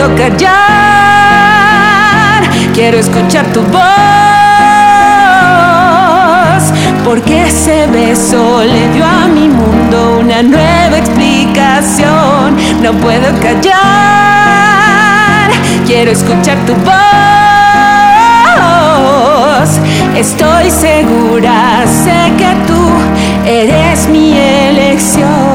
[0.02, 0.50] puedo callar,
[2.74, 3.82] quiero escuchar tu voz,
[7.06, 12.58] porque ese beso le dio a mi mundo una nueva explicación.
[12.82, 13.82] No puedo callar,
[15.86, 16.92] quiero escuchar tu voz.
[20.16, 22.90] Estoy segura, sé que tú
[23.46, 25.51] eres mi elección.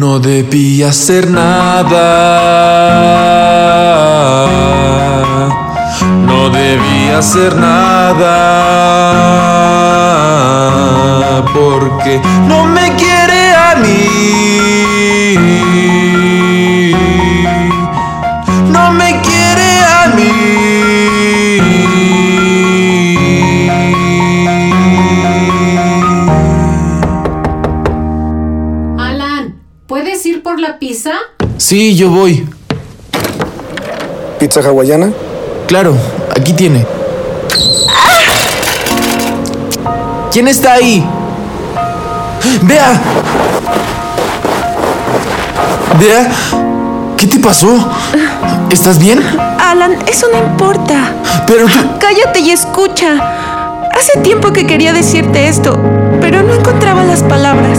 [0.00, 1.98] No debí hacer nada.
[6.24, 8.38] No debí hacer nada.
[11.52, 12.18] Porque
[12.48, 14.79] no me quiere a mí.
[31.70, 32.44] Sí, yo voy.
[34.40, 35.12] ¿Pizza hawaiana?
[35.68, 35.96] Claro,
[36.36, 36.84] aquí tiene.
[40.32, 41.06] ¿Quién está ahí?
[42.62, 43.00] ¡Vea!
[46.00, 46.32] ¿Vea?
[47.16, 47.88] ¿Qué te pasó?
[48.72, 49.22] ¿Estás bien?
[49.60, 51.12] Alan, eso no importa.
[51.46, 51.66] Pero
[52.00, 53.86] Cállate y escucha.
[53.96, 55.78] Hace tiempo que quería decirte esto,
[56.20, 57.78] pero no encontraba las palabras.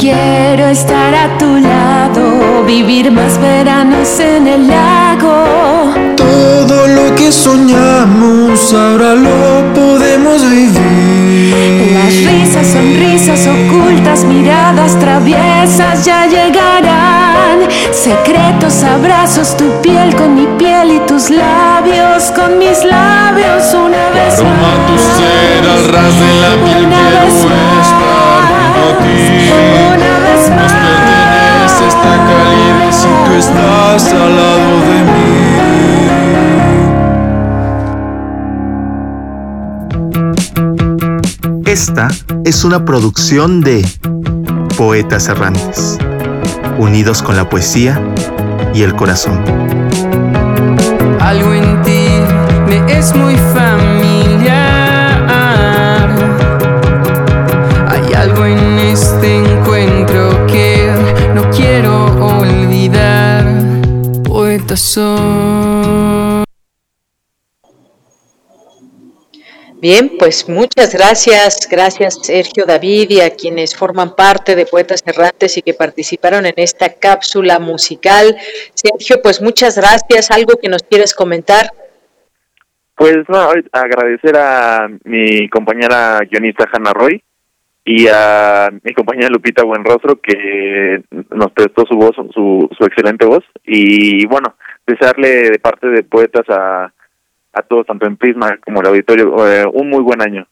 [0.00, 5.92] Quiero estar a tu lado, vivir más veranos en el lago.
[6.16, 11.92] Todo lo que soñamos ahora lo podemos vivir.
[11.92, 17.68] Las risas, sonrisas ocultas, miradas traviesas ya llegarán.
[17.92, 24.09] Secretos, abrazos, tu piel con mi piel y tus labios con mis labios una
[33.30, 34.80] tú estás al lado
[41.64, 42.08] de Esta
[42.44, 43.86] es una producción de
[44.76, 45.98] Poetas Errantes,
[46.78, 48.02] unidos con la poesía
[48.74, 49.38] y el corazón.
[51.20, 52.08] Algo en ti
[52.66, 54.50] me es muy familiar.
[57.88, 60.39] Hay algo en este encuentro
[69.80, 75.56] Bien, pues muchas gracias, gracias Sergio David y a quienes forman parte de Poetas Errantes
[75.56, 78.36] y que participaron en esta cápsula musical.
[78.74, 80.30] Sergio, pues muchas gracias.
[80.30, 81.70] ¿Algo que nos quieres comentar?
[82.94, 87.22] Pues no, agradecer a mi compañera guionista Hanna Roy
[87.84, 93.44] y a mi compañera Lupita Buenrostro que nos prestó su voz, su, su excelente voz
[93.64, 94.54] y bueno,
[94.86, 96.92] desearle de parte de poetas a,
[97.52, 100.46] a todos, tanto en Prisma como el auditorio, eh, un muy buen año.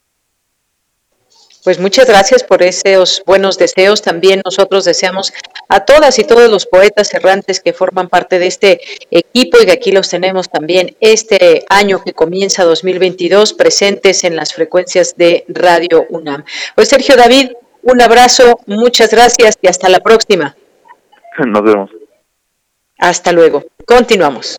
[1.64, 4.00] Pues muchas gracias por esos buenos deseos.
[4.00, 5.32] También nosotros deseamos
[5.68, 8.80] a todas y todos los poetas errantes que forman parte de este
[9.10, 14.54] equipo y que aquí los tenemos también este año que comienza 2022 presentes en las
[14.54, 16.44] frecuencias de Radio UNAM.
[16.74, 20.56] Pues Sergio David, un abrazo, muchas gracias y hasta la próxima.
[21.46, 21.90] Nos vemos.
[22.98, 23.64] Hasta luego.
[23.86, 24.58] Continuamos.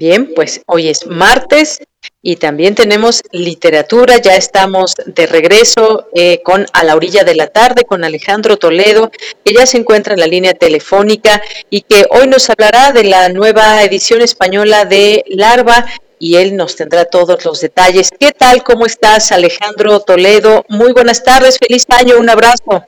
[0.00, 1.78] Bien, pues hoy es martes
[2.22, 4.16] y también tenemos literatura.
[4.16, 9.10] Ya estamos de regreso eh, con A la orilla de la tarde con Alejandro Toledo,
[9.44, 13.28] que ya se encuentra en la línea telefónica y que hoy nos hablará de la
[13.28, 15.84] nueva edición española de Larva
[16.18, 18.10] y él nos tendrá todos los detalles.
[18.18, 18.62] ¿Qué tal?
[18.62, 20.64] ¿Cómo estás, Alejandro Toledo?
[20.70, 22.86] Muy buenas tardes, feliz año, un abrazo.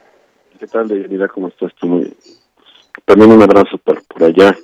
[0.59, 1.28] ¿Qué tal, Deyanira?
[1.28, 1.72] ¿Cómo estás
[3.05, 4.56] También un abrazo por, por allá.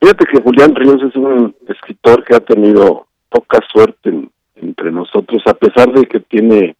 [0.00, 5.42] Fíjate que Julián Ríos es un escritor que ha tenido poca suerte en- entre nosotros,
[5.46, 6.76] a pesar de que tiene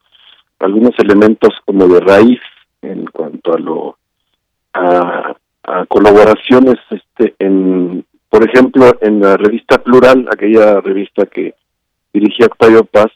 [0.59, 2.41] algunos elementos como de raíz
[2.83, 3.99] en cuanto a lo
[4.75, 5.35] a,
[5.89, 11.55] colaboraciones este en por ejemplo en la revista Plural aquella revista que
[12.13, 13.09] dirigía Octavio Paz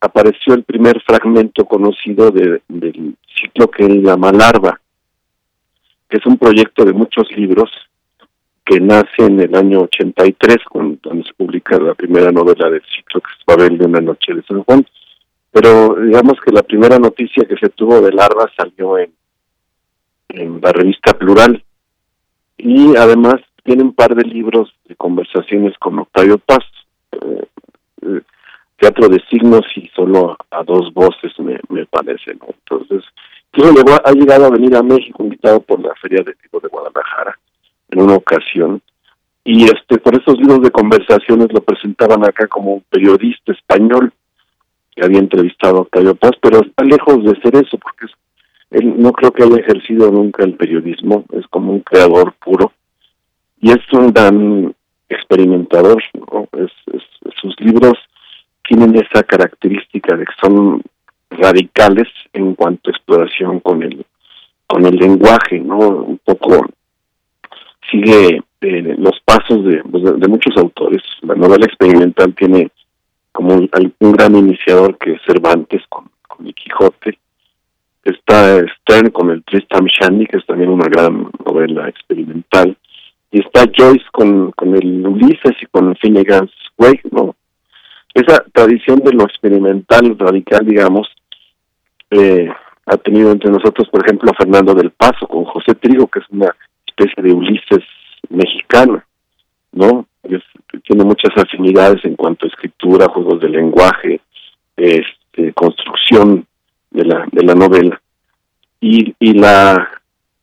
[0.00, 4.80] apareció el primer fragmento conocido de, del ciclo que él llama Larva
[6.08, 7.70] que es un proyecto de muchos libros
[8.70, 13.20] que nace en el año 83 cuando, cuando se publica la primera novela del ciclo
[13.20, 14.86] que es Babel de una noche de San Juan.
[15.50, 19.10] Pero digamos que la primera noticia que se tuvo de Larva salió en
[20.62, 21.64] la revista Plural.
[22.58, 26.62] Y además tiene un par de libros de conversaciones con Octavio Paz.
[27.10, 27.44] Eh,
[28.02, 28.20] eh,
[28.76, 33.04] teatro de signos y solo a, dos voces me, me parece no entonces
[33.52, 36.68] llegó a- ha llegado a venir a México invitado por la Feria de Libros de
[36.68, 37.38] Guadalajara
[37.90, 38.80] en una ocasión
[39.44, 44.12] y este por esos libros de conversaciones lo presentaban acá como un periodista español
[44.94, 48.12] que había entrevistado a Octavio Paz pero está lejos de ser eso porque es
[48.70, 52.72] él no creo que haya ejercido nunca el periodismo, es como un creador puro
[53.60, 54.74] y es un gran
[55.08, 56.00] experimentador,
[56.52, 57.94] es- sus libros
[58.62, 60.82] tienen esa característica de que son
[61.30, 64.04] radicales en cuanto a exploración con el
[64.68, 65.78] con el lenguaje, ¿no?
[65.78, 66.66] Un poco
[67.90, 71.02] sigue eh, los pasos de, pues, de, muchos autores.
[71.22, 72.70] La novela experimental tiene
[73.32, 77.18] como un, gran iniciador que es Cervantes con, con el Quijote.
[78.04, 82.76] Está Stern con el Tristram Shandy, que es también una gran novela experimental.
[83.30, 87.36] Y está Joyce con, con el Ulises y con Finnegan's Wake, ¿no?
[88.12, 91.08] Esa tradición de lo experimental radical, digamos,
[92.10, 92.50] eh,
[92.86, 96.24] ha tenido entre nosotros, por ejemplo, a Fernando del Paso con José Trigo, que es
[96.30, 96.52] una
[97.00, 97.84] especie de Ulises
[98.28, 99.02] mexicano,
[99.72, 100.06] ¿no?
[100.84, 104.20] tiene muchas afinidades en cuanto a escritura, juegos de lenguaje,
[104.76, 106.46] este, construcción
[106.90, 108.00] de la, de la novela.
[108.80, 109.88] Y, y la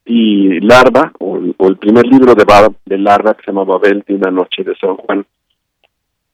[0.05, 2.45] y Larva, o, el primer libro de,
[2.85, 5.25] de Larva, que se llama Babel de una noche de San Juan,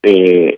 [0.03, 0.57] eh,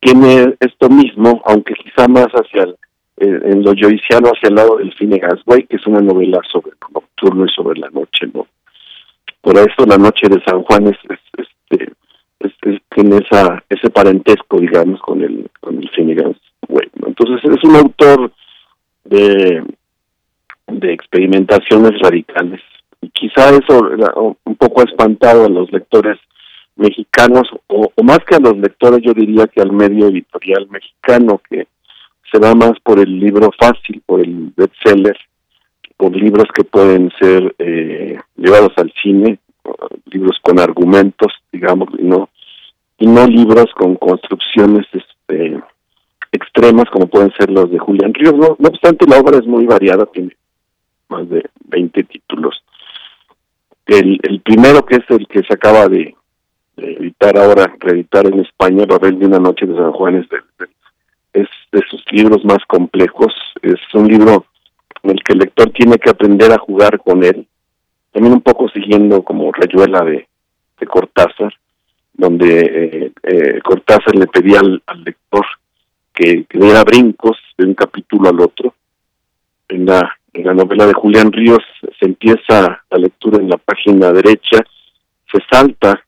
[0.00, 2.76] tiene esto mismo, aunque quizá más hacia el,
[3.18, 6.72] eh, en lo joyciano hacia el lado del Finnegan's Wake, que es una novela sobre
[6.72, 8.46] el nocturno y sobre la noche, ¿no?
[9.46, 10.96] Por eso la noche de San Juan es,
[11.38, 16.90] este tiene esa ese parentesco, digamos, con el con el Finnegan's Wake.
[17.06, 18.32] Entonces es un autor
[19.04, 19.62] de
[20.66, 22.60] de experimentaciones radicales
[23.00, 23.88] y quizá eso
[24.42, 26.18] un poco ha espantado a los lectores
[26.74, 31.40] mexicanos o, o más que a los lectores yo diría que al medio editorial mexicano
[31.48, 31.68] que
[32.32, 35.16] se va más por el libro fácil, por el bestseller,
[35.96, 39.38] por libros que pueden ser eh, llevados al cine,
[40.06, 42.28] libros con argumentos, digamos, y no
[42.98, 45.60] y no libros con construcciones este,
[46.32, 48.34] extremas como pueden ser los de Julián Ríos.
[48.34, 50.34] No, no obstante, la obra es muy variada, tiene
[51.08, 52.62] más de 20 títulos.
[53.86, 56.14] El, el primero, que es el que se acaba de,
[56.76, 60.38] editar ahora, reeditar en España, Babel de una noche de San Juan, es de,
[61.32, 63.32] es de sus libros más complejos.
[63.62, 64.46] Es un libro
[65.02, 67.46] en el que el lector tiene que aprender a jugar con él,
[68.12, 70.26] también un poco siguiendo como Rayuela de,
[70.86, 71.52] Cortázar,
[72.14, 75.44] donde eh, eh, Cortázar le pedía al, lector
[76.14, 78.74] que, que, diera brincos de un capítulo al otro.
[79.68, 81.62] En la, en la novela de Julián Ríos
[81.98, 84.64] se empieza la lectura en la página derecha,
[85.30, 86.00] se salta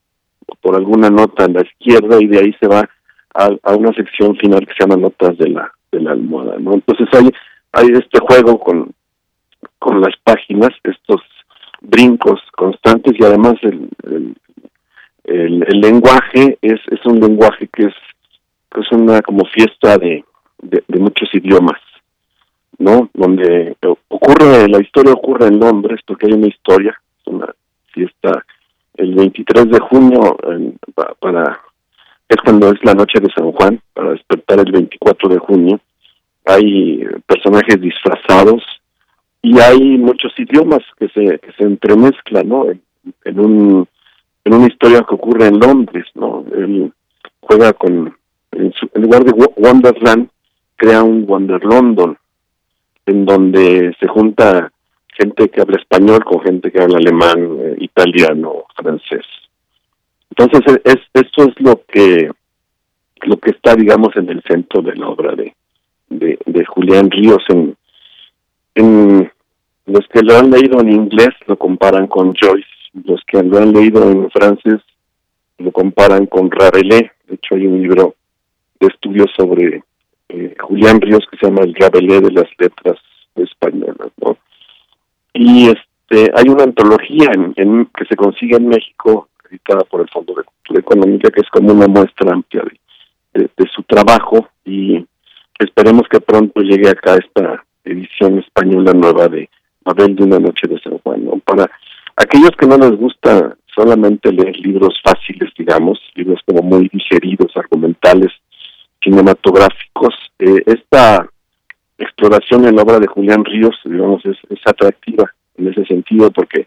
[0.60, 2.89] por alguna nota en la izquierda y de ahí se va
[3.35, 7.31] a, una sección final que se llama notas de la de la almohada entonces hay
[7.73, 8.93] hay este juego con
[9.78, 11.20] con las páginas estos
[11.81, 13.89] brincos constantes y además el,
[15.24, 17.95] el, lenguaje es es un lenguaje que es
[18.77, 20.24] es una como fiesta de,
[20.62, 21.81] de, muchos idiomas
[22.78, 23.77] no donde
[24.09, 27.53] ocurre la historia ocurre en Londres porque hay una historia una
[27.93, 28.45] fiesta
[28.95, 30.36] el 23 de junio
[31.20, 31.61] para
[32.28, 35.81] es cuando es la noche de San Juan, para despertar el 24 de junio.
[36.48, 38.62] Hay personajes disfrazados
[39.42, 42.66] y hay muchos idiomas que se, que se entremezclan, ¿no?
[43.24, 43.86] En, un,
[44.44, 46.44] en una historia que ocurre en Londres, ¿no?
[46.54, 46.92] Él
[47.40, 48.16] juega con,
[48.52, 50.28] en, lugar de Wonderland,
[50.76, 52.16] crea un Wonder London,
[53.06, 54.72] en donde se junta
[55.08, 59.26] gente que habla español con gente que habla alemán, eh, italiano, francés.
[60.30, 62.30] Entonces, es, esto es lo que
[63.22, 65.34] lo que está, digamos, en el centro de la obra
[66.89, 67.44] Julián Ríos.
[68.74, 69.31] En,
[69.86, 72.69] los que lo han leído en inglés lo comparan con Joyce,
[73.05, 74.81] los que lo han leído en francés
[75.59, 77.10] lo comparan con Rabelais.
[77.27, 78.15] De hecho, hay un libro
[78.81, 79.82] de estudios sobre
[80.28, 82.98] eh, Julián Ríos que se llama El Rabelais de las letras
[83.35, 84.36] españolas, ¿no?
[85.32, 90.44] Y este hay una antología que se consigue en México editada por el Fondo de
[90.44, 92.62] Cultura Económica, que es como una muestra amplia
[93.32, 95.06] de, su trabajo y
[95.59, 99.48] esperemos que pronto llegue acá esta edición española nueva de
[99.85, 101.24] Abel de una noche de San Juan.
[101.44, 101.70] Para
[102.16, 108.32] aquellos que no les gusta solamente leer libros fáciles, digamos, libros como muy digeridos, argumentales,
[109.02, 111.28] cinematográficos, eh, esta
[111.97, 116.66] exploración en la obra de Julián Ríos, digamos, es, es atractiva en ese sentido porque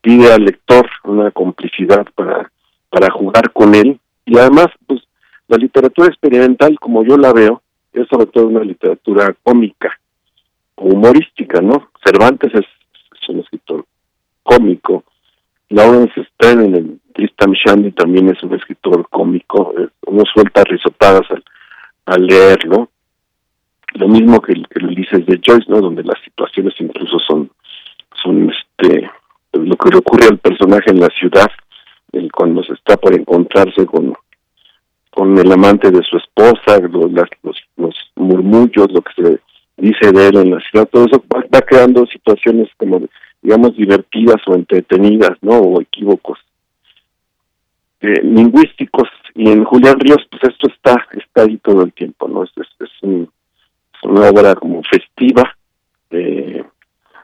[0.00, 2.50] pide al lector una complicidad para,
[2.90, 5.02] para jugar con él y además pues
[5.48, 7.62] la literatura experimental como yo la veo
[8.00, 9.98] es sobre todo una literatura cómica
[10.76, 12.66] humorística no Cervantes es,
[13.28, 13.84] un escritor
[14.42, 15.04] cómico
[15.70, 19.74] Lawrence Stern en el Tristan Shandy también es un escritor cómico
[20.06, 21.42] uno suelta risotadas al,
[22.06, 22.90] al leerlo.
[23.94, 27.50] Lo mismo que que el Ulises de Joyce no donde las situaciones incluso son
[28.22, 29.10] son este
[29.52, 31.50] lo que le ocurre al personaje en la ciudad,
[32.32, 34.14] cuando se está por encontrarse con,
[35.16, 39.40] con el amante de su esposa, los, los, los murmullos, lo que se
[39.78, 43.00] dice de él en la ciudad, todo eso va, creando situaciones como,
[43.40, 45.52] digamos, divertidas o entretenidas, ¿no?
[45.52, 46.38] O equívocos.
[48.02, 52.44] eh, lingüísticos y en Julián Ríos pues esto está está ahí todo el tiempo no
[52.44, 52.90] es, es,
[54.02, 55.56] una obra como festiva
[56.10, 56.62] eh,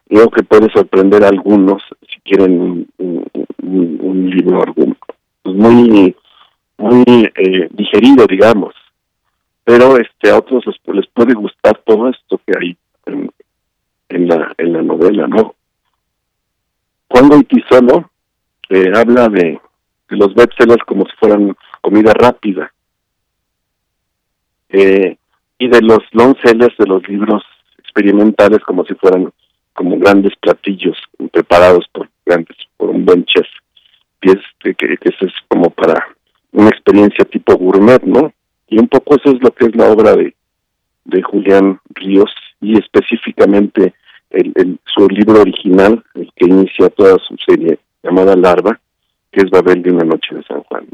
[0.09, 4.65] creo que puede sorprender a algunos si quieren un, libro
[5.43, 6.17] pues, muy
[6.79, 7.05] muy
[7.35, 8.75] eh, digerido digamos.
[9.65, 12.77] Pero este a otros les, puede gustar todo esto que hay
[13.07, 15.55] en, la en la novela no
[17.13, 18.11] cuando Itisolo
[18.71, 19.61] eh, habla de
[20.09, 22.73] los bestsellers como si fueran comida rápida.
[24.71, 25.19] Eh,
[25.59, 27.43] y de los long sellers de los libros
[27.79, 29.31] experimentales como si fueran
[29.75, 30.97] como grandes platillos
[31.31, 33.47] preparados por grandes por un buen chef.
[34.23, 36.12] Y este que eso es como para
[36.53, 38.33] una experiencia tipo gourmet no
[38.69, 40.35] y un poco eso es lo que es la obra de
[41.05, 42.31] de Julián Ríos
[42.61, 43.95] y específicamente
[44.31, 48.79] el, el, su libro original el que inicia toda su serie llamada Larva
[49.33, 50.87] que es Babel de una noche de San Juan.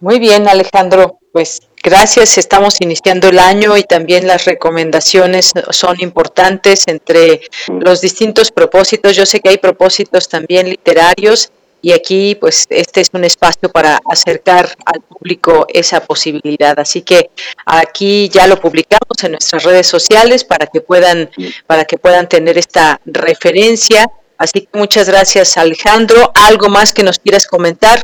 [0.00, 1.18] Muy bien, Alejandro.
[1.32, 2.38] Pues gracias.
[2.38, 9.16] Estamos iniciando el año y también las recomendaciones son importantes entre los distintos propósitos.
[9.16, 11.52] Yo sé que hay propósitos también literarios
[11.84, 16.78] y aquí pues este es un espacio para acercar al público esa posibilidad.
[16.78, 17.28] Así que
[17.66, 21.28] aquí ya lo publicamos en nuestras redes sociales para que puedan
[21.66, 24.06] para que puedan tener esta referencia
[24.38, 26.32] Así que muchas gracias Alejandro.
[26.34, 28.00] ¿Algo más que nos quieras comentar?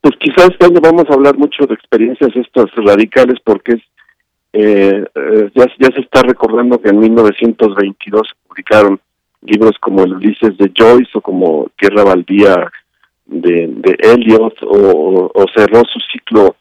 [0.00, 3.82] Pues quizás año vamos a hablar mucho de experiencias estas radicales porque es,
[4.52, 9.00] eh, eh, ya, ya se está recordando que en 1922 se publicaron
[9.42, 12.70] libros como el Ulises de Joyce o como Tierra Baldía
[13.26, 16.56] de, de Eliot o, cerró su ciclo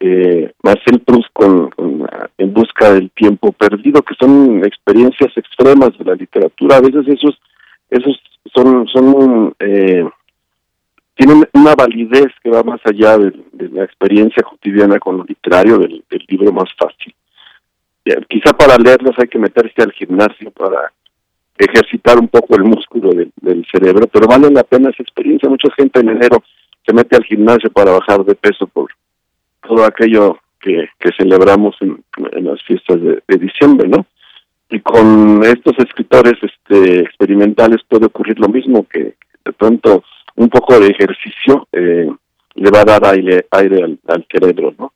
[0.00, 1.70] eh, Marcel Proust con,
[2.38, 6.76] En busca del tiempo perdido, que son experiencias extremas de la literatura.
[6.76, 7.40] A veces esos,
[7.88, 8.20] esos
[8.52, 10.04] son, son eh,
[11.14, 13.32] tienen una validez que va más allá de,
[13.70, 17.14] la experiencia cotidiana con lo literario del, libro más fácil.
[18.28, 20.92] Quizá para leerlos hay que meterse al gimnasio para
[21.56, 25.48] ejercitar un poco el músculo del, cerebro, pero vale la pena esa experiencia.
[25.48, 26.42] Mucha gente en enero
[26.84, 28.90] se mete al gimnasio para bajar de peso por
[29.66, 32.02] todo aquello que, celebramos en,
[32.44, 34.06] las fiestas de diciembre, ¿no?
[34.72, 40.02] y con estos escritores este experimentales puede ocurrir lo mismo que de pronto
[40.36, 42.10] un poco de ejercicio eh,
[42.54, 44.92] le va a dar aire aire al, cerebro no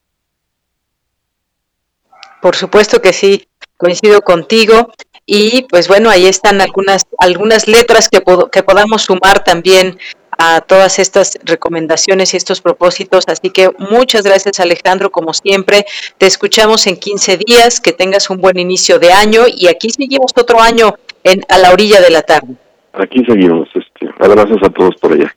[2.41, 3.47] por supuesto que sí
[3.77, 4.93] coincido contigo
[5.25, 8.23] y pues bueno ahí están algunas algunas letras que
[8.53, 9.99] que podamos sumar también
[10.39, 13.25] a todas estas recomendaciones y estos propósitos.
[13.29, 15.87] Así que muchas gracias Alejandro, como siempre.
[16.19, 20.33] Te escuchamos en 15 días, que tengas un buen inicio de año y aquí seguimos
[20.37, 20.95] otro año
[21.25, 22.55] en a la orilla de la tarde.
[22.93, 23.69] Aquí seguimos.
[23.75, 25.35] Este, abrazos a todos por allá.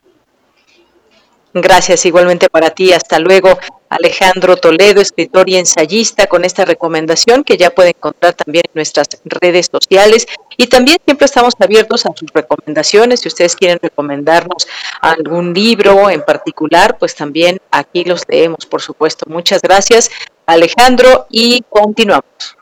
[1.52, 2.92] Gracias igualmente para ti.
[2.92, 3.58] Hasta luego.
[3.88, 9.08] Alejandro Toledo, escritor y ensayista, con esta recomendación que ya puede encontrar también en nuestras
[9.24, 10.28] redes sociales.
[10.56, 13.20] Y también siempre estamos abiertos a sus recomendaciones.
[13.20, 14.68] Si ustedes quieren recomendarnos
[15.00, 19.24] algún libro en particular, pues también aquí los leemos, por supuesto.
[19.28, 20.08] Muchas gracias,
[20.46, 22.56] Alejandro, y continuamos.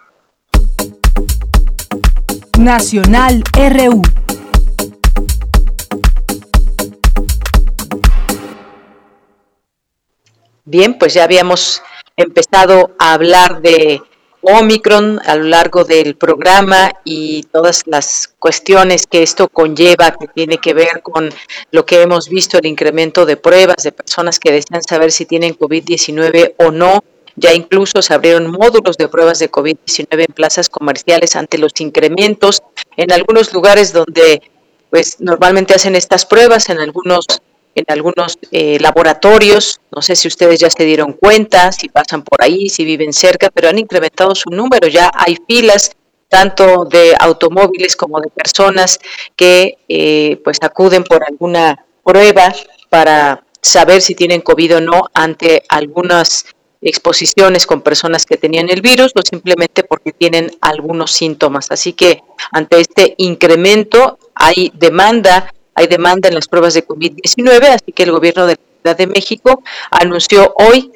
[2.58, 4.02] Nacional RU.
[10.70, 11.82] Bien, pues ya habíamos
[12.14, 14.02] empezado a hablar de
[14.42, 20.58] Omicron a lo largo del programa y todas las cuestiones que esto conlleva, que tiene
[20.58, 21.30] que ver con
[21.70, 25.56] lo que hemos visto, el incremento de pruebas de personas que desean saber si tienen
[25.56, 27.02] COVID-19 o no.
[27.34, 32.62] Ya incluso se abrieron módulos de pruebas de COVID-19 en plazas comerciales ante los incrementos.
[32.98, 34.42] En algunos lugares donde
[34.90, 37.24] pues normalmente hacen estas pruebas, en algunos
[37.78, 39.80] en algunos eh, laboratorios.
[39.94, 43.50] No sé si ustedes ya se dieron cuenta, si pasan por ahí, si viven cerca,
[43.50, 44.88] pero han incrementado su número.
[44.88, 45.92] Ya hay filas
[46.28, 48.98] tanto de automóviles como de personas
[49.34, 52.54] que eh, pues acuden por alguna prueba
[52.90, 56.44] para saber si tienen COVID o no ante algunas
[56.80, 61.70] exposiciones con personas que tenían el virus o simplemente porque tienen algunos síntomas.
[61.70, 62.22] Así que
[62.52, 68.10] ante este incremento hay demanda hay demanda en las pruebas de COVID-19, así que el
[68.10, 70.90] gobierno de la Ciudad de México anunció hoy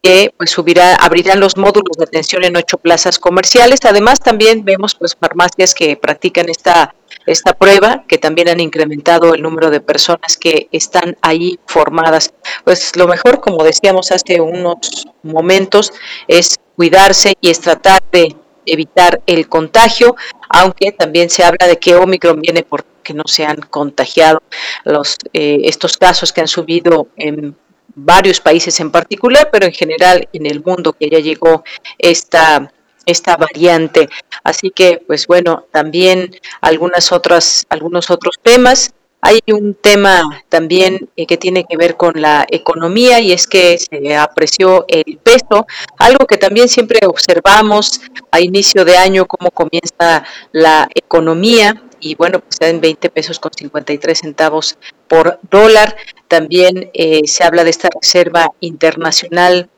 [0.00, 3.80] que pues subirá, abrirán los módulos de atención en ocho plazas comerciales.
[3.82, 6.94] Además, también vemos pues farmacias que practican esta,
[7.26, 12.32] esta prueba, que también han incrementado el número de personas que están ahí formadas.
[12.62, 15.92] Pues lo mejor, como decíamos hace unos momentos,
[16.28, 18.36] es cuidarse y es tratar de
[18.66, 20.14] evitar el contagio,
[20.48, 24.42] aunque también se habla de que Omicron viene por que no se han contagiado
[24.84, 27.56] los eh, estos casos que han subido en
[27.94, 31.64] varios países en particular, pero en general en el mundo que ya llegó
[31.98, 32.70] esta
[33.06, 34.06] esta variante.
[34.44, 38.92] Así que, pues bueno, también algunas otras, algunos otros temas.
[39.22, 43.78] Hay un tema también eh, que tiene que ver con la economía y es que
[43.78, 45.66] se apreció el peso,
[45.98, 52.40] algo que también siempre observamos a inicio de año, cómo comienza la economía y bueno,
[52.40, 55.96] pues está en 20 pesos con 53 centavos por dólar.
[56.28, 59.68] También eh, se habla de esta reserva internacional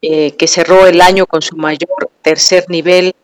[0.00, 3.14] eh, que cerró el año con su mayor tercer nivel,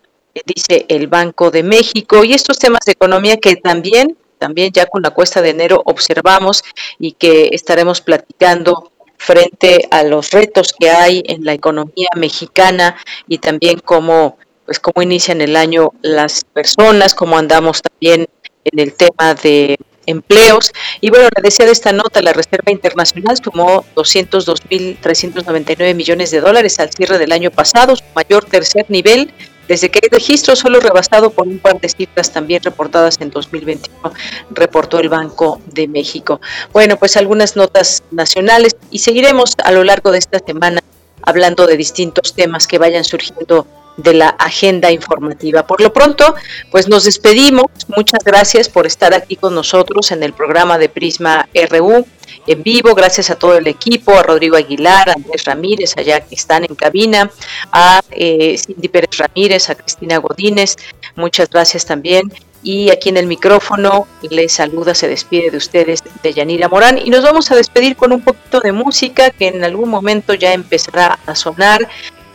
[0.47, 5.03] dice el Banco de México, y estos temas de economía que también también ya con
[5.03, 6.63] la cuesta de enero observamos
[6.99, 12.97] y que estaremos platicando frente a los retos que hay en la economía mexicana
[13.27, 18.29] y también cómo pues cómo inician el año las personas, cómo andamos también
[18.65, 19.77] en el tema de
[20.07, 20.73] empleos.
[21.01, 26.81] Y bueno, le decía de esta nota, la Reserva Internacional sumó 202.399 millones de dólares
[26.81, 29.31] al cierre del año pasado, su mayor tercer nivel
[29.69, 34.15] desde que hay registro, solo rebasado por un par de cifras también reportadas en 2021,
[34.51, 36.41] reportó el Banco de México.
[36.73, 40.81] Bueno, pues algunas notas nacionales y seguiremos a lo largo de esta semana
[41.23, 43.67] hablando de distintos temas que vayan surgiendo
[43.99, 45.67] de la agenda informativa.
[45.67, 46.35] Por lo pronto,
[46.71, 47.67] pues nos despedimos.
[47.89, 52.07] Muchas gracias por estar aquí con nosotros en el programa de Prisma RU
[52.47, 52.95] en vivo.
[52.95, 56.75] Gracias a todo el equipo, a Rodrigo Aguilar, a Andrés Ramírez, allá que están en
[56.75, 57.31] cabina,
[57.73, 60.77] a eh, Cindy Pérez Ramírez, a Cristina Godínez.
[61.17, 62.33] Muchas gracias también.
[62.63, 66.99] Y aquí en el micrófono les saluda, se despide de ustedes de Yanira Morán.
[66.99, 70.53] Y nos vamos a despedir con un poquito de música que en algún momento ya
[70.53, 71.89] empezará a sonar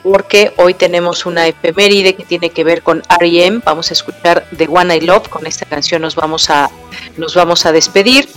[0.04, 3.62] porque hoy tenemos una efeméride que tiene que ver con R.E.M.
[3.66, 5.30] Vamos a escuchar The One I Love.
[5.30, 6.70] Con esta canción nos vamos a,
[7.18, 8.28] nos vamos a despedir.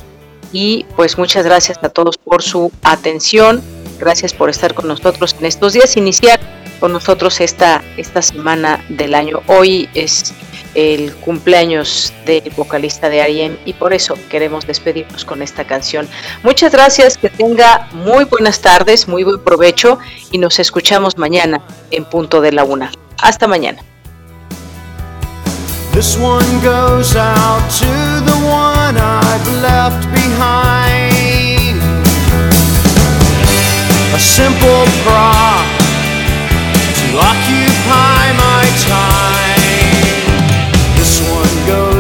[0.53, 3.63] Y pues muchas gracias a todos por su atención.
[3.99, 5.97] Gracias por estar con nosotros en estos días.
[5.97, 6.39] Iniciar
[6.79, 9.43] con nosotros esta, esta semana del año.
[9.49, 10.35] Hoy es
[10.77, 13.57] el cumpleaños del vocalista de R.E.M.
[13.65, 16.07] y por eso queremos despedirnos con esta canción.
[16.43, 19.99] Muchas gracias, que tenga muy buenas tardes, muy buen provecho
[20.31, 22.93] y nos escuchamos mañana en punto de la una.
[23.19, 23.83] Hasta mañana.
[25.93, 27.87] This one goes out to
[28.27, 31.81] the one I've left behind.
[34.15, 34.85] A simple
[36.99, 39.36] to occupy my time.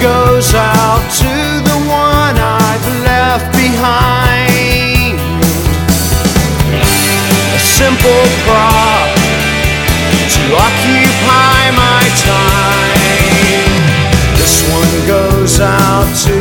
[0.00, 1.28] goes out to
[1.68, 5.20] the one I've left behind.
[7.52, 9.12] A simple prop
[10.32, 13.76] to occupy my time.
[14.40, 16.39] This one goes out to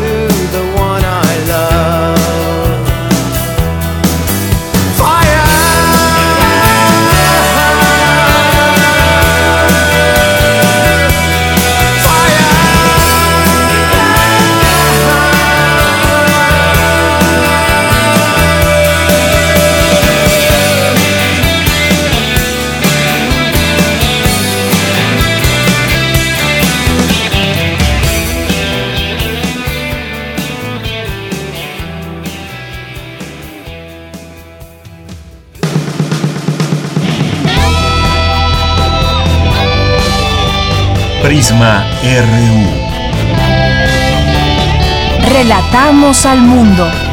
[41.40, 42.68] Prisma RU.
[45.32, 47.09] Relatamos al mundo.